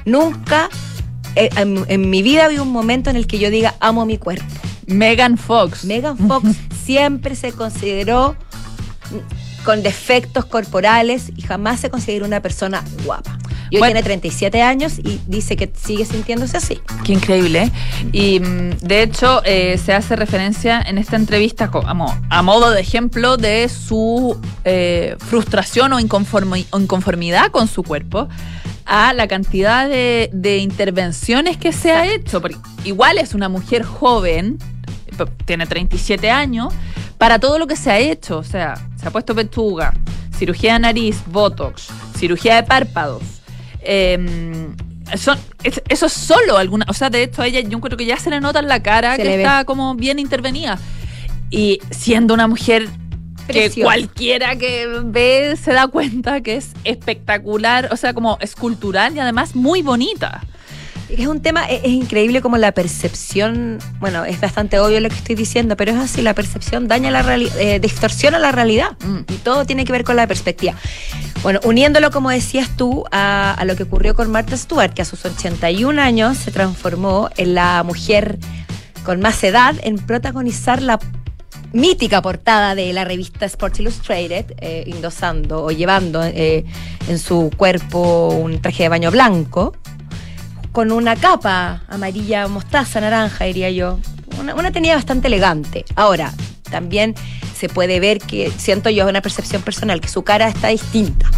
nunca 0.06 0.70
eh, 1.36 1.50
en, 1.56 1.86
en 1.88 2.10
mi 2.10 2.22
vida 2.22 2.46
había 2.46 2.62
un 2.62 2.72
momento 2.72 3.10
en 3.10 3.16
el 3.16 3.28
que 3.28 3.40
yo 3.40 3.50
diga 3.50 3.76
amo 3.80 4.06
mi 4.06 4.18
cuerpo. 4.18 4.46
Megan 4.88 5.38
Fox. 5.38 5.86
Megan 5.86 6.18
Fox 6.28 6.50
siempre 6.86 7.36
se 7.36 7.52
consideró 7.52 8.36
con 9.64 9.82
defectos 9.82 10.46
corporales 10.46 11.32
y 11.36 11.42
jamás 11.42 11.80
se 11.80 11.90
consideró 11.90 12.26
una 12.26 12.42
persona 12.42 12.84
guapa. 13.04 13.38
Y 13.70 13.76
hoy 13.78 13.80
Bueno. 13.80 13.94
tiene 13.94 14.04
37 14.04 14.62
años 14.62 15.00
y 15.00 15.20
dice 15.28 15.56
que 15.56 15.72
sigue 15.76 16.06
sintiéndose 16.06 16.58
así. 16.58 16.80
Qué 17.04 17.14
increíble. 17.14 17.64
¿eh? 17.64 17.72
Y 18.12 18.40
mm, 18.40 18.78
de 18.82 19.02
hecho 19.04 19.42
eh, 19.46 19.78
se 19.84 19.94
hace 19.94 20.16
referencia 20.16 20.82
en 20.82 20.98
esta 20.98 21.16
entrevista 21.16 21.72
co- 21.72 21.86
a, 21.86 21.94
mo- 21.94 22.16
a 22.30 22.42
modo 22.42 22.70
de 22.72 22.82
ejemplo 22.82 23.38
de 23.38 23.68
su 23.70 24.40
eh, 24.66 25.16
frustración 25.20 25.94
o, 25.94 26.00
inconformi- 26.00 26.66
o 26.72 26.80
inconformidad 26.80 27.52
con 27.52 27.68
su 27.68 27.84
cuerpo 27.84 28.28
a 28.86 29.14
la 29.14 29.28
cantidad 29.28 29.90
de, 29.90 30.30
de 30.32 30.58
intervenciones 30.60 31.58
que 31.58 31.72
se 31.74 31.92
ha 31.92 32.06
hecho. 32.14 32.42
Porque 32.42 32.58
igual 32.84 33.18
es 33.18 33.34
una 33.34 33.50
mujer 33.50 33.82
joven, 33.84 34.60
tiene 35.46 35.66
37 35.66 36.30
años, 36.30 36.74
para 37.18 37.40
todo 37.40 37.58
lo 37.58 37.66
que 37.68 37.76
se 37.76 37.90
ha 37.90 37.98
hecho. 37.98 38.38
O 38.38 38.44
sea, 38.44 38.76
se 39.00 39.08
ha 39.08 39.12
puesto 39.12 39.34
pechuga, 39.34 39.94
cirugía 40.38 40.74
de 40.74 40.80
nariz, 40.80 41.18
botox, 41.28 41.88
cirugía 42.18 42.56
de 42.56 42.64
párpados. 42.64 43.24
Em, 43.86 44.76
son, 45.18 45.38
es- 45.64 45.82
eso 45.90 46.06
es 46.08 46.14
solo 46.14 46.58
alguna. 46.58 46.86
O 46.90 46.94
sea, 46.94 47.10
de 47.10 47.24
hecho, 47.24 47.42
a 47.42 47.48
ella 47.48 47.62
yo 47.62 47.80
creo 47.80 47.98
que 47.98 48.06
ya 48.06 48.18
se 48.18 48.30
le 48.30 48.40
nota 48.42 48.60
en 48.60 48.68
la 48.68 48.82
cara 48.84 49.16
Se 49.16 49.24
que 49.24 49.30
ve. 49.30 49.36
está 49.44 49.66
como 49.66 49.96
bien 49.96 50.20
intervenida. 50.20 50.78
Y 51.52 51.80
siendo 51.92 52.34
una 52.34 52.48
mujer 52.48 52.88
que 53.48 53.70
cualquiera 53.84 54.56
que 54.56 54.88
ve 55.06 55.56
se 55.62 55.72
da 55.74 55.88
cuenta 55.88 56.42
que 56.42 56.56
es 56.58 56.72
espectacular, 56.84 57.90
o 57.92 57.98
sea, 57.98 58.14
como 58.14 58.38
escultural 58.42 59.16
y 59.16 59.20
además 59.20 59.56
muy 59.56 59.82
bonita. 59.84 60.42
Es 61.10 61.28
un 61.28 61.42
tema, 61.42 61.66
es, 61.66 61.82
es 61.84 61.92
increíble 61.92 62.42
como 62.42 62.58
la 62.58 62.72
percepción, 62.72 63.80
bueno, 64.00 64.26
es 64.26 64.40
bastante 64.42 64.80
obvio 64.80 65.00
lo 65.00 65.10
que 65.10 65.16
estoy 65.16 65.36
diciendo, 65.36 65.78
pero 65.78 65.92
es 65.92 65.98
así, 65.98 66.22
la 66.22 66.34
percepción 66.34 66.88
daña 66.88 67.12
la 67.12 67.22
realidad, 67.22 67.80
distorsiona 67.80 68.40
la 68.40 68.52
realidad. 68.52 68.98
Mm. 69.06 69.32
Y 69.32 69.38
todo 69.38 69.66
tiene 69.66 69.86
que 69.86 69.92
ver 69.92 70.04
con 70.04 70.16
la 70.16 70.28
perspectiva. 70.28 70.74
Bueno, 71.44 71.60
uniéndolo, 71.64 72.10
como 72.12 72.30
decías 72.32 72.76
tú, 72.76 73.06
a, 73.12 73.54
a 73.54 73.66
lo 73.66 73.76
que 73.76 73.84
ocurrió 73.84 74.16
con 74.16 74.32
Martha 74.32 74.58
Stewart, 74.58 74.94
que 74.94 75.04
a 75.04 75.06
sus 75.06 75.26
81 75.26 76.02
años 76.02 76.38
se 76.38 76.52
transformó 76.52 77.30
en 77.38 77.54
la 77.54 77.84
mujer 77.84 78.40
con 79.06 79.22
más 79.22 79.44
edad 79.44 79.76
en 79.84 79.98
protagonizar 79.98 80.82
la 80.82 81.00
mítica 81.72 82.22
portada 82.22 82.74
de 82.74 82.92
la 82.94 83.06
revista 83.06 83.46
Sports 83.46 83.80
Illustrated, 83.80 84.46
eh, 84.60 84.86
endosando 84.88 85.64
o 85.64 85.72
llevando 85.72 86.24
eh, 86.24 86.66
en 87.08 87.20
su 87.20 87.52
cuerpo 87.56 88.30
un 88.30 88.62
traje 88.62 88.84
de 88.84 88.90
baño 88.90 89.12
blanco, 89.12 89.74
con 90.76 90.92
una 90.92 91.16
capa 91.16 91.82
amarilla, 91.88 92.50
mostaza, 92.50 93.00
naranja, 93.00 93.46
diría 93.46 93.70
yo. 93.72 93.98
Una, 94.42 94.54
una 94.56 94.72
tenía 94.72 94.96
bastante 94.96 95.28
elegante. 95.28 95.86
Ahora, 95.96 96.34
también 96.70 97.16
se 97.58 97.70
puede 97.70 98.02
ver 98.02 98.18
que, 98.20 98.52
siento 98.58 98.90
yo, 98.90 99.08
una 99.08 99.22
percepción 99.22 99.62
personal, 99.62 100.02
que 100.02 100.10
su 100.10 100.24
cara 100.24 100.50
está 100.50 100.68
distinta. 100.68 101.32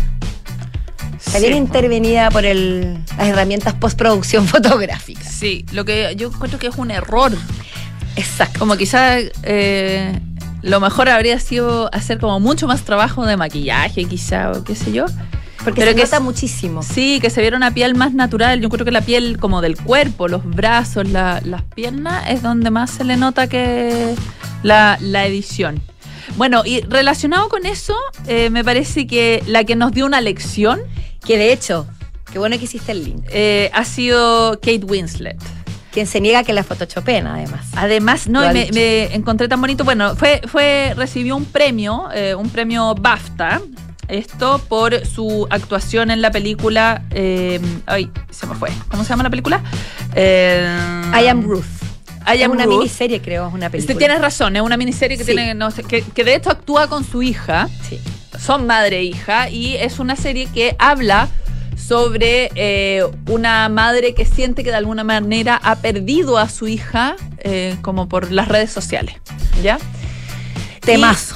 Está 1.24 1.38
bien 1.38 1.54
Sí. 1.54 1.58
intervenida 1.60 2.32
por 2.32 2.46
el- 2.46 3.00
las 3.16 3.28
herramientas 3.28 3.76
postproducción 3.76 4.48
fotográfica. 4.48 5.24
Sí, 5.30 5.66
lo 5.72 5.86
que 5.86 6.16
yo 6.18 6.30
encuentro 6.30 6.58
que 6.58 6.68
es 6.68 6.76
un 6.78 6.90
error. 6.90 7.32
Exacto. 8.16 8.58
Como 8.58 8.76
quizá 8.76 9.18
eh, 9.44 10.20
lo 10.64 10.80
mejor 10.80 11.10
habría 11.10 11.40
sido 11.40 11.94
hacer 11.94 12.18
como 12.18 12.40
mucho 12.40 12.66
más 12.68 12.82
trabajo 12.82 13.26
de 13.28 13.38
maquillaje, 13.38 14.06
quizá, 14.06 14.52
o 14.52 14.64
qué 14.64 14.76
sé 14.76 14.92
yo. 14.92 15.06
Porque 15.68 15.82
pero 15.82 15.92
se 15.92 15.96
que 15.98 16.04
nota 16.04 16.20
muchísimo. 16.20 16.82
Sí, 16.82 17.20
que 17.22 17.30
se 17.30 17.42
viera 17.42 17.58
una 17.58 17.72
piel 17.74 17.94
más 17.96 18.14
natural. 18.14 18.62
Yo 18.62 18.70
creo 18.70 18.86
que 18.86 18.92
la 18.92 19.02
piel 19.02 19.38
como 19.38 19.62
del 19.62 19.76
cuerpo, 19.78 20.28
los 20.28 20.44
brazos, 20.46 21.08
la- 21.10 21.42
las 21.44 21.64
piernas, 21.64 22.30
es 22.30 22.42
donde 22.42 22.72
más 22.72 22.90
se 22.92 23.04
le 23.04 23.18
nota 23.18 23.48
que 23.48 24.16
la, 24.64 24.98
la 25.02 25.26
edición. 25.26 25.82
Bueno, 26.38 26.64
y 26.66 26.82
relacionado 26.82 27.50
con 27.50 27.66
eso, 27.66 27.96
eh, 28.28 28.50
me 28.50 28.64
parece 28.64 29.08
que 29.08 29.44
la 29.48 29.64
que 29.64 29.76
nos 29.76 29.92
dio 29.92 30.06
una 30.06 30.22
lección 30.22 30.80
Que 31.26 31.38
de 31.38 31.52
hecho, 31.52 31.86
qué 32.32 32.40
bueno 32.40 32.58
que 32.58 32.64
hiciste 32.66 32.92
el 32.94 33.04
link. 33.04 33.24
eh, 33.30 33.70
ha 33.74 33.84
sido 33.84 34.54
Kate 34.62 34.86
Winslet. 34.86 35.38
Quien 35.92 36.06
se 36.08 36.22
niega 36.22 36.44
que 36.44 36.54
la 36.54 36.64
photoshopen, 36.64 37.28
además. 37.28 37.66
Además, 37.76 38.28
no, 38.30 38.42
me, 38.54 38.70
me 38.72 39.14
encontré 39.16 39.48
tan 39.48 39.60
bonito. 39.60 39.84
Bueno, 39.84 40.16
fue, 40.16 40.42
fue, 40.48 40.94
recibió 40.96 41.36
un 41.36 41.44
premio, 41.46 42.08
eh, 42.14 42.36
un 42.36 42.50
premio 42.50 42.94
BAFTA. 42.96 43.62
Esto 44.08 44.60
por 44.70 45.06
su 45.06 45.48
actuación 45.50 46.12
en 46.12 46.22
la 46.22 46.32
película. 46.32 47.04
eh, 47.12 47.60
ay, 47.86 48.10
se 48.30 48.46
me 48.48 48.56
fue. 48.56 48.70
¿Cómo 48.90 49.04
se 49.04 49.10
llama 49.10 49.24
la 49.24 49.30
película? 49.30 49.62
Eh, 50.16 50.66
I 51.22 51.28
am 51.28 51.44
Ruth. 51.44 51.66
I 52.26 52.42
es 52.42 52.48
una 52.48 52.66
Ruth. 52.66 52.78
miniserie, 52.80 53.22
creo, 53.22 53.48
es 53.48 53.54
una 53.54 53.70
película. 53.70 53.98
Tienes 53.98 54.20
razón, 54.22 54.56
es 54.56 54.62
una 54.62 54.76
miniserie 54.78 55.18
que 55.18 55.24
Sí. 55.24 55.34
tiene, 55.34 55.54
no 55.54 55.70
que, 55.72 56.02
que 56.04 56.24
de 56.24 56.36
hecho 56.36 56.50
actúa 56.52 56.88
con 56.88 57.04
su 57.06 57.22
hija. 57.22 57.70
Sí. 57.88 58.00
Son 58.40 58.68
madre 58.68 59.00
e 59.00 59.04
hija 59.04 59.50
y 59.50 59.76
es 59.76 60.00
una 60.00 60.16
serie 60.16 60.48
que 60.54 60.76
habla 60.80 61.28
sobre 61.76 62.50
eh, 62.56 63.04
una 63.30 63.70
madre 63.70 64.14
que 64.14 64.26
siente 64.26 64.64
que 64.64 64.72
de 64.72 64.76
alguna 64.78 65.04
manera 65.04 65.60
ha 65.64 65.78
perdido 65.78 66.38
a 66.38 66.50
su 66.50 66.68
hija 66.68 67.16
eh, 67.40 67.78
como 67.82 68.08
por 68.10 68.32
las 68.32 68.48
redes 68.48 68.72
sociales. 68.72 69.16
¿Ya? 69.64 69.78
Temazo. 70.82 71.36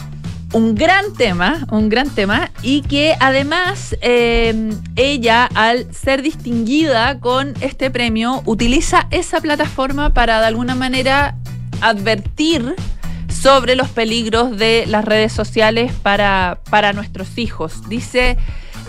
Un 0.54 0.76
gran 0.76 1.14
tema, 1.14 1.66
un 1.72 1.90
gran 1.90 2.10
tema, 2.10 2.52
y 2.62 2.82
que 2.82 3.16
además 3.20 3.96
eh, 4.02 4.74
ella, 4.96 5.50
al 5.56 5.94
ser 5.94 6.22
distinguida 6.22 7.20
con 7.20 7.54
este 7.62 7.90
premio, 7.90 8.42
utiliza 8.46 9.08
esa 9.12 9.40
plataforma 9.40 10.14
para 10.14 10.42
de 10.42 10.48
alguna 10.48 10.76
manera 10.76 11.36
advertir 11.80 12.76
sobre 13.30 13.76
los 13.76 13.90
peligros 13.90 14.58
de 14.58 14.86
las 14.88 15.06
redes 15.06 15.32
sociales 15.32 15.94
para, 15.94 16.60
para 16.70 16.94
nuestros 16.94 17.38
hijos. 17.38 17.88
Dice, 17.88 18.38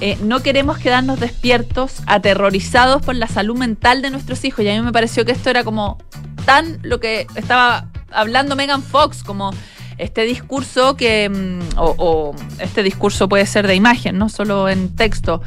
eh, 0.00 0.18
no 0.20 0.42
queremos 0.42 0.78
quedarnos 0.78 1.20
despiertos, 1.20 2.02
aterrorizados 2.06 3.02
por 3.02 3.14
la 3.14 3.28
salud 3.28 3.56
mental 3.56 4.02
de 4.02 4.10
nuestros 4.10 4.44
hijos. 4.44 4.64
Y 4.64 4.68
a 4.68 4.74
mí 4.74 4.80
me 4.80 4.92
pareció 4.92 5.24
que 5.24 5.32
esto 5.32 5.48
era 5.48 5.62
como 5.62 5.98
tan 6.44 6.80
lo 6.82 6.98
que 6.98 7.26
estaba 7.36 7.86
hablando 8.10 8.56
Megan 8.56 8.82
Fox, 8.82 9.22
como 9.22 9.52
este 9.98 10.22
discurso 10.24 10.96
que, 10.96 11.28
mm, 11.28 11.78
o, 11.78 12.34
este 12.58 12.82
discurso 12.82 13.28
puede 13.28 13.46
ser 13.46 13.66
de 13.66 13.74
imagen, 13.74 14.18
no 14.18 14.28
solo 14.28 14.68
en 14.68 14.94
texto, 14.94 15.42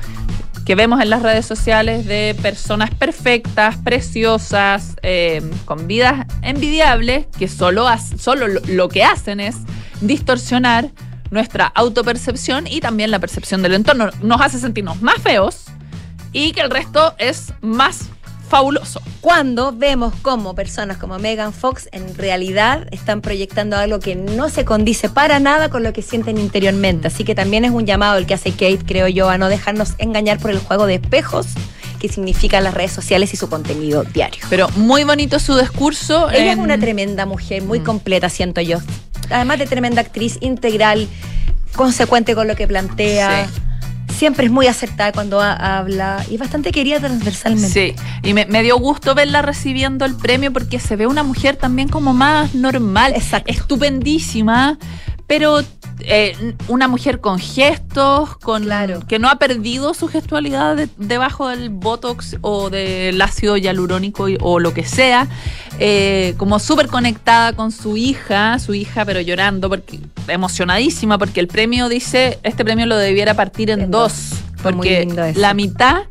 que 0.65 0.75
vemos 0.75 0.99
en 1.01 1.11
las 1.11 1.21
redes 1.21 1.45
sociales 1.45 2.05
de 2.05 2.35
personas 2.41 2.89
perfectas, 2.89 3.77
preciosas, 3.77 4.95
eh, 5.03 5.41
con 5.65 5.87
vidas 5.87 6.25
envidiables, 6.41 7.27
que 7.37 7.47
solo, 7.47 7.87
solo 8.17 8.47
lo, 8.47 8.61
lo 8.67 8.89
que 8.89 9.03
hacen 9.03 9.39
es 9.39 9.57
distorsionar 10.01 10.89
nuestra 11.29 11.67
autopercepción 11.67 12.65
y 12.65 12.79
también 12.79 13.11
la 13.11 13.19
percepción 13.19 13.61
del 13.61 13.75
entorno. 13.75 14.09
Nos 14.21 14.41
hace 14.41 14.59
sentirnos 14.59 15.01
más 15.01 15.21
feos 15.21 15.65
y 16.33 16.51
que 16.51 16.61
el 16.61 16.69
resto 16.69 17.13
es 17.17 17.53
más 17.61 18.09
fabuloso. 18.47 19.01
Cuando 19.21 19.71
vemos 19.71 20.13
cómo 20.21 20.53
personas 20.53 20.97
como 20.97 21.17
Megan 21.17 21.51
Fox 21.51 21.89
en 21.91 22.15
realidad 22.15 22.87
están 22.91 23.21
proyectando 23.21 23.75
algo 23.75 23.99
que 23.99 24.15
no 24.15 24.49
se 24.49 24.65
condice 24.65 25.09
para 25.09 25.39
nada 25.39 25.69
con 25.69 25.83
lo 25.83 25.93
que 25.93 26.01
sienten 26.01 26.37
interiormente. 26.37 27.07
Así 27.07 27.23
que 27.23 27.33
también 27.35 27.65
es 27.65 27.71
un 27.71 27.85
llamado 27.85 28.17
el 28.17 28.25
que 28.27 28.35
hace 28.35 28.51
Kate, 28.51 28.79
creo 28.85 29.07
yo, 29.07 29.29
a 29.29 29.37
no 29.37 29.49
dejarnos 29.49 29.93
engañar 29.97 30.39
por 30.39 30.51
el 30.51 30.59
juego 30.59 30.85
de 30.85 30.95
espejos 30.95 31.47
que 31.99 32.07
significan 32.09 32.63
las 32.63 32.73
redes 32.73 32.91
sociales 32.91 33.33
y 33.33 33.37
su 33.37 33.49
contenido 33.49 34.03
diario. 34.03 34.41
Pero 34.49 34.69
muy 34.75 35.03
bonito 35.05 35.39
su 35.39 35.57
discurso. 35.57 36.29
Ella 36.29 36.51
es 36.51 36.57
una 36.59 36.77
tremenda 36.77 37.25
mujer, 37.25 37.63
muy 37.63 37.79
Mm. 37.79 37.83
completa, 37.83 38.29
siento 38.29 38.61
yo. 38.61 38.77
Además 39.31 39.57
de 39.57 39.65
tremenda 39.65 40.01
actriz, 40.01 40.37
integral, 40.41 41.07
consecuente 41.75 42.35
con 42.35 42.47
lo 42.47 42.55
que 42.55 42.67
plantea. 42.67 43.47
Sí. 43.47 43.61
Siempre 44.15 44.45
es 44.45 44.51
muy 44.51 44.67
acertada 44.67 45.11
cuando 45.11 45.41
ha- 45.41 45.77
habla 45.77 46.23
y 46.29 46.37
bastante 46.37 46.71
querida 46.71 46.99
transversalmente. 46.99 47.69
Sí, 47.69 47.95
y 48.23 48.33
me, 48.33 48.45
me 48.45 48.63
dio 48.63 48.77
gusto 48.77 49.13
verla 49.13 49.41
recibiendo 49.41 50.05
el 50.05 50.15
premio 50.15 50.51
porque 50.53 50.79
se 50.79 50.95
ve 50.95 51.05
una 51.07 51.23
mujer 51.23 51.57
también 51.57 51.89
como 51.89 52.13
más 52.13 52.55
normal, 52.55 53.13
Exacto. 53.15 53.51
estupendísima, 53.51 54.77
pero 55.27 55.61
eh, 56.01 56.55
una 56.67 56.87
mujer 56.87 57.19
con 57.21 57.39
gestos, 57.39 58.37
con 58.37 58.63
Claro. 58.63 59.01
que 59.07 59.17
no 59.19 59.29
ha 59.29 59.35
perdido 59.37 59.93
su 59.93 60.07
gestualidad 60.07 60.75
de- 60.75 60.89
debajo 60.97 61.47
del 61.47 61.69
botox 61.69 62.37
o 62.41 62.69
del 62.69 63.21
ácido 63.21 63.57
hialurónico 63.57 64.27
y- 64.29 64.37
o 64.41 64.59
lo 64.59 64.73
que 64.73 64.83
sea, 64.83 65.27
eh, 65.79 66.33
como 66.37 66.59
súper 66.59 66.87
conectada 66.87 67.53
con 67.53 67.71
su 67.71 67.97
hija, 67.97 68.59
su 68.59 68.73
hija 68.73 69.05
pero 69.05 69.21
llorando, 69.21 69.69
porque 69.69 69.99
emocionadísima, 70.27 71.17
porque 71.17 71.39
el 71.39 71.47
premio 71.47 71.89
dice, 71.89 72.39
este 72.43 72.63
premio 72.63 72.85
lo 72.85 72.97
debiera 72.97 73.33
partir 73.33 73.69
en, 73.69 73.81
En 73.81 73.91
dos, 73.91 74.31
porque 74.63 75.07
la 75.35 75.53
mitad 75.53 76.03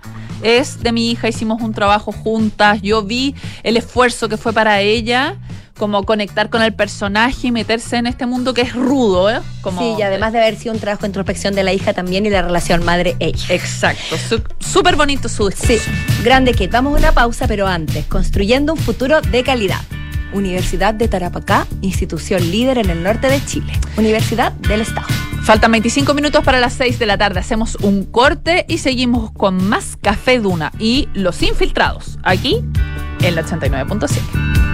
es 0.43 0.83
de 0.83 0.93
mi 0.93 1.11
hija, 1.11 1.29
hicimos 1.29 1.63
un 1.63 1.73
trabajo 1.73 2.13
juntas, 2.13 2.83
yo 2.83 3.03
vi 3.03 3.35
el 3.63 3.77
esfuerzo 3.77 4.29
que 4.29 4.37
fue 4.37 4.53
para 4.53 4.81
ella, 4.81 5.37
como 5.79 6.05
conectar 6.05 6.51
con 6.51 6.63
el 6.63 6.73
personaje 6.73 7.49
y 7.49 7.53
meterse 7.53 7.97
en 7.97 8.07
este 8.07 8.27
mundo 8.27 8.55
que 8.55 8.63
es 8.63 8.75
rudo, 8.75 9.29
¿eh? 9.31 9.41
Como, 9.61 9.81
Sí, 9.81 9.95
y 9.99 10.03
además 10.03 10.33
de 10.33 10.39
haber 10.41 10.57
sido 10.57 10.73
un 10.75 10.81
trabajo 10.81 11.03
de 11.03 11.09
introspección 11.09 11.55
de 11.55 11.65
la 11.65 11.73
hija 11.73 11.93
también 11.93 12.27
y 12.27 12.31
la 12.31 12.43
relación 12.43 12.85
madre-ella. 12.85 13.47
Exacto, 13.49 14.17
su- 14.17 14.43
súper 14.61 14.97
bonito 14.97 15.29
su 15.29 15.51
Sí, 15.51 15.75
discurso. 15.75 15.91
grande 16.23 16.53
que 16.55 16.69
Vamos 16.69 16.95
a 16.97 16.99
una 16.99 17.13
pausa, 17.13 17.47
pero 17.47 17.67
antes, 17.67 18.05
construyendo 18.07 18.73
un 18.73 18.79
futuro 18.79 19.21
de 19.21 19.43
calidad. 19.45 19.81
Universidad 20.33 20.93
de 20.95 21.07
Tarapacá, 21.07 21.67
institución 21.83 22.51
líder 22.51 22.79
en 22.79 22.91
el 22.91 23.03
norte 23.05 23.29
de 23.29 23.45
Chile. 23.45 23.73
Universidad 23.97 24.51
del 24.53 24.81
Estado. 24.81 25.07
Faltan 25.45 25.71
25 25.71 26.15
minutos 26.15 26.43
para 26.43 26.59
las 26.59 26.73
6 26.73 26.99
de 26.99 27.07
la 27.07 27.17
tarde. 27.19 27.39
Hacemos 27.39 27.77
un 27.83 28.05
corte 28.05 28.65
y 28.69 28.79
seguimos 28.79 29.31
con 29.31 29.63
más 29.69 29.97
Café 30.01 30.41
Duna 30.41 30.73
y 30.79 31.09
Los 31.15 31.43
Infiltrados, 31.43 32.19
aquí 32.25 32.65
en 33.21 33.35
la 33.37 33.43
89.7. 33.45 34.74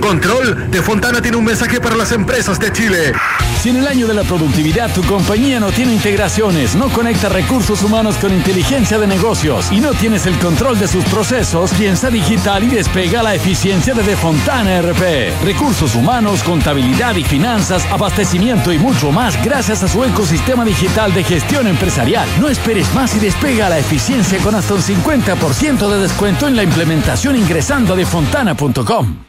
Control 0.00 0.70
de 0.70 0.82
Fontana 0.82 1.20
tiene 1.20 1.36
un 1.36 1.44
mensaje 1.44 1.80
para 1.80 1.96
las 1.96 2.12
empresas 2.12 2.58
de 2.58 2.72
Chile. 2.72 3.12
Si 3.60 3.70
en 3.70 3.76
el 3.76 3.88
año 3.88 4.06
de 4.06 4.14
la 4.14 4.22
productividad 4.22 4.92
tu 4.94 5.02
compañía 5.02 5.58
no 5.58 5.72
tiene 5.72 5.92
integraciones, 5.92 6.76
no 6.76 6.88
conecta 6.88 7.28
recursos 7.28 7.82
humanos 7.82 8.16
con 8.16 8.32
inteligencia 8.32 8.98
de 8.98 9.06
negocios 9.06 9.72
y 9.72 9.80
no 9.80 9.92
tienes 9.94 10.26
el 10.26 10.38
control 10.38 10.78
de 10.78 10.86
sus 10.86 11.04
procesos, 11.06 11.72
piensa 11.72 12.10
digital 12.10 12.64
y 12.64 12.68
despega 12.68 13.22
la 13.22 13.34
eficiencia 13.34 13.94
de 13.94 14.16
Fontana 14.16 14.80
RP. 14.80 15.42
Recursos 15.44 15.94
humanos, 15.94 16.42
contabilidad 16.42 17.16
y 17.16 17.24
finanzas, 17.24 17.84
abastecimiento 17.90 18.72
y 18.72 18.78
mucho 18.78 19.10
más 19.10 19.42
gracias 19.44 19.82
a 19.82 19.88
su 19.88 20.04
ecosistema 20.04 20.64
digital 20.64 21.12
de 21.12 21.24
gestión 21.24 21.66
empresarial. 21.66 22.28
No 22.40 22.48
esperes 22.48 22.92
más 22.94 23.14
y 23.16 23.18
despega 23.18 23.68
la 23.68 23.78
eficiencia 23.78 24.38
con 24.38 24.54
hasta 24.54 24.74
un 24.74 24.82
50% 24.82 25.88
de 25.88 25.98
descuento 25.98 26.46
en 26.46 26.56
la 26.56 26.62
implementación 26.62 27.36
ingresando 27.36 27.94
a 27.94 27.96
defontana.com. 27.96 29.28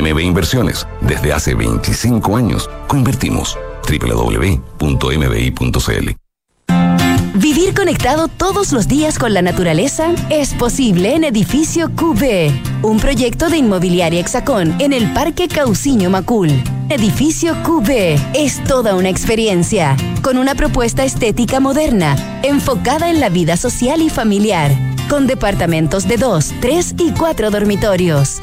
MB 0.00 0.20
Inversiones, 0.20 0.86
desde 1.00 1.32
hace 1.32 1.54
25 1.54 2.36
años, 2.36 2.68
coinvertimos. 2.86 3.58
www.mbi.cl 3.88 4.66
Vivir 7.34 7.74
conectado 7.74 8.28
todos 8.28 8.72
los 8.72 8.88
días 8.88 9.18
con 9.18 9.34
la 9.34 9.42
naturaleza 9.42 10.14
es 10.30 10.54
posible 10.54 11.14
en 11.14 11.24
Edificio 11.24 11.90
QB, 11.94 12.82
un 12.82 12.98
proyecto 12.98 13.50
de 13.50 13.58
inmobiliaria 13.58 14.20
Hexacón 14.20 14.74
en 14.80 14.94
el 14.94 15.12
Parque 15.12 15.46
Cauciño 15.46 16.08
Macul. 16.08 16.50
Edificio 16.88 17.54
QB 17.62 18.18
es 18.34 18.64
toda 18.64 18.94
una 18.94 19.10
experiencia, 19.10 19.96
con 20.22 20.38
una 20.38 20.54
propuesta 20.54 21.04
estética 21.04 21.60
moderna, 21.60 22.40
enfocada 22.42 23.10
en 23.10 23.20
la 23.20 23.28
vida 23.28 23.58
social 23.58 24.00
y 24.00 24.08
familiar, 24.08 24.72
con 25.10 25.26
departamentos 25.26 26.08
de 26.08 26.16
2, 26.16 26.54
3 26.60 26.94
y 26.98 27.12
4 27.12 27.50
dormitorios. 27.50 28.42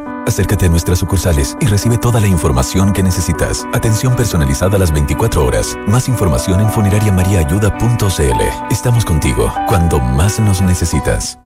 Acércate 0.27 0.67
a 0.67 0.69
nuestras 0.69 0.99
sucursales 0.99 1.57
y 1.59 1.65
recibe 1.65 1.97
toda 1.97 2.19
la 2.19 2.27
información 2.27 2.93
que 2.93 3.03
necesitas. 3.03 3.65
Atención 3.73 4.15
personalizada 4.15 4.75
a 4.75 4.79
las 4.79 4.91
24 4.91 5.45
horas. 5.45 5.77
Más 5.87 6.07
información 6.07 6.61
en 6.61 6.69
funerariamariaayuda.cl. 6.69 8.41
Estamos 8.71 9.05
contigo 9.05 9.53
cuando 9.67 9.99
más 9.99 10.39
nos 10.39 10.61
necesitas. 10.61 11.39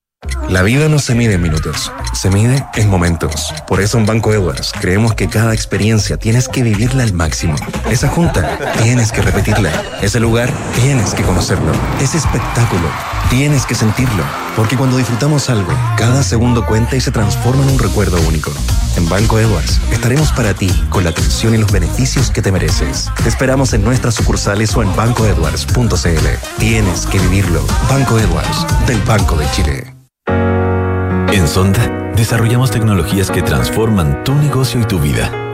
La 0.50 0.62
vida 0.64 0.90
no 0.90 1.00
se 1.00 1.16
mide 1.16 1.36
en 1.36 1.42
minutos, 1.42 1.92
se 2.14 2.30
mide 2.30 2.66
en 2.76 2.90
momentos. 2.90 3.54
Por 3.68 3.82
eso 3.82 3.98
en 3.98 4.06
Banco 4.06 4.34
Edwards 4.34 4.74
creemos 4.80 5.14
que 5.14 5.28
cada 5.28 5.54
experiencia 5.54 6.18
tienes 6.18 6.48
que 6.48 6.64
vivirla 6.64 7.04
al 7.04 7.14
máximo. 7.14 7.56
Esa 7.90 8.08
junta 8.10 8.74
tienes 8.82 9.12
que 9.12 9.22
repetirla. 9.22 9.72
Ese 10.02 10.20
lugar 10.20 10.52
tienes 10.76 11.14
que 11.14 11.24
conocerlo. 11.24 11.72
Ese 12.02 12.18
espectáculo 12.18 12.90
tienes 13.30 13.66
que 13.66 13.76
sentirlo. 13.76 14.45
Porque 14.56 14.78
cuando 14.78 14.98
disfrutamos 14.98 15.50
algo, 15.50 15.72
cada 15.98 16.24
segundo 16.24 16.66
cuenta 16.66 16.96
y 16.96 17.02
se 17.02 17.12
transforma 17.12 17.64
en 17.64 17.72
un 17.72 17.80
recuerdo 17.80 18.18
único. 18.28 18.52
En 18.96 19.10
Banco 19.10 19.38
Edwards 19.38 19.82
estaremos 19.92 20.32
para 20.32 20.54
ti 20.54 20.70
con 20.90 21.04
la 21.04 21.10
atención 21.10 21.54
y 21.54 21.58
los 21.58 21.72
beneficios 21.72 22.32
que 22.32 22.42
te 22.42 22.52
mereces. 22.52 23.12
Te 23.22 23.30
esperamos 23.30 23.74
en 23.74 23.84
nuestras 23.84 24.16
sucursales 24.16 24.76
o 24.76 24.82
en 24.82 24.96
bancoedwards.cl. 24.96 26.28
Tienes 26.58 27.06
que 27.06 27.20
vivirlo. 27.20 27.62
Banco 27.90 28.18
Edwards, 28.18 28.66
del 28.88 29.02
Banco 29.02 29.36
de 29.36 29.52
Chile. 29.52 29.94
En 31.34 31.48
Sonda, 31.48 32.12
desarrollamos 32.16 32.72
tecnologías 32.72 33.30
que 33.30 33.42
transforman 33.42 34.24
tu 34.24 34.34
negocio 34.36 34.80
y 34.80 34.86
tu 34.86 35.00
vida, 35.00 35.32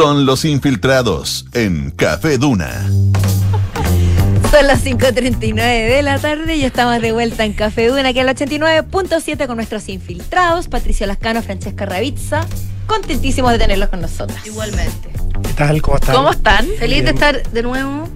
Son 0.00 0.24
los 0.24 0.46
infiltrados 0.46 1.44
en 1.52 1.90
Café 1.90 2.38
Duna. 2.38 2.86
Son 4.50 4.66
las 4.66 4.82
5.39 4.82 5.54
de 5.54 6.02
la 6.02 6.18
tarde 6.18 6.56
y 6.56 6.64
estamos 6.64 7.02
de 7.02 7.12
vuelta 7.12 7.44
en 7.44 7.52
Café 7.52 7.88
Duna, 7.88 8.08
aquí 8.08 8.18
al 8.20 8.28
89.7 8.28 9.46
con 9.46 9.56
nuestros 9.56 9.90
infiltrados, 9.90 10.68
Patricio 10.68 11.06
Lascano, 11.06 11.42
Francesca 11.42 11.84
Ravizza. 11.84 12.46
Contentísimos 12.86 13.52
de 13.52 13.58
tenerlos 13.58 13.90
con 13.90 14.00
nosotros. 14.00 14.38
Igualmente. 14.46 15.10
¿Qué 15.42 15.52
tal? 15.52 15.82
¿Cómo 15.82 15.98
están? 15.98 16.14
¿Cómo 16.14 16.30
están? 16.30 16.66
Feliz 16.78 17.04
de 17.04 17.10
estar 17.10 17.50
de 17.50 17.62
nuevo 17.62 18.08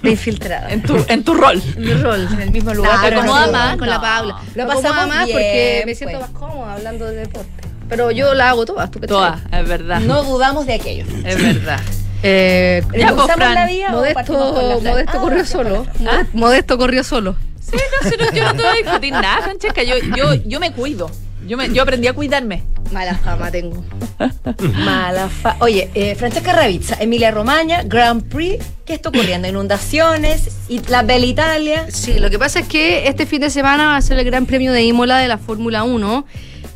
de 0.00 0.10
infiltrada. 0.12 0.70
En 0.70 0.80
tu, 0.80 1.04
en 1.08 1.24
tu 1.24 1.34
rol. 1.34 1.60
En 1.76 1.82
mi 1.82 1.94
rol. 1.94 2.28
En 2.30 2.40
el 2.40 2.52
mismo 2.52 2.72
lugar. 2.72 2.94
Nah, 2.94 3.02
pero 3.02 3.24
no, 3.24 3.32
más 3.50 3.76
con 3.76 3.88
la. 3.88 4.00
Paula. 4.00 4.40
Lo 4.54 4.66
pasamos 4.68 5.08
más 5.08 5.26
bien, 5.26 5.36
porque 5.36 5.82
me 5.86 5.94
siento 5.96 6.18
pues. 6.20 6.30
más 6.30 6.38
cómoda 6.38 6.74
hablando 6.74 7.06
de 7.06 7.16
deporte. 7.16 7.50
Pero 7.88 8.10
yo 8.10 8.34
la 8.34 8.50
hago 8.50 8.64
todas, 8.64 8.90
¿tú 8.90 9.00
qué 9.00 9.06
Toda, 9.06 9.40
es 9.52 9.68
verdad. 9.68 10.00
No 10.00 10.22
dudamos 10.24 10.66
de 10.66 10.74
aquello. 10.74 11.04
Es 11.24 11.40
verdad. 11.42 11.80
Eh, 12.26 12.80
Ya, 12.96 13.08
pues, 13.08 13.12
¿Usamos 13.12 13.32
Fran, 13.34 13.54
la 13.54 13.66
vía 13.66 13.90
Modesto? 13.90 14.32
Modesto 14.32 15.12
Ah, 15.12 15.20
corrió 15.20 15.36
con 15.40 15.46
solo. 15.46 15.86
¿Ah? 16.08 16.22
Modesto 16.32 16.78
corrió 16.78 17.04
solo. 17.04 17.36
Sí, 17.60 17.76
no, 17.76 18.08
sí, 18.08 18.16
no, 18.18 18.32
yo 18.32 18.44
no 18.44 18.54
te 18.54 18.62
voy 18.62 18.72
a 18.72 18.82
discutir 18.82 19.12
nada, 19.12 19.42
Francesca. 19.42 19.82
Yo, 19.82 19.96
yo, 20.16 20.32
yo 20.46 20.58
me 20.58 20.72
cuido. 20.72 21.10
Yo, 21.46 21.58
me, 21.58 21.68
yo 21.70 21.82
aprendí 21.82 22.08
a 22.08 22.14
cuidarme. 22.14 22.62
Mala 22.92 23.14
fama 23.18 23.50
tengo. 23.50 23.84
Mala 24.86 25.28
fa- 25.28 25.56
Oye, 25.60 25.90
eh, 25.94 26.14
Francesca 26.14 26.54
Ravizza, 26.54 26.96
Emilia 26.98 27.30
Romagna, 27.30 27.82
Grand 27.84 28.22
Prix, 28.22 28.64
¿qué 28.86 28.94
está 28.94 29.10
ocurriendo? 29.10 29.46
Inundaciones, 29.46 30.48
y 30.70 30.80
la 30.88 31.02
Bella 31.02 31.26
Italia. 31.26 31.86
Sí, 31.90 32.18
lo 32.18 32.30
que 32.30 32.38
pasa 32.38 32.60
es 32.60 32.66
que 32.66 33.06
este 33.06 33.26
fin 33.26 33.42
de 33.42 33.50
semana 33.50 33.88
va 33.88 33.96
a 33.96 34.00
ser 34.00 34.18
el 34.18 34.24
Gran 34.24 34.46
Premio 34.46 34.72
de 34.72 34.82
Imola 34.82 35.18
de 35.18 35.28
la 35.28 35.36
Fórmula 35.36 35.82
1. 35.84 36.24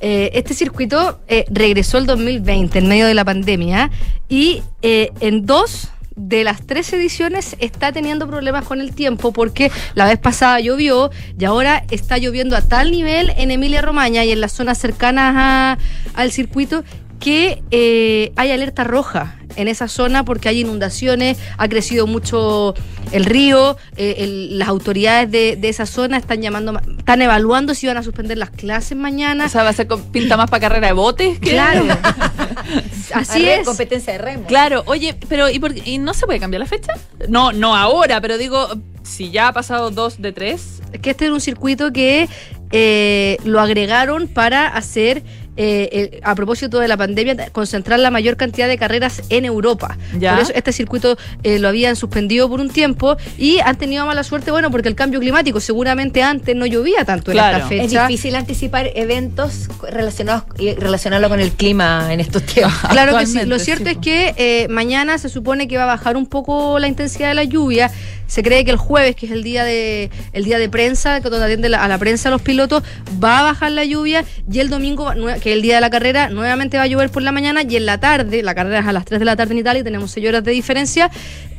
Eh, 0.01 0.31
este 0.35 0.55
circuito 0.55 1.21
eh, 1.29 1.45
regresó 1.51 1.99
el 1.99 2.07
2020 2.07 2.79
en 2.79 2.89
medio 2.89 3.07
de 3.07 3.15
la 3.15 3.25
pandemia 3.25 3.91
y 4.29 4.63
eh, 4.83 5.11
en 5.21 5.45
dos 5.47 5.89
de 6.15 6.43
las 6.45 6.67
tres 6.67 6.93
ediciones 6.93 7.57
está 7.61 7.93
teniendo 7.93 8.27
problemas 8.27 8.65
con 8.65 8.81
el 8.81 8.93
tiempo 8.93 9.33
porque 9.33 9.71
la 9.95 10.05
vez 10.07 10.19
pasada 10.19 10.59
llovió 10.61 11.11
y 11.39 11.45
ahora 11.45 11.85
está 11.91 12.19
lloviendo 12.19 12.57
a 12.57 12.63
tal 12.63 12.91
nivel 12.91 13.33
en 13.37 13.51
Emilia 13.53 13.83
Romagna 13.83 14.25
y 14.25 14.33
en 14.33 14.41
las 14.41 14.53
zonas 14.53 14.79
cercanas 14.79 15.35
a- 15.37 15.79
al 16.15 16.33
circuito 16.33 16.83
que 17.19 17.63
eh, 17.71 18.33
hay 18.37 18.51
alerta 18.53 18.85
roja 18.85 19.37
en 19.57 19.67
esa 19.69 19.89
zona 19.89 20.25
porque 20.25 20.49
hay 20.49 20.61
inundaciones, 20.61 21.39
ha 21.57 21.69
crecido 21.69 22.07
mucho 22.07 22.75
el 23.13 23.25
río, 23.25 23.77
eh, 23.97 24.17
el- 24.19 24.59
las 24.59 24.69
autoridades 24.69 25.31
de, 25.31 25.57
de 25.57 25.69
esa 25.69 25.87
zona 25.87 26.17
están 26.17 26.43
llamando, 26.43 26.73
ma- 26.75 26.83
están 26.99 27.21
evaluando 27.23 27.75
si 27.75 27.87
van 27.87 27.97
a 27.97 28.03
suspender 28.03 28.39
las 28.39 28.51
clases 28.51 28.97
mañana. 28.97 29.47
O 29.47 29.49
sea, 29.49 29.63
va 29.65 29.71
a 29.71 29.73
ser 29.73 29.87
con- 29.89 30.03
pinta 30.13 30.37
más 30.37 30.49
para 30.51 30.61
carrera 30.61 30.87
de 30.89 30.93
botes. 30.93 31.41
que- 31.41 31.51
claro, 31.51 31.87
así 33.15 33.45
Arre- 33.45 33.61
es. 33.61 33.67
Competencia 33.67 34.13
de 34.13 34.19
remo. 34.19 34.45
Claro, 34.47 34.83
oye, 34.87 35.17
pero 35.29 35.49
¿y, 35.51 35.59
por 35.59 35.75
qué- 35.75 35.83
¿y 35.91 35.99
no 35.99 36.15
se 36.15 36.27
puede 36.27 36.39
cambiar 36.39 36.61
la 36.61 36.67
fecha? 36.67 36.93
No, 37.29 37.53
no 37.53 37.75
ahora, 37.77 38.21
pero 38.21 38.39
digo, 38.39 38.69
si 39.03 39.31
ya 39.31 39.49
ha 39.49 39.53
pasado 39.53 39.91
dos 39.91 40.21
de 40.21 40.33
tres. 40.33 40.81
Es 40.93 41.01
que 41.01 41.11
este 41.11 41.25
era 41.27 41.35
un 41.35 41.41
circuito 41.41 41.93
que 41.93 42.29
eh, 42.71 43.39
lo 43.45 43.61
agregaron 43.61 44.29
para 44.29 44.69
hacer, 44.69 45.23
eh, 45.59 45.89
el- 46.15 46.21
a 46.23 46.35
propósito 46.35 46.79
de 46.79 46.89
la 46.89 46.97
pandemia, 46.97 47.51
concentrar 47.51 47.99
la 47.99 48.11
mayor 48.11 48.37
cantidad 48.37 48.69
de 48.69 48.79
carreras 48.79 49.23
en 49.29 49.45
Europa. 49.45 49.99
Ya. 50.19 50.33
Por 50.35 50.43
eso 50.45 50.53
este 50.55 50.73
circuito 50.73 51.19
eh, 51.43 51.59
lo 51.59 51.69
habían 51.69 51.97
suspendido 51.97 52.49
por 52.49 52.61
un 52.61 52.71
tiempo 52.71 53.17
y 53.37 53.59
han 53.59 53.77
tenido 53.77 54.07
mala 54.07 54.23
suerte, 54.23 54.51
bueno, 54.53 54.71
porque 54.71 54.89
el 54.89 54.95
cambio 54.95 55.19
climático 55.21 55.59
seguramente 55.61 56.23
antes 56.23 56.55
no 56.57 56.65
llovía 56.65 57.05
tanto 57.05 57.33
Claro. 57.33 57.57
en 57.59 57.63
esta 57.65 57.75
Es 57.75 57.81
fecha. 57.91 58.07
difícil 58.07 58.37
anticipar 58.37 58.91
eventos 58.95 59.69
relacionados 59.91 60.45
y 60.59 60.73
relacionarlo 60.75 61.29
con 61.29 61.41
el 61.41 61.51
clima 61.53 62.13
en 62.13 62.21
estos 62.21 62.45
tiempos. 62.45 62.79
Claro 62.91 63.19
que 63.19 63.27
sí. 63.27 63.45
Lo 63.45 63.59
sí, 63.59 63.65
cierto 63.67 63.91
es 63.91 63.99
que 63.99 64.35
eh, 64.37 64.69
mañana 64.71 65.19
se 65.19 65.29
supone 65.29 65.67
que 65.69 65.77
va 65.77 65.83
a 65.83 65.87
bajar 65.87 66.17
un 66.17 66.27
poco 66.27 66.79
la 66.79 66.87
intensidad 66.89 67.29
de 67.31 67.35
la 67.35 67.45
lluvia. 67.45 67.91
Se 68.29 68.45
cree 68.45 68.65
que 68.65 68.71
el 68.71 68.77
jueves, 68.77 69.17
que 69.17 69.27
es 69.27 69.33
el 69.33 69.43
día 69.43 69.65
de 69.65 70.11
el 70.33 70.45
día 70.45 70.59
de 70.59 70.69
prensa, 70.69 71.21
que 71.21 71.29
donde 71.31 71.47
atiende 71.47 71.69
la- 71.69 71.83
a 71.83 71.89
la 71.89 71.99
prensa 71.99 72.31
los 72.31 72.41
pilotos, 72.43 72.85
va 73.23 73.41
a 73.41 73.43
bajar 73.43 73.73
la 73.73 73.85
lluvia 73.85 74.25
y 74.53 74.61
el 74.61 74.69
domingo, 74.71 75.11
que 75.43 75.51
es 75.51 75.57
el 75.57 75.63
día 75.63 75.75
de 75.77 75.81
la 75.81 75.91
carrera, 75.91 76.29
nuevamente 76.29 76.77
va 76.77 76.85
a 76.85 76.87
llover 76.87 77.11
por 77.11 77.23
la 77.23 77.33
mañana 77.33 77.63
y 77.69 77.75
en 77.75 77.87
la 77.87 77.99
tarde, 77.99 78.43
la 78.45 78.55
carrera 78.55 78.79
es 78.81 78.87
a 78.87 78.93
las 78.93 79.05
3 79.05 79.19
de 79.19 79.25
la 79.25 79.35
tarde 79.35 79.53
en 79.55 79.59
Italia, 79.59 79.81
y 79.81 79.85
tenemos 79.85 80.11
6 80.13 80.29
horas 80.29 80.45
de 80.45 80.53
diferencia, 80.53 81.11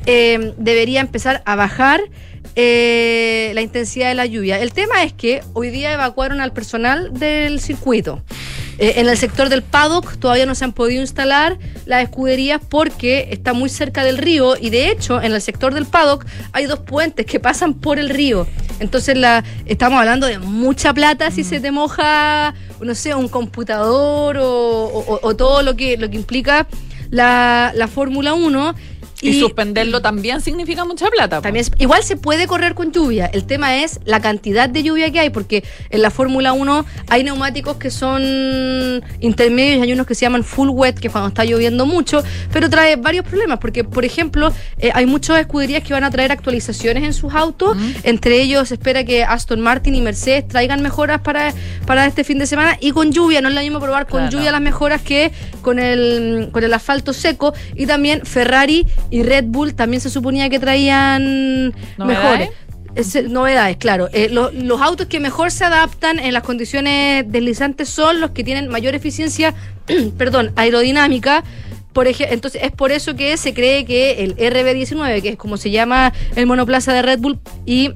eh, 0.05 0.53
debería 0.57 1.01
empezar 1.01 1.41
a 1.45 1.55
bajar 1.55 1.99
eh, 2.55 3.51
la 3.53 3.61
intensidad 3.61 4.09
de 4.09 4.15
la 4.15 4.25
lluvia. 4.25 4.59
El 4.59 4.71
tema 4.73 5.03
es 5.03 5.13
que 5.13 5.41
hoy 5.53 5.69
día 5.69 5.91
evacuaron 5.93 6.39
al 6.41 6.51
personal 6.53 7.11
del 7.13 7.59
circuito. 7.59 8.23
Eh, 8.81 8.93
en 9.01 9.09
el 9.09 9.17
sector 9.17 9.49
del 9.49 9.61
paddock 9.61 10.17
todavía 10.19 10.45
no 10.45 10.55
se 10.55 10.63
han 10.63 10.71
podido 10.71 11.01
instalar 11.01 11.57
las 11.85 12.01
escuderías 12.03 12.61
porque 12.69 13.27
está 13.31 13.51
muy 13.51 13.67
cerca 13.69 14.05
del 14.05 14.17
río 14.17 14.55
y 14.57 14.69
de 14.69 14.89
hecho 14.89 15.21
en 15.21 15.33
el 15.33 15.41
sector 15.41 15.73
del 15.73 15.85
paddock 15.85 16.25
hay 16.53 16.65
dos 16.65 16.79
puentes 16.79 17.25
que 17.25 17.41
pasan 17.41 17.73
por 17.73 17.99
el 17.99 18.09
río. 18.09 18.47
Entonces 18.79 19.17
la, 19.17 19.43
estamos 19.65 19.99
hablando 19.99 20.27
de 20.27 20.39
mucha 20.39 20.93
plata 20.93 21.29
si 21.29 21.43
se 21.43 21.59
te 21.59 21.71
moja, 21.71 22.53
no 22.81 22.95
sé, 22.95 23.13
un 23.13 23.27
computador 23.27 24.37
o, 24.37 24.45
o- 24.85 25.19
o 25.23 25.35
todo 25.35 25.61
lo 25.61 25.75
que, 25.75 25.97
lo 25.97 26.09
que 26.09 26.15
implica 26.15 26.65
la, 27.09 27.73
la 27.75 27.87
Fórmula 27.89 28.33
1. 28.33 28.75
Y, 29.21 29.39
suspenderlo 29.39 30.01
también 30.01 30.39
significa 30.41 30.85
mucha 30.85 31.07
plata. 31.09 31.41
También 31.41 31.65
es- 31.65 31.71
igual 31.77 32.03
se 32.03 32.15
puede 32.15 32.47
correr 32.47 32.73
con 32.73 32.91
lluvia. 32.91 33.25
El 33.27 33.43
tema 33.45 33.77
es 33.77 33.99
la 34.05 34.21
cantidad 34.21 34.69
de 34.69 34.81
lluvia 34.83 35.11
que 35.11 35.19
hay, 35.19 35.29
porque 35.29 35.63
en 35.89 36.01
la 36.01 36.09
Fórmula 36.09 36.53
1 36.53 36.85
hay 37.09 37.23
neumáticos 37.23 37.77
que 37.77 37.89
son 37.91 39.03
intermedios 39.19 39.79
y 39.79 39.81
hay 39.81 39.93
unos 39.93 40.07
que 40.07 40.15
se 40.15 40.21
llaman 40.21 40.43
full 40.43 40.69
wet, 40.69 40.99
que 40.99 41.07
es 41.07 41.11
cuando 41.11 41.29
está 41.29 41.43
lloviendo 41.45 41.85
mucho, 41.85 42.23
pero 42.51 42.69
trae 42.69 42.95
varios 42.95 43.25
problemas, 43.25 43.59
porque 43.59 43.83
por 43.83 44.05
ejemplo 44.05 44.51
eh, 44.77 44.91
hay 44.93 45.05
muchas 45.05 45.39
escuderías 45.39 45.83
que 45.83 45.93
van 45.93 46.03
a 46.03 46.11
traer 46.11 46.31
actualizaciones 46.31 47.03
en 47.03 47.13
sus 47.13 47.33
autos, 47.33 47.77
entre 48.03 48.41
ellos 48.41 48.69
se 48.69 48.75
espera 48.75 49.03
que 49.03 49.23
Aston 49.23 49.59
Martin 49.61 49.95
y 49.95 50.01
Mercedes 50.01 50.47
traigan 50.47 50.81
mejoras 50.81 51.21
para, 51.21 51.53
para 51.85 52.05
este 52.05 52.23
fin 52.23 52.39
de 52.39 52.47
semana 52.47 52.77
y 52.79 52.91
con 52.91 53.11
lluvia, 53.11 53.41
no 53.41 53.49
es 53.49 53.55
lo 53.55 53.61
mismo 53.61 53.79
probar 53.79 54.07
con 54.07 54.19
Claro. 54.21 54.31
lluvia 54.37 54.51
las 54.51 54.61
mejoras 54.61 55.01
que 55.01 55.31
con 55.61 55.79
el, 55.79 56.49
con 56.51 56.63
el 56.63 56.73
asfalto 56.73 57.13
seco 57.13 57.53
y 57.75 57.85
también 57.85 58.25
Ferrari 58.25 58.85
y 59.09 59.23
Red 59.23 59.45
Bull 59.47 59.73
también 59.75 60.01
se 60.01 60.09
suponía 60.09 60.49
que 60.49 60.59
traían 60.59 61.73
¿Novedades? 61.97 62.07
mejores. 62.07 62.49
Es- 62.95 63.29
novedades, 63.29 63.77
claro. 63.77 64.09
Eh, 64.13 64.29
lo- 64.29 64.51
los 64.51 64.81
autos 64.81 65.05
que 65.07 65.19
mejor 65.19 65.51
se 65.51 65.63
adaptan 65.63 66.17
en 66.19 66.33
las 66.33 66.43
condiciones 66.43 67.23
deslizantes 67.31 67.87
son 67.87 68.19
los 68.19 68.31
que 68.31 68.43
tienen 68.43 68.67
mayor 68.67 68.95
eficiencia, 68.95 69.53
perdón, 70.17 70.51
aerodinámica. 70.55 71.43
Por 71.93 72.07
ej- 72.07 72.27
entonces 72.31 72.61
es 72.63 72.71
por 72.71 72.91
eso 72.91 73.15
que 73.15 73.35
se 73.37 73.53
cree 73.53 73.85
que 73.85 74.23
el 74.23 74.35
RB19, 74.37 75.21
que 75.21 75.29
es 75.29 75.35
como 75.37 75.57
se 75.57 75.69
llama 75.71 76.13
el 76.35 76.45
monoplaza 76.45 76.93
de 76.93 77.01
Red 77.01 77.19
Bull, 77.19 77.39
y 77.65 77.91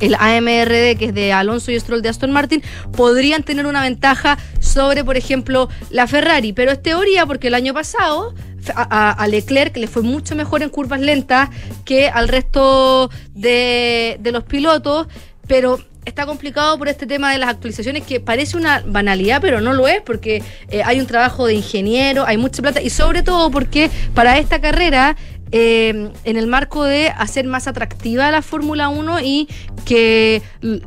el 0.00 0.14
AMRD, 0.14 0.96
que 0.98 1.06
es 1.06 1.14
de 1.14 1.32
Alonso 1.32 1.70
y 1.70 1.80
Stroll 1.80 2.02
de 2.02 2.08
Aston 2.08 2.32
Martin, 2.32 2.62
podrían 2.96 3.42
tener 3.42 3.66
una 3.66 3.82
ventaja 3.82 4.38
sobre, 4.60 5.04
por 5.04 5.16
ejemplo, 5.16 5.68
la 5.90 6.06
Ferrari. 6.06 6.52
Pero 6.52 6.72
es 6.72 6.82
teoría 6.82 7.26
porque 7.26 7.48
el 7.48 7.54
año 7.54 7.74
pasado 7.74 8.34
a, 8.74 9.26
Leclerc 9.28 9.76
le 9.76 9.86
fue 9.86 10.02
mucho 10.02 10.34
mejor 10.34 10.62
en 10.62 10.70
curvas 10.70 11.00
lentas 11.00 11.50
que 11.84 12.08
al 12.08 12.28
resto 12.28 13.10
de, 13.34 14.16
de 14.20 14.32
los 14.32 14.44
pilotos, 14.44 15.06
pero 15.46 15.78
está 16.06 16.24
complicado 16.24 16.78
por 16.78 16.88
este 16.88 17.04
tema 17.04 17.32
de 17.32 17.38
las 17.38 17.50
actualizaciones 17.50 18.04
que 18.04 18.20
parece 18.20 18.56
una 18.56 18.82
banalidad, 18.86 19.40
pero 19.42 19.60
no 19.60 19.72
lo 19.72 19.88
es 19.88 20.00
porque 20.00 20.42
eh, 20.68 20.82
hay 20.84 21.00
un 21.00 21.06
trabajo 21.06 21.46
de 21.46 21.54
ingeniero, 21.54 22.24
hay 22.26 22.38
mucha 22.38 22.62
plata 22.62 22.80
y 22.80 22.90
sobre 22.90 23.22
todo 23.22 23.50
porque 23.50 23.90
para 24.14 24.38
esta 24.38 24.60
carrera 24.60 25.16
eh, 25.52 26.10
en 26.24 26.36
el 26.36 26.46
marco 26.46 26.84
de 26.84 27.08
hacer 27.08 27.46
más 27.46 27.66
atractiva 27.66 28.30
la 28.30 28.42
Fórmula 28.42 28.88
1 28.88 29.20
y 29.20 29.48
que 29.84 30.42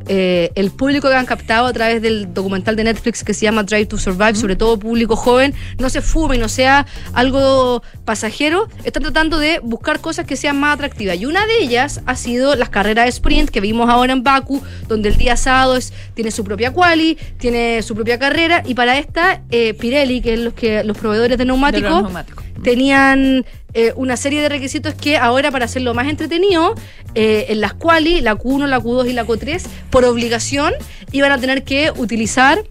eh, 0.07 0.51
el 0.55 0.71
público 0.71 1.07
que 1.09 1.15
han 1.15 1.25
captado 1.25 1.67
a 1.67 1.73
través 1.73 2.01
del 2.01 2.33
documental 2.33 2.75
de 2.75 2.83
Netflix 2.83 3.23
que 3.23 3.33
se 3.33 3.45
llama 3.45 3.63
Drive 3.63 3.85
to 3.87 3.97
Survive, 3.97 4.35
sobre 4.35 4.55
todo 4.55 4.77
público 4.77 5.15
joven, 5.15 5.53
no 5.77 5.89
se 5.89 6.01
fume 6.01 6.35
y 6.35 6.39
no 6.39 6.49
sea 6.49 6.85
algo 7.13 7.81
pasajero, 8.05 8.67
están 8.83 9.03
tratando 9.03 9.37
de 9.39 9.59
buscar 9.63 9.99
cosas 9.99 10.25
que 10.25 10.35
sean 10.35 10.59
más 10.59 10.75
atractivas. 10.75 11.17
Y 11.17 11.25
una 11.25 11.45
de 11.45 11.59
ellas 11.63 12.01
ha 12.05 12.15
sido 12.15 12.55
las 12.55 12.69
carreras 12.69 13.05
de 13.05 13.09
sprint 13.09 13.49
que 13.49 13.61
vimos 13.61 13.89
ahora 13.89 14.13
en 14.13 14.23
Baku, 14.23 14.61
donde 14.87 15.09
el 15.09 15.17
día 15.17 15.37
sábado 15.37 15.75
es- 15.77 15.93
tiene 16.13 16.31
su 16.31 16.43
propia 16.43 16.71
quali, 16.71 17.17
tiene 17.37 17.81
su 17.81 17.95
propia 17.95 18.19
carrera, 18.19 18.63
y 18.65 18.73
para 18.75 18.97
esta, 18.97 19.41
eh, 19.51 19.73
Pirelli, 19.73 20.21
que 20.21 20.33
es 20.33 20.39
los, 20.39 20.53
que, 20.53 20.83
los 20.83 20.97
proveedores 20.97 21.37
de 21.37 21.43
De 21.43 21.45
neumáticos, 21.45 21.89
los 21.89 22.01
neumáticos. 22.03 22.43
Tenían 22.63 23.45
eh, 23.73 23.93
una 23.95 24.17
serie 24.17 24.41
de 24.41 24.49
requisitos 24.49 24.95
que 24.95 25.17
ahora 25.17 25.51
para 25.51 25.65
hacerlo 25.65 25.93
más 25.93 26.07
entretenido, 26.07 26.73
eh, 27.13 27.45
en 27.49 27.61
las 27.61 27.73
quali, 27.73 28.19
la 28.21 28.35
Q1, 28.35 28.65
la 28.65 28.79
Q2 28.79 29.09
y 29.09 29.13
la 29.13 29.25
Q3, 29.25 29.61
por 29.91 30.05
obligación, 30.05 30.73
iban 31.11 31.31
a 31.31 31.37
tener 31.37 31.63
que 31.63 31.91
utilizar 31.95 32.63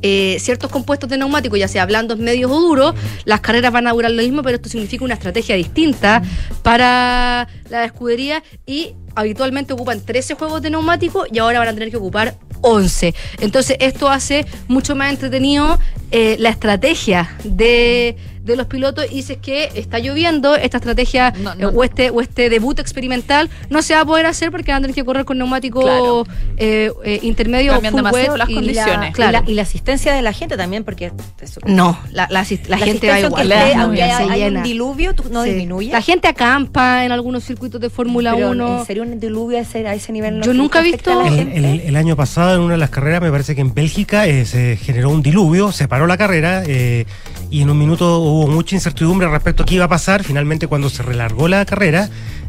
eh, 0.00 0.36
ciertos 0.40 0.70
compuestos 0.70 1.08
de 1.10 1.18
neumáticos, 1.18 1.58
ya 1.58 1.66
sea 1.68 1.86
blandos, 1.86 2.18
medios 2.18 2.50
o 2.52 2.60
duros, 2.60 2.94
las 3.24 3.40
carreras 3.40 3.72
van 3.72 3.86
a 3.88 3.92
durar 3.92 4.12
lo 4.12 4.22
mismo, 4.22 4.42
pero 4.42 4.56
esto 4.56 4.68
significa 4.68 5.04
una 5.04 5.14
estrategia 5.14 5.56
distinta 5.56 6.22
para 6.62 7.48
la 7.68 7.84
escudería 7.84 8.42
y 8.64 8.94
habitualmente 9.14 9.72
ocupan 9.72 10.00
13 10.00 10.34
juegos 10.34 10.62
de 10.62 10.70
neumáticos 10.70 11.26
y 11.32 11.38
ahora 11.38 11.58
van 11.58 11.68
a 11.68 11.74
tener 11.74 11.90
que 11.90 11.96
ocupar 11.96 12.36
11. 12.62 13.14
Entonces 13.40 13.76
esto 13.80 14.08
hace 14.08 14.46
mucho 14.68 14.94
más 14.96 15.10
entretenido 15.10 15.78
la 16.10 16.50
estrategia 16.50 17.36
de, 17.44 18.16
de 18.42 18.56
los 18.56 18.66
pilotos 18.66 19.06
y 19.10 19.22
si 19.22 19.34
es 19.34 19.38
que 19.38 19.70
está 19.74 19.98
lloviendo, 20.00 20.56
esta 20.56 20.78
estrategia 20.78 21.32
No, 21.38 21.52
eh, 21.52 21.56
no. 21.60 21.68
o, 21.68 21.84
este, 21.84 22.10
o 22.10 22.20
este 22.20 22.50
debut 22.50 22.78
experimental 22.80 23.48
no 23.70 23.82
se 23.82 23.94
va 23.94 24.00
a 24.00 24.04
poder 24.04 24.26
hacer 24.26 24.50
porque 24.50 24.72
van 24.72 24.78
a 24.78 24.82
tener 24.82 24.94
que 24.94 25.04
correr 25.04 25.24
con 25.24 25.38
neumático 25.38 25.80
Claro. 25.82 26.26
eh, 26.56 26.90
eh, 27.04 27.20
intermedio 27.22 27.72
Cambian 27.72 27.92
full 27.92 27.98
demasiado 28.00 28.32
wet 28.32 28.38
las 28.38 28.48
y 28.50 28.54
condiciones. 28.54 29.10
Y, 29.10 29.12
Claro. 29.12 29.32
la, 29.44 29.50
y 29.50 29.54
la 29.54 29.62
asistencia 29.62 30.12
de 30.12 30.22
la 30.22 30.32
gente 30.32 30.56
también, 30.56 30.82
porque 30.84 31.12
eso- 31.40 31.60
No, 31.66 31.98
la, 32.10 32.26
la, 32.30 32.42
la 32.42 32.46
la 32.68 32.78
gente 32.78 33.08
va 33.08 33.20
igual. 33.20 33.52
esté- 33.52 33.74
Muy 33.74 33.82
aunque 33.82 34.02
hay, 34.02 34.42
un 34.56 34.62
diluvio, 34.62 35.14
tú- 35.14 35.24
no 35.30 35.44
Sí. 35.44 35.50
disminuye. 35.50 35.92
La 35.92 36.02
gente 36.02 36.26
acampa 36.28 37.04
en 37.04 37.12
algunos 37.12 37.44
circuitos 37.44 37.80
de 37.80 37.90
Fórmula 37.90 38.34
Pero 38.34 38.50
1. 38.50 38.78
¿En 38.80 38.86
serio 38.86 39.02
un 39.04 39.20
diluvio 39.20 39.58
a 39.58 39.60
ese, 39.60 39.86
a 39.86 39.94
ese 39.94 40.12
nivel? 40.12 40.38
no 40.40 40.44
Yo 40.44 40.52
nunca 40.52 40.78
he 40.78 40.82
a 40.82 40.84
visto- 40.84 41.14
la 41.22 41.28
El, 41.28 41.34
gente? 41.34 41.56
el- 41.58 41.80
el 41.80 41.96
año 41.96 42.16
pasado, 42.16 42.56
en 42.56 42.60
una 42.62 42.72
de 42.74 42.78
las 42.78 42.90
carreras, 42.90 43.22
me 43.22 43.30
parece 43.30 43.54
que 43.54 43.60
en 43.60 43.72
Bélgica 43.72 44.26
eh, 44.26 44.44
se 44.46 44.76
generó 44.76 45.10
un 45.10 45.22
diluvio, 45.22 45.70
se 45.72 45.86
paró 45.88 46.06
la 46.06 46.16
carrera 46.16 46.62
eh, 46.66 47.06
y 47.52 47.60
en 47.60 47.68
un 47.68 47.78
minuto 47.78 48.18
hubo 48.20 48.46
mucha 48.46 48.74
incertidumbre 48.74 49.28
respecto 49.28 49.62
a 49.62 49.66
qué 49.66 49.74
iba 49.74 49.84
a 49.84 49.88
pasar. 49.88 50.24
Finalmente, 50.24 50.68
cuando 50.68 50.88
se 50.88 51.02
relargó 51.02 51.48
la 51.48 51.66
carrera, 51.66 52.08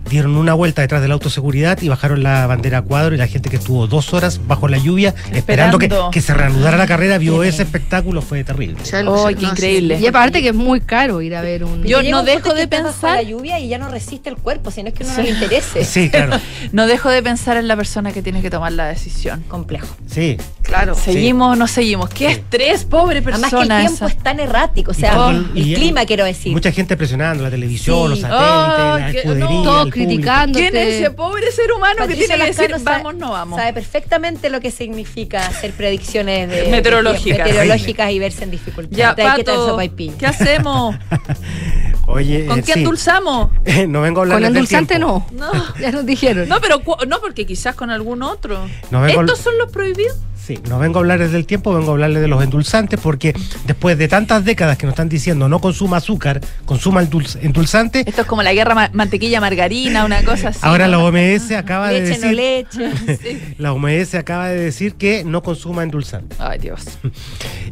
dieron 0.10 0.36
una 0.36 0.54
vuelta 0.54 0.82
detrás 0.82 1.02
de 1.02 1.08
la 1.08 1.14
autoseguridad 1.16 1.82
y 1.82 1.90
bajaron 1.90 2.24
la 2.24 2.46
bandera 2.48 2.80
a 2.80 2.82
cuadro 2.82 3.16
y 3.16 3.18
la 3.18 3.28
gente 3.28 3.50
que 3.50 3.56
estuvo 3.58 3.88
dos 3.88 4.14
horas 4.14 4.42
bajo 4.48 4.68
la 4.68 4.78
lluvia 4.78 5.16
esperando, 5.34 5.78
que, 5.80 5.86
Esperando. 5.86 6.12
que 6.12 6.22
se 6.22 6.34
reanudara 6.34 6.78
la 6.78 6.88
carrera 6.88 7.18
vio 7.18 7.44
ese 7.44 7.64
espectáculo, 7.64 8.22
fue 8.22 8.44
terrible. 8.44 8.78
O 8.82 8.86
sea, 8.86 9.00
Ay, 9.00 9.06
no 9.06 9.28
sé, 9.28 9.36
qué 9.36 9.42
no 9.46 9.52
increíble. 9.52 10.00
Y 10.00 10.08
aparte 10.08 10.42
que 10.42 10.50
es 10.50 10.56
muy 10.56 10.82
caro 10.82 11.22
ir 11.22 11.36
a 11.36 11.42
ver 11.42 11.64
un. 11.64 11.84
Yo 11.84 12.04
no 12.04 12.24
dejo 12.24 12.54
de 12.54 12.68
pensar- 12.68 13.16
la 13.16 13.22
lluvia 13.24 13.60
y 13.60 13.68
ya 13.70 13.78
no 13.78 13.90
resiste 13.90 14.30
el 14.30 14.36
cuerpo, 14.38 14.72
sino 14.72 14.90
es 14.90 14.94
que 14.94 15.04
uno 15.04 15.14
no 15.16 15.24
le 15.24 15.30
interese. 15.30 15.84
Sí, 15.94 16.10
claro. 16.10 16.40
No 16.72 16.88
dejo 16.88 17.10
de 17.10 17.22
pensar 17.22 17.58
en 17.58 17.68
la 17.68 17.76
persona 17.76 18.12
que 18.12 18.22
tiene 18.22 18.42
que 18.42 18.50
tomar 18.50 18.72
la 18.74 18.88
decisión. 18.88 19.44
Complejo. 19.48 19.96
Sí. 20.08 20.38
Claro. 20.64 20.96
¿Seguimos 20.96 21.54
o 21.54 21.56
no 21.56 21.68
seguimos? 21.68 22.10
¡Qué 22.10 22.28
estrés, 22.28 22.84
pobre 22.86 23.22
persona! 23.22 23.48
Además 23.48 23.68
que 23.68 23.74
el 23.74 23.80
tiempo 23.88 24.06
esa. 24.06 24.18
es 24.18 24.24
tan 24.24 24.40
errático, 24.40 24.92
o 24.92 24.94
sea, 24.94 25.32
Y- 25.54 25.62
el 25.62 25.68
y- 25.68 25.74
clima 25.76 26.06
quiero 26.06 26.26
decir. 26.26 26.52
Mucha 26.52 26.72
gente 26.72 26.98
presionando 26.98 27.44
la 27.44 27.50
televisión, 27.52 28.10
los 28.10 28.20
satélites, 28.20 28.50
Oh, 28.50 28.98
la 28.98 29.10
escudería, 29.12 29.46
no. 29.64 29.82
el. 29.84 29.93
Criticando. 29.94 30.60
¿Quién 30.60 30.76
es 30.76 30.96
ese 30.96 31.12
pobre 31.12 31.52
ser 31.52 31.72
humano 31.72 32.08
que 32.08 32.16
tiene 32.16 32.36
que 32.38 32.46
decir 32.46 32.70
Lascano 32.72 32.84
sabe- 32.84 32.98
vamos, 33.04 33.16
no 33.16 33.32
vamos? 33.32 33.60
Sabe 33.60 33.74
perfectamente 33.74 34.50
lo 34.50 34.60
que 34.60 34.72
significa 34.72 35.46
hacer 35.46 35.72
predicciones 35.72 36.50
de- 36.50 36.70
Meteorológicas. 36.70 37.38
de- 37.38 37.44
meteorológicas 37.54 38.12
y 38.12 38.20
verse 38.20 38.44
en 38.44 38.52
dificultad. 38.52 38.98
Ya, 38.98 39.16
¿Qué 39.16 39.24
Pato, 39.24 39.68
sopaipilla? 39.70 40.18
¿qué 40.18 40.26
hacemos? 40.26 40.96
Oye, 42.08 42.46
¿Con 42.46 42.60
eh, 42.60 42.64
qué 42.64 42.74
sí. 42.74 42.80
endulzamos? 42.80 43.50
no 43.88 44.02
vengo 44.02 44.20
a 44.20 44.24
hablar 44.24 44.38
Con 44.40 44.46
endulzante 44.46 45.00
no. 45.00 45.26
No. 45.32 45.52
Ya 45.80 45.92
nos 45.92 46.06
dijeron. 46.06 46.50
No, 46.50 46.60
pero 46.60 46.82
no, 47.08 47.22
porque 47.22 47.46
quizás 47.46 47.76
con 47.76 47.90
algún 47.90 48.24
otro. 48.24 48.60
No 48.92 49.02
vengo- 49.02 49.22
¿Estos 49.22 49.40
son 49.40 49.58
los 49.58 49.72
prohibidos? 49.72 50.18
Sí, 50.46 50.60
no 50.68 50.78
vengo 50.78 51.00
a 51.00 51.02
hablarles 51.02 51.32
del 51.32 51.46
tiempo, 51.46 51.74
vengo 51.74 51.92
a 51.92 51.94
hablarles 51.94 52.22
de 52.22 52.28
los 52.28 52.44
endulzantes, 52.44 53.00
porque 53.00 53.34
después 53.66 53.98
de 53.98 54.10
tantas 54.10 54.44
décadas 54.44 54.78
que 54.78 54.86
nos 54.86 54.92
están 54.94 55.08
diciendo 55.08 55.48
no 55.48 55.60
consuma 55.60 55.98
azúcar, 55.98 56.42
consuma 56.66 57.02
endulz- 57.02 57.38
endulzante, 57.42 58.04
Esto 58.06 58.22
es 58.24 58.28
como 58.28 58.44
la 58.44 58.54
guerra 58.54 58.76
ma- 58.76 58.90
mantequilla-margarina, 58.92 60.04
una 60.04 60.22
cosa 60.24 60.50
así. 60.50 60.60
ahora 60.64 60.88
la. 60.90 61.00
OMS 61.00 61.52
acaba 61.56 61.90
de 61.90 62.02
Leche, 62.02 62.20
no 62.20 62.28
decir, 62.28 62.36
leche. 62.36 63.56
la 63.58 63.72
OMS 63.74 64.16
acaba 64.16 64.50
de 64.50 64.58
decir 64.60 64.96
que 64.96 65.24
no 65.24 65.42
consuma 65.44 65.84
endulzante. 65.84 66.36
Ay, 66.40 66.60
Dios. 66.60 66.84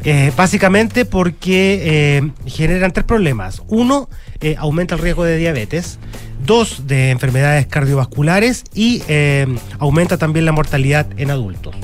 Eh, 0.03 0.31
básicamente 0.35 1.05
porque 1.05 2.17
eh, 2.17 2.31
generan 2.47 2.91
tres 2.91 3.05
problemas. 3.05 3.61
Uno, 3.67 4.09
eh, 4.39 4.55
aumenta 4.57 4.95
el 4.95 5.01
riesgo 5.01 5.23
de 5.23 5.37
diabetes. 5.37 5.99
Dos, 6.45 6.87
de 6.87 7.11
enfermedades 7.11 7.67
cardiovasculares. 7.67 8.63
Y 8.73 9.03
eh, 9.07 9.47
aumenta 9.79 10.17
también 10.17 10.45
la 10.45 10.51
mortalidad 10.51 11.07
en 11.17 11.31
adultos. 11.31 11.75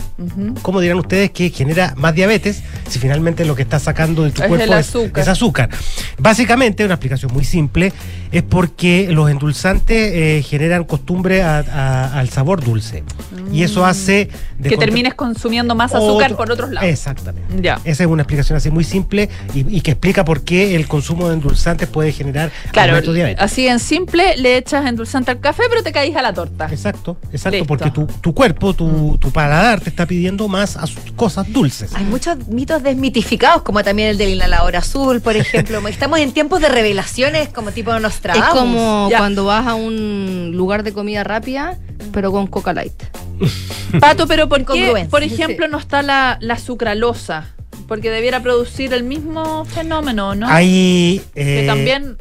¿Cómo 0.63 0.79
dirán 0.81 0.97
ustedes 0.97 1.29
que 1.31 1.49
genera 1.51 1.93
más 1.95 2.15
diabetes 2.15 2.63
si 2.89 2.97
finalmente 2.99 3.45
lo 3.45 3.55
que 3.55 3.61
está 3.61 3.77
sacando 3.79 4.23
de 4.23 4.31
tu 4.31 4.41
Es 4.41 4.47
cuerpo 4.47 4.65
es, 4.65 4.71
azúcar. 4.87 5.21
es 5.21 5.27
azúcar? 5.27 5.69
Básicamente, 6.17 6.83
una 6.85 6.95
explicación 6.95 7.31
muy 7.33 7.43
simple, 7.45 7.93
es 8.31 8.41
porque 8.43 9.07
los 9.11 9.29
endulzantes 9.29 10.11
eh, 10.13 10.43
generan 10.47 10.83
costumbre 10.85 11.43
a- 11.43 11.59
a- 11.59 12.19
al 12.19 12.29
sabor 12.29 12.63
dulce. 12.63 13.03
Y 13.53 13.61
eso 13.63 13.85
hace... 13.85 14.29
de 14.57 14.69
Que 14.69 14.77
termines 14.77 15.13
consumiendo 15.13 15.75
más 15.75 15.93
azúcar 15.93 16.31
otro- 16.31 16.37
por 16.37 16.51
otros 16.51 16.71
lados. 16.71 16.89
Exactamente. 16.89 17.61
Ya. 17.61 17.79
Esa 17.83 18.03
es 18.03 18.09
una 18.09 18.23
explicación 18.23 18.57
así 18.57 18.71
muy 18.71 18.83
simple 18.83 19.29
y, 19.53 19.77
y 19.77 19.81
que 19.81 19.91
explica 19.91 20.25
por 20.25 20.41
qué 20.41 20.75
el 20.75 20.87
consumo 20.87 21.27
de 21.27 21.35
endulzantes 21.35 21.87
puede 21.87 22.11
generar 22.11 22.51
Claro, 22.71 22.93
aumento 22.93 23.11
de 23.11 23.17
diabetes. 23.19 23.43
así 23.43 23.67
en 23.67 23.79
simple, 23.79 24.35
le 24.47 24.57
echas 24.57 24.85
endulzante 24.85 25.31
al 25.31 25.39
café, 25.39 25.63
pero 25.69 25.83
te 25.83 25.91
caís 25.91 26.15
a 26.15 26.21
la 26.21 26.33
torta. 26.33 26.67
Exacto, 26.71 27.17
exacto, 27.31 27.57
Listo. 27.57 27.67
porque 27.67 27.91
tu, 27.91 28.05
tu 28.21 28.33
cuerpo, 28.33 28.73
tu, 28.73 29.17
tu 29.19 29.29
paladar 29.31 29.81
te 29.81 29.89
está 29.89 30.05
pidiendo 30.05 30.47
más 30.47 30.77
cosas 31.15 31.51
dulces. 31.51 31.93
Hay 31.93 32.05
muchos 32.05 32.47
mitos 32.47 32.81
desmitificados, 32.83 33.61
como 33.63 33.83
también 33.83 34.09
el 34.09 34.17
del 34.17 34.29
inhalador 34.29 34.75
azul, 34.75 35.21
por 35.21 35.35
ejemplo. 35.35 35.85
Estamos 35.87 36.19
en 36.19 36.31
tiempos 36.31 36.61
de 36.61 36.69
revelaciones 36.69 37.49
como 37.49 37.71
tipo 37.71 37.93
Es 37.93 38.01
Nostradamus. 38.01 38.49
como 38.57 39.07
Ya. 39.09 39.17
cuando 39.19 39.45
vas 39.45 39.67
a 39.67 39.75
un 39.75 40.51
lugar 40.53 40.83
de 40.83 40.93
comida 40.93 41.23
rápida, 41.23 41.77
pero 42.13 42.31
con 42.31 42.47
Coca 42.47 42.73
Light. 42.73 42.93
Pato, 43.99 44.27
pero 44.27 44.47
¿por 44.49 44.65
qué, 44.65 45.07
por 45.09 45.23
ejemplo, 45.23 45.67
no 45.67 45.77
está 45.77 46.01
la, 46.01 46.37
la 46.41 46.57
sucralosa? 46.57 47.47
Porque 47.87 48.09
debiera 48.09 48.41
producir 48.41 48.93
el 48.93 49.03
mismo 49.03 49.63
fenómeno, 49.65 50.35
¿no? 50.35 50.47
Hay... 50.49 51.21
que 51.33 51.63
eh, 51.63 51.67
también 51.67 52.17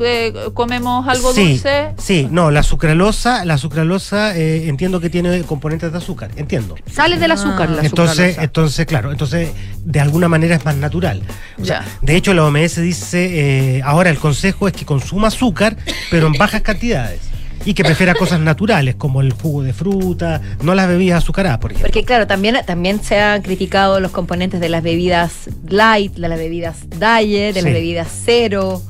eh, 0.00 0.32
comemos 0.54 1.06
algo 1.08 1.32
sí, 1.32 1.48
dulce. 1.54 1.90
Sí, 1.98 2.28
no, 2.30 2.50
la 2.50 2.62
sucralosa, 2.62 3.44
la 3.44 3.58
sucralosa 3.58 4.36
eh, 4.36 4.68
entiendo 4.68 5.00
que 5.00 5.10
tiene 5.10 5.42
componentes 5.42 5.92
de 5.92 5.98
azúcar, 5.98 6.30
entiendo. 6.36 6.74
Sale 6.90 7.18
del 7.18 7.30
azúcar 7.32 7.70
la 7.70 7.82
Entonces, 7.82 8.16
sucralosa. 8.16 8.42
entonces, 8.44 8.86
claro, 8.86 9.10
entonces 9.12 9.50
de 9.84 10.00
alguna 10.00 10.28
manera 10.28 10.56
es 10.56 10.64
más 10.64 10.76
natural. 10.76 11.22
O 11.60 11.64
sea, 11.64 11.80
Ya. 11.80 11.98
de 12.02 12.16
hecho, 12.16 12.34
la 12.34 12.44
OMS 12.44 12.80
dice, 12.80 13.76
eh, 13.76 13.82
ahora 13.84 14.10
el 14.10 14.18
consejo 14.18 14.68
es 14.68 14.74
que 14.74 14.84
consuma 14.84 15.28
azúcar, 15.28 15.76
pero 16.10 16.26
en 16.26 16.32
bajas 16.34 16.62
cantidades. 16.62 17.20
Y 17.64 17.74
que 17.74 17.84
prefiera 17.84 18.14
cosas 18.16 18.40
naturales, 18.40 18.96
como 18.96 19.20
el 19.20 19.32
jugo 19.32 19.62
de 19.62 19.72
fruta, 19.72 20.40
no 20.62 20.74
las 20.74 20.88
bebidas 20.88 21.22
azucaradas, 21.22 21.58
por 21.58 21.70
ejemplo. 21.70 21.86
Porque 21.92 22.04
claro, 22.04 22.26
también, 22.26 22.56
también 22.66 23.00
se 23.00 23.20
han 23.20 23.40
criticado 23.42 24.00
los 24.00 24.10
componentes 24.10 24.58
de 24.60 24.68
las 24.68 24.82
bebidas 24.82 25.48
light, 25.68 26.12
de 26.14 26.28
las 26.28 26.38
bebidas 26.40 26.78
diet, 26.90 27.54
de 27.54 27.60
Sí. 27.60 27.64
las 27.64 27.72
bebidas 27.72 28.08
cero. 28.24 28.82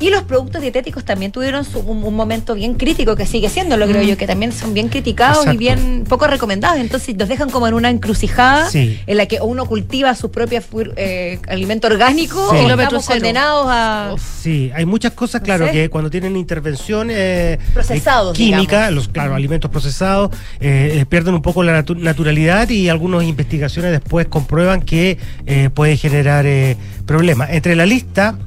Y 0.00 0.08
los 0.10 0.22
productos 0.22 0.62
dietéticos 0.62 1.04
también 1.04 1.30
tuvieron 1.30 1.64
su- 1.64 1.78
un, 1.80 2.02
un 2.02 2.14
momento 2.16 2.54
bien 2.54 2.74
crítico, 2.74 3.16
que 3.16 3.26
sigue 3.26 3.48
siendo, 3.50 3.76
lo 3.76 3.86
creo 3.86 4.02
yo, 4.02 4.16
que 4.16 4.26
también 4.26 4.50
son 4.52 4.72
bien 4.74 4.88
criticados 4.88 5.38
Exacto. 5.38 5.54
y 5.54 5.58
bien 5.58 6.04
poco 6.08 6.26
recomendados. 6.26 6.78
Entonces 6.78 7.14
los 7.18 7.28
dejan 7.28 7.50
como 7.50 7.68
en 7.68 7.74
una 7.74 7.90
encrucijada 7.90 8.70
Sí. 8.70 8.98
en 9.06 9.16
la 9.18 9.26
que 9.26 9.38
uno 9.42 9.66
cultiva 9.66 10.14
su 10.14 10.30
propio 10.30 10.62
eh, 10.96 11.38
alimento 11.48 11.86
orgánico 11.86 12.50
Sí. 12.50 12.56
o 12.56 12.70
estamos 12.70 13.06
condenados 13.06 13.66
a... 13.68 14.14
Sí, 14.42 14.70
hay 14.74 14.86
muchas 14.86 15.12
cosas, 15.12 15.42
No 15.42 15.44
claro, 15.44 15.66
sé. 15.66 15.72
que 15.72 15.90
cuando 15.90 16.08
tienen 16.10 16.34
intervención 16.36 17.08
eh, 17.10 17.58
Procesados, 17.74 18.34
eh, 18.34 18.36
química, 18.38 18.76
digamos. 18.88 18.94
los 18.94 19.08
claro, 19.08 19.34
alimentos 19.34 19.70
procesados, 19.70 20.30
eh, 20.60 20.98
eh, 21.00 21.06
pierden 21.06 21.34
un 21.34 21.42
poco 21.42 21.62
la 21.62 21.84
natu- 21.84 21.98
naturalidad 21.98 22.68
y 22.70 22.88
algunas 22.88 23.22
investigaciones 23.24 23.90
después 23.92 24.26
comprueban 24.28 24.80
que 24.80 25.18
eh, 25.46 25.68
puede 25.74 25.96
generar 25.98 26.46
eh, 26.46 26.76
problemas. 27.06 27.50
Entre 27.50 27.76
la 27.76 27.84
lista, 27.84 28.38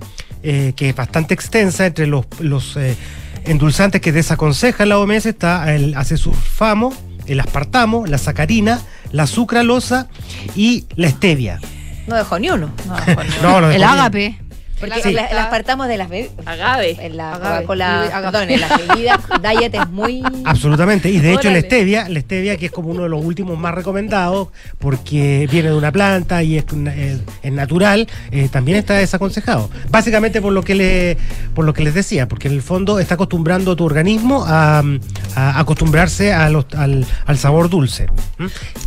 eh, 0.44 0.74
que 0.76 0.89
es 0.89 0.96
bastante 0.96 1.34
extensa, 1.34 1.86
entre 1.86 2.06
los, 2.06 2.26
los 2.39 2.76
eh, 2.78 2.96
endulzantes 3.46 4.02
que 4.02 4.12
desaconseja 4.12 4.86
la 4.86 5.00
OMS 5.00 5.26
está 5.26 5.74
el 5.74 5.96
acesulfamo, 5.96 6.94
el 7.26 7.39
aspartamo, 7.39 8.06
la 8.06 8.18
sacarina, 8.18 8.82
la 9.12 9.28
sucralosa 9.28 10.10
y 10.56 10.86
la 10.96 11.10
stevia. 11.10 11.60
No 12.08 12.16
dejó 12.16 12.39
ni 12.39 12.50
uno. 12.50 12.72
No, 12.88 12.96
Juan, 13.14 13.28
no. 13.41 13.52
No, 13.52 13.62
lo 13.62 13.72
el 13.72 13.80
dejó 13.80 13.94
ágape. 13.94 14.39
Porque 14.88 15.01
Sí. 15.01 15.13
la- 15.13 15.31
las 15.34 15.47
apartamos 15.47 15.88
de 15.88 15.97
las 15.97 16.09
bebidas. 16.09 16.31
Agave. 16.45 16.97
En 16.99 17.17
la 17.17 17.34
Agave. 17.34 17.55
Coca-Cola, 17.57 18.01
Agave. 18.03 18.23
perdón, 18.31 18.49
en 18.51 18.61
las 18.61 18.88
bebidas 18.88 19.19
diet 19.41 19.73
es 19.75 19.89
muy... 19.89 20.23
Absolutamente. 20.45 21.09
Y 21.09 21.19
de 21.19 21.34
hecho 21.34 21.49
la 21.49 21.59
stevia, 21.61 22.07
la 22.09 22.19
stevia 22.19 22.57
que 22.57 22.65
es 22.67 22.71
como 22.71 22.89
uno 22.89 23.03
de 23.03 23.09
los 23.09 23.23
últimos 23.23 23.57
más 23.57 23.73
recomendados 23.73 24.49
porque 24.79 25.47
viene 25.51 25.69
de 25.69 25.75
una 25.75 25.91
planta 25.91 26.43
y 26.43 26.57
es, 26.57 26.65
es 27.43 27.51
natural, 27.51 28.07
eh, 28.31 28.49
también 28.51 28.77
está 28.77 28.95
desaconsejado. 28.95 29.69
Básicamente 29.89 30.41
por 30.41 30.51
lo 30.53 30.63
que 30.63 30.75
le, 30.75 31.17
por 31.53 31.65
lo 31.65 31.73
que 31.73 31.84
les 31.84 31.93
decía, 31.93 32.27
porque 32.27 32.47
en 32.47 32.55
el 32.55 32.61
fondo 32.61 32.99
está 32.99 33.15
acostumbrando 33.15 33.75
tu 33.75 33.86
organismo 33.86 34.43
a, 34.47 34.84
a 35.36 35.59
acostumbrarse 35.59 36.34
a 36.34 36.49
los- 36.49 36.65
al, 36.75 37.05
al 37.25 37.38
sabor 37.38 37.69
dulce. 37.69 38.07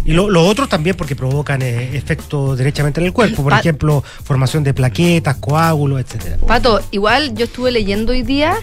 Y 0.04 0.12
lo, 0.12 0.28
lo 0.30 0.44
otro 0.46 0.66
también 0.68 0.96
porque 0.96 1.16
provocan 1.16 1.62
eh, 1.62 1.96
efectos 1.96 2.58
derechamente 2.58 3.00
en 3.00 3.06
el 3.06 3.12
cuerpo, 3.12 3.42
por 3.42 3.52
Pa- 3.52 3.60
ejemplo, 3.60 4.02
formación 4.24 4.64
de 4.64 4.74
plaquetas, 4.74 5.36
coágulos, 5.36 5.85
Pato, 6.46 6.80
igual 6.90 7.34
yo 7.34 7.44
estuve 7.44 7.70
leyendo 7.70 8.12
hoy 8.12 8.22
día 8.22 8.56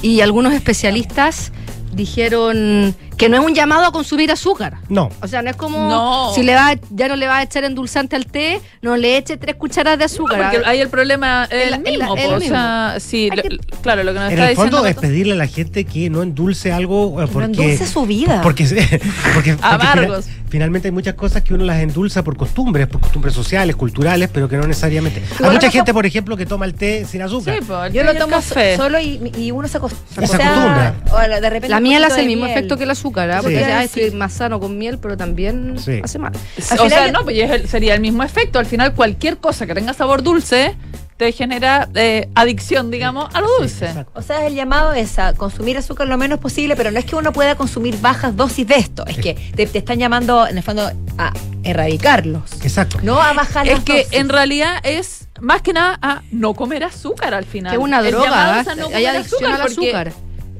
y 0.00 0.20
algunos 0.20 0.52
especialistas 0.52 1.52
dijeron 1.92 2.94
Que 3.16 3.28
no 3.28 3.36
es 3.36 3.44
un 3.46 3.54
llamado 3.54 3.84
a 3.84 3.92
consumir 3.92 4.32
azúcar. 4.32 4.78
No. 4.88 5.08
O 5.20 5.28
sea, 5.28 5.42
no 5.42 5.50
es 5.50 5.54
como 5.56 5.88
No. 5.88 6.32
si 6.34 6.42
le 6.42 6.54
va, 6.56 6.74
ya 6.90 7.06
no 7.06 7.14
le 7.14 7.28
va 7.28 7.36
a 7.38 7.42
echar 7.44 7.62
endulzante 7.62 8.16
al 8.16 8.26
té, 8.26 8.60
no 8.80 8.96
le 8.96 9.16
eche 9.16 9.36
tres 9.36 9.54
cucharadas 9.54 9.98
de 10.00 10.04
azúcar. 10.06 10.50
Porque 10.50 10.66
ahí 10.66 10.80
el 10.80 10.88
problema 10.88 11.44
es 11.44 11.52
Es 11.52 11.66
el 11.68 11.74
es 11.74 11.80
mismo. 11.80 12.16
es 12.16 12.28
lo 12.30 12.36
o 12.36 12.40
sea, 12.40 12.96
sí, 12.98 13.28
Hay 13.30 13.36
lo- 13.36 13.42
que- 13.44 13.58
claro, 13.80 14.02
lo 14.02 14.12
que 14.12 14.18
nos 14.18 14.26
En 14.28 14.32
está 14.38 14.44
el 14.44 14.50
diciendo. 14.56 14.76
fondo 14.78 14.88
es 14.88 14.94
Pato- 14.96 15.00
pedirle 15.02 15.32
a 15.34 15.36
la 15.36 15.46
gente 15.46 15.84
que 15.84 16.10
no 16.10 16.22
endulce 16.22 16.72
algo 16.72 17.22
eh, 17.22 17.28
porque 17.32 17.44
endulce 17.46 17.86
su 17.86 18.06
vida. 18.06 18.40
Porque, 18.42 18.64
porque, 18.64 19.00
porque 19.34 19.56
Amargos. 19.62 20.26
finalmente 20.48 20.88
hay 20.88 20.92
muchas 20.92 21.14
cosas 21.14 21.42
que 21.42 21.54
uno 21.54 21.64
las 21.64 21.80
endulza 21.80 22.24
por 22.24 22.36
costumbres, 22.36 22.88
por 22.88 23.00
costumbres 23.02 23.34
sociales, 23.34 23.76
culturales, 23.76 24.30
pero 24.32 24.48
que 24.48 24.56
no 24.56 24.66
necesariamente. 24.66 25.22
Hay 25.44 25.50
mucha 25.50 25.70
gente, 25.70 25.92
por 25.94 26.06
ejemplo, 26.06 26.36
que 26.36 26.46
toma 26.46 26.64
el 26.64 26.74
té 26.74 27.04
sin 27.04 27.22
azúcar. 27.22 27.54
Sí, 27.60 27.66
Yo 27.92 28.02
lo 28.02 28.14
tomo 28.14 28.36
café. 28.36 28.76
solo 28.76 28.98
y, 28.98 29.32
y 29.38 29.50
uno 29.52 29.68
se 29.68 29.76
acostumbra. 29.76 30.26
Se 30.26 30.34
acostumbra. 30.42 30.94
o 31.12 31.18
de 31.20 31.50
repente 31.50 31.68
La 31.68 31.80
miel 31.82 32.04
hace 32.04 32.20
el 32.20 32.26
mismo 32.26 32.44
miel. 32.44 32.56
efecto 32.56 32.76
que 32.76 32.84
el 32.84 32.90
azúcar, 32.90 33.30
¿ah? 33.30 33.40
Porque 33.42 33.60
ya 33.60 33.80
decir. 33.80 34.14
más 34.14 34.32
sano 34.32 34.60
con 34.60 34.78
miel, 34.78 34.98
pero 34.98 35.16
también 35.16 35.76
Sí. 35.78 36.00
hace 36.02 36.18
mal. 36.18 36.32
Al 36.70 36.80
o 36.80 36.88
sea, 36.88 37.10
no, 37.12 37.24
pues 37.24 37.36
es 37.38 37.50
el- 37.50 37.68
sería 37.68 37.94
el 37.94 38.00
mismo 38.00 38.22
efecto. 38.22 38.58
Al 38.58 38.66
final, 38.66 38.94
cualquier 38.94 39.38
cosa 39.38 39.66
que 39.66 39.74
tenga 39.74 39.92
sabor 39.94 40.22
dulce 40.22 40.76
te 41.18 41.30
genera 41.30 41.88
eh, 41.94 42.28
adicción, 42.34 42.90
digamos, 42.90 43.32
a 43.32 43.40
lo 43.40 43.46
dulce. 43.58 43.90
O 44.14 44.22
sea, 44.22 44.44
el 44.46 44.54
llamado 44.56 44.92
es 44.92 45.18
a 45.20 45.34
consumir 45.34 45.76
azúcar 45.78 46.08
lo 46.08 46.18
menos 46.18 46.40
posible, 46.40 46.74
pero 46.74 46.90
no 46.90 46.98
es 46.98 47.04
que 47.04 47.14
uno 47.14 47.32
pueda 47.32 47.54
consumir 47.54 47.96
bajas 48.00 48.34
dosis 48.36 48.66
de 48.66 48.74
esto, 48.76 49.06
es 49.06 49.18
que 49.18 49.34
te, 49.54 49.66
te 49.66 49.78
están 49.78 49.98
llamando, 50.00 50.48
en 50.48 50.56
el 50.56 50.62
fondo, 50.64 50.90
a 51.18 51.32
erradicarlos. 51.62 52.42
Exacto. 52.64 52.98
No 53.02 53.20
a 53.22 53.32
bajar 53.34 53.66
es 53.68 53.74
las 53.74 53.84
que 53.84 53.98
dosis. 54.04 54.12
en 54.18 54.28
realidad 54.28 54.78
es 54.82 55.28
más 55.40 55.62
que 55.62 55.72
nada 55.72 55.98
a 56.02 56.22
no 56.32 56.54
comer 56.54 56.82
azúcar 56.84 57.34
al 57.34 57.44
final. 57.44 57.70
Que 57.72 57.76
es 57.78 57.82
una 57.82 58.00
El 58.00 58.10
droga, 58.10 58.24
llamado 58.24 58.52
¿ah? 58.52 58.60
es 58.60 58.68
a 58.68 58.74
no 58.74 58.86
hay 58.86 58.92
comer 58.92 59.52
al 59.52 59.60
porque, 59.62 59.72
azúcar. 59.90 60.12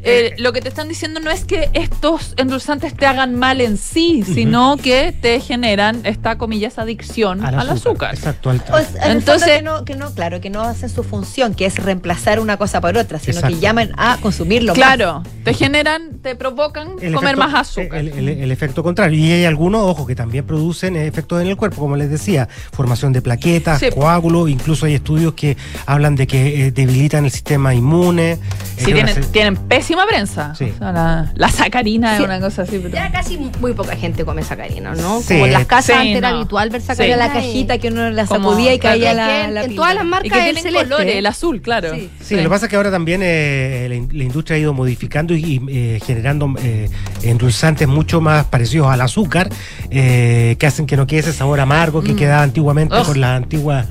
Eh, 0.04 0.34
lo 0.38 0.52
que 0.52 0.60
te 0.60 0.68
están 0.68 0.88
diciendo 0.88 1.20
no 1.20 1.30
es 1.30 1.44
que 1.44 1.70
estos 1.74 2.34
endulzantes 2.36 2.94
te 2.94 3.06
hagan 3.06 3.34
mal 3.36 3.60
en 3.60 3.76
sí, 3.76 4.22
sino 4.24 4.76
que 4.76 5.12
te 5.18 5.40
generan 5.40 6.00
esta 6.04 6.38
comillas 6.38 6.78
adicción 6.78 7.44
al, 7.44 7.68
azúcar. 7.70 8.14
Exacto. 8.14 8.50
al- 8.50 8.62
O 8.72 8.78
sea, 8.80 9.12
Entonces- 9.12 9.42
fondo 9.42 9.54
que 9.56 9.62
no, 9.62 9.84
que 9.84 9.96
no, 9.96 10.14
claro, 10.14 10.40
que 10.40 10.50
no 10.50 10.62
hacen 10.62 10.88
su 10.88 11.02
función, 11.04 11.54
que 11.54 11.66
es 11.66 11.76
reemplazar 11.76 12.40
una 12.40 12.56
cosa 12.56 12.80
por 12.80 12.96
otra, 12.96 13.18
sino 13.18 13.36
Exacto. 13.38 13.54
que 13.56 13.60
llaman 13.60 13.92
a 13.96 14.18
consumirlo 14.20 14.72
más. 14.72 14.76
Claro, 14.76 15.22
te 15.44 15.54
generan, 15.54 16.18
te 16.22 16.34
provocan 16.36 16.96
el 17.00 17.14
comer 17.14 17.34
efecto- 17.34 17.36
más 17.50 17.54
azúcar. 17.54 17.98
El, 18.00 18.08
el- 18.08 18.28
el 18.28 18.50
efecto 18.50 18.82
contrario. 18.82 19.18
Y 19.18 19.30
hay 19.30 19.44
algunos, 19.44 19.82
ojo, 19.82 20.06
que 20.06 20.14
también 20.14 20.44
producen 20.46 20.96
efectos 20.96 21.40
en 21.40 21.48
el 21.48 21.56
cuerpo, 21.56 21.80
como 21.80 21.96
les 21.96 22.10
decía, 22.10 22.48
formación 22.72 23.12
de 23.12 23.22
plaquetas, 23.22 23.80
Sí. 23.80 23.86
coágulos, 23.94 24.48
incluso 24.50 24.86
hay 24.86 24.94
estudios 24.94 25.34
que 25.34 25.56
hablan 25.86 26.16
de 26.16 26.26
que 26.26 26.66
eh, 26.66 26.72
debilitan 26.72 27.24
el 27.24 27.30
sistema 27.30 27.74
inmune. 27.74 28.32
eh, 28.32 28.38
Sí, 28.78 28.84
una 28.86 28.94
tienen, 28.94 29.14
se- 29.14 29.22
tienen 29.30 29.56
pésima 29.92 30.06
prensa. 30.06 30.54
Sí. 30.54 30.72
O 30.74 30.78
sea, 30.78 30.92
la, 30.92 31.32
la 31.34 31.48
sacarina 31.50 32.16
Sí. 32.16 32.22
es 32.22 32.26
una 32.28 32.40
cosa 32.40 32.62
así. 32.62 32.78
pero- 32.78 32.94
Ya 32.94 33.10
casi 33.12 33.36
muy 33.60 33.72
poca 33.74 33.94
gente 33.96 34.24
come 34.24 34.42
sacarina, 34.42 34.94
¿no? 34.94 35.20
Sí. 35.20 35.34
Como 35.34 35.46
en 35.46 35.52
las 35.52 35.66
casas 35.66 35.84
Sí, 35.86 35.92
antes 35.92 36.16
era 36.16 36.28
habitual 36.30 36.70
ver 36.70 36.80
sacarina. 36.80 37.16
La 37.16 37.26
y- 37.26 37.30
cajita 37.30 37.78
que 37.78 37.88
uno 37.88 38.10
la 38.10 38.24
Como- 38.26 38.50
sacudía 38.50 38.72
y 38.74 38.78
caía 38.78 39.12
la, 39.14 39.48
la 39.48 39.64
en 39.64 39.74
todas 39.76 39.94
las 39.94 40.04
Y 40.04 40.06
marcas 40.06 40.32
que 40.32 40.38
el 40.38 40.44
tienen 40.56 40.62
celeste. 40.62 40.88
colores, 40.88 41.16
el 41.16 41.26
azul, 41.26 41.60
claro. 41.60 41.94
Sí. 41.94 42.10
Sí, 42.20 42.36
lo 42.36 42.42
que 42.42 42.48
pasa 42.48 42.66
es 42.66 42.70
que 42.70 42.76
ahora 42.76 42.90
también 42.90 43.20
eh, 43.22 43.86
la, 43.88 43.94
in- 43.94 44.08
la 44.12 44.24
industria 44.24 44.56
ha 44.56 44.60
ido 44.60 44.72
modificando 44.72 45.34
y, 45.34 45.44
y, 45.44 45.60
eh, 45.68 46.00
generando 46.04 46.54
eh, 46.62 46.88
endulzantes 47.22 47.86
mucho 47.88 48.20
más 48.20 48.46
parecidos 48.46 48.88
al 48.88 49.00
azúcar, 49.00 49.48
eh, 49.90 50.56
que 50.58 50.66
hacen 50.66 50.86
que 50.86 50.96
no 50.96 51.06
quede 51.06 51.20
ese 51.20 51.32
sabor 51.32 51.60
amargo 51.60 52.02
que 52.02 52.12
Mm. 52.12 52.16
quedaba 52.16 52.42
antiguamente 52.42 52.96
con 53.04 53.20
la 53.20 53.36
antigua, 53.36 53.84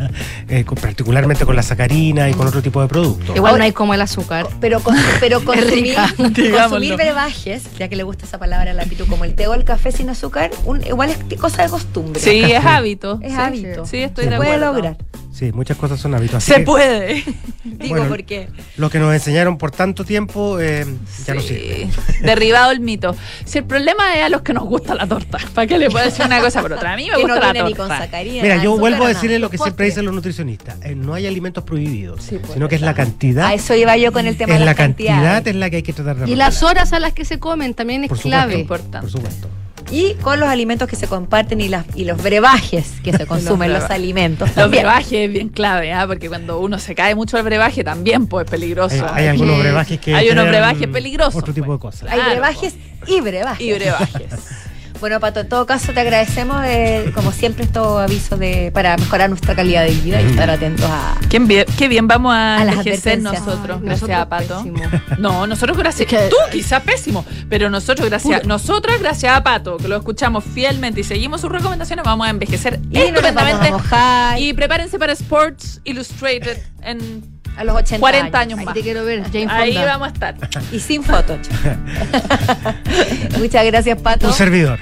eh, 0.49 0.64
con- 0.66 0.78
particularmente 0.78 1.45
con 1.45 1.56
la 1.56 1.64
sacarina 1.64 2.30
y 2.30 2.34
con 2.34 2.47
otro 2.47 2.62
tipo 2.62 2.82
de 2.82 2.88
productos. 2.88 3.36
Igual 3.36 3.58
no 3.58 3.64
hay 3.64 3.72
como 3.72 3.93
el 3.93 4.02
azúcar. 4.02 4.47
Pero, 4.60 4.80
con- 4.80 4.95
pero 5.20 5.39
consumir, 5.45 5.91
consumir 5.96 6.34
Digámoslo. 6.34 6.96
brebajes, 6.98 7.64
ya 7.78 7.88
que 7.88 7.96
le 7.96 8.04
gusta 8.04 8.26
esa 8.26 8.38
palabra 8.38 8.72
a 8.72 8.74
la 8.74 8.84
Pitu, 8.86 9.06
como 9.08 9.24
el 9.26 9.36
té 9.36 9.48
o 9.48 9.54
el 9.54 9.64
café 9.64 9.92
sin 9.92 10.10
azúcar, 10.10 10.52
un- 10.66 10.86
igual 10.86 11.10
es 11.10 11.39
cosa 11.39 11.64
de 11.64 11.70
costumbre. 11.70 12.20
Sí, 12.22 12.42
es 12.44 12.64
hábito. 12.66 13.20
Es 13.22 13.34
Sí, 13.34 13.38
hábito. 13.39 13.86
Sí, 13.86 13.98
estoy 13.98 14.26
Se 14.26 14.30
de 14.32 14.38
puede 14.38 14.52
acuerdo. 14.54 14.74
lograr. 14.74 14.98
Sí, 15.34 15.51
muchas 15.53 15.77
cosas 15.77 15.99
son 15.99 16.13
hábitos. 16.13 16.36
así 16.38 16.51
Se 16.51 16.57
que 16.59 16.63
puede. 16.65 17.23
Digo, 17.63 17.95
Bueno, 17.95 18.09
porque 18.09 18.49
Lo 18.75 18.89
que 18.89 18.99
nos 18.99 19.13
enseñaron 19.13 19.57
por 19.57 19.71
tanto 19.71 20.03
tiempo 20.03 20.59
eh, 20.59 20.86
ya 21.25 21.34
no 21.34 21.41
Sí. 21.41 21.47
sirve. 21.47 21.89
Derribado 22.21 22.71
el 22.71 22.82
mito. 22.82 23.15
Si 23.45 23.59
el 23.59 23.63
problema 23.63 24.15
es 24.17 24.23
a 24.25 24.29
los 24.29 24.41
que 24.41 24.53
nos 24.53 24.65
gusta 24.65 24.93
la 24.93 25.07
torta, 25.07 25.39
¿para 25.53 25.65
qué 25.67 25.77
le 25.77 25.89
puedo 25.89 26.03
decir 26.03 26.25
una 26.25 26.41
cosa 26.41 26.61
por 26.61 26.73
otra? 26.73 26.93
A 26.93 26.95
mí 26.97 27.03
me 27.09 27.11
que 27.15 27.21
gusta 27.21 27.27
no 27.36 27.39
la 27.41 27.53
viene 27.53 27.69
ni 27.69 27.75
con 27.75 27.88
torta. 27.88 28.03
sacarina. 28.03 28.43
Mira, 28.43 28.57
yo 28.61 28.77
vuelvo 28.77 29.05
a 29.05 29.07
decirle 29.07 29.39
lo 29.39 29.49
que 29.49 29.57
Postre. 29.57 29.69
siempre 29.71 29.86
dicen 29.88 30.05
los 30.05 30.13
nutricionistas. 30.13 30.75
eh, 30.84 30.95
no 30.95 31.13
hay 31.13 31.25
alimentos 31.27 31.63
prohibidos, 31.63 32.23
Sí, 32.23 32.38
pues, 32.38 32.53
sino 32.53 32.67
que 32.67 32.75
es 32.75 32.82
la 32.82 32.93
cantidad. 32.93 33.45
A 33.47 33.53
eso 33.53 33.73
iba 33.73 33.95
yo 33.97 34.11
con 34.11 34.27
el 34.27 34.36
tema 34.36 34.53
es 34.53 34.59
de 34.59 34.65
la 34.65 34.71
las 34.71 34.75
cantidad 34.77 35.47
es 35.47 35.55
la 35.55 35.69
que 35.69 35.77
hay 35.77 35.84
que 35.84 35.93
tratar 35.93 36.17
de 36.17 36.29
Y 36.29 36.36
las 36.36 36.61
horas 36.61 36.91
a 36.93 36.99
las 36.99 37.13
que 37.13 37.23
se 37.25 37.39
comen 37.39 37.73
también 37.73 38.03
es 38.03 38.09
Por 38.09 38.19
clave. 38.19 38.53
supuesto, 38.59 38.61
Importante. 38.61 38.99
por 38.99 39.09
supuesto. 39.11 39.47
Y 39.92 40.14
con 40.16 40.39
los 40.39 40.48
alimentos 40.48 40.88
que 40.88 40.96
se 40.96 41.08
comparten 41.08 41.60
y, 41.60 41.68
las, 41.68 41.86
y 41.96 42.06
los 42.06 42.22
brebajes 42.24 42.94
que 43.04 43.12
se 43.12 43.26
consumen, 43.28 43.74
los, 43.74 43.84
alimentos. 43.89 44.48
Los 44.50 44.56
también. 44.56 44.84
brebajes 44.84 45.12
es 45.14 45.32
bien 45.32 45.50
clave, 45.50 45.92
¿ah? 45.92 46.08
porque 46.08 46.30
cuando 46.30 46.60
uno 46.60 46.80
se 46.80 46.96
cae 46.96 47.14
mucho 47.14 47.38
al 47.38 47.44
brebaje 47.44 47.84
también 47.84 48.28
pues 48.28 48.46
es 48.46 48.52
peligroso. 48.52 49.06
Hay, 49.12 49.24
hay 49.24 49.28
algunos 49.30 49.60
brebajes 49.60 50.00
que. 50.00 50.16
hay 50.16 50.30
unos 50.30 50.48
brebajes 50.48 50.88
peligrosos, 50.88 51.36
Otro 51.36 51.54
tipo 51.54 51.74
de 51.74 51.78
pues. 51.78 51.96
cosas. 51.96 52.10
Hay 52.10 52.16
Claro, 52.20 52.32
brebajes 52.32 52.76
y 53.06 53.20
brebajes. 53.22 53.68
Y 53.68 53.74
brebajes. 53.74 54.28
Bueno, 55.02 55.20
Pato, 55.20 55.39
en 55.39 55.49
todo 55.49 55.66
caso 55.66 55.91
te 55.93 55.99
agradecemos, 55.99 56.64
eh, 56.66 57.12
como 57.16 57.32
siempre, 57.32 57.64
estos 57.66 57.99
avisos 57.99 58.38
de, 58.38 58.72
para 58.72 58.95
mejorar 58.97 59.30
nuestra 59.30 59.56
calidad 59.56 59.84
de 59.84 59.89
vida 59.95 60.22
y 60.22 60.28
estar 60.28 60.47
atentos 60.49 60.86
a... 60.88 61.16
Qué 61.28 61.39
bien, 61.39 61.66
qué 61.76 61.88
bien 61.88 62.08
vamos 62.08 62.34
a, 62.36 62.58
A 62.58 62.66
las 62.66 62.76
envejecer 62.78 63.14
advertencias. 63.18 63.45
nosotros, 63.47 63.78
Ay, 63.82 63.86
gracias 63.88 64.10
nosotros 64.10 64.20
a 64.20 64.30
Pato. 64.30 64.58
pésimo. 64.64 64.84
No, 65.18 65.47
nosotros 65.47 65.76
gracias. 65.78 66.02
Es 66.14 66.20
que- 66.20 66.30
Tú 66.30 66.36
quizás 66.52 66.84
pésimo, 66.84 67.26
pero 67.49 67.70
nosotros 67.72 68.08
gracias, 68.08 68.45
nosotros 68.45 68.99
gracias 68.99 69.36
a 69.36 69.41
Pato, 69.43 69.78
que 69.78 69.88
lo 69.88 69.97
escuchamos 69.97 70.43
fielmente 70.43 71.02
y 71.02 71.04
seguimos 71.04 71.41
sus 71.41 71.52
recomendaciones, 71.52 72.06
vamos 72.06 72.28
a 72.28 72.30
envejecer 72.30 72.80
Y 72.91 72.99
no 72.99 72.99
nos 72.99 73.14
vamos 73.24 73.26
a 73.26 73.30
estupendamente. 73.30 73.72
mojar 73.72 74.39
Y 74.39 74.54
prepárense 74.54 74.99
para 74.99 75.14
Sports 75.14 75.82
Illustrated 75.84 76.58
en 76.84 77.41
a 77.58 77.64
los 77.64 77.76
80 77.76 77.99
40 77.99 78.39
años 78.39 78.60
Ahí 78.60 78.66
más. 78.66 78.74
te 78.74 78.82
quiero 78.82 79.04
ver, 79.06 79.24
Jane 79.24 79.47
Ahí 79.49 79.74
Fonda. 79.74 79.88
vamos 79.97 80.08
a 80.08 80.12
estar. 80.12 80.36
y 80.72 80.80
sin 80.80 81.04
fotos. 81.04 81.39
Muchas 83.39 83.66
gracias, 83.66 84.02
Pato. 84.02 84.28
Un 84.28 84.34
servidor. 84.34 84.80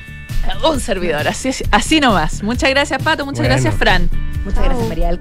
Un 0.70 0.80
servidor, 0.80 1.28
así, 1.28 1.51
así 1.72 1.99
nomás. 1.99 2.43
Muchas 2.43 2.70
gracias, 2.70 3.01
Pato. 3.03 3.26
Muchas 3.26 3.39
Bueno. 3.39 3.53
gracias, 3.55 3.76
Fran. 3.76 4.09
Muchas 4.45 4.63
gracias, 4.63 4.88
María 4.88 5.07
del 5.07 5.17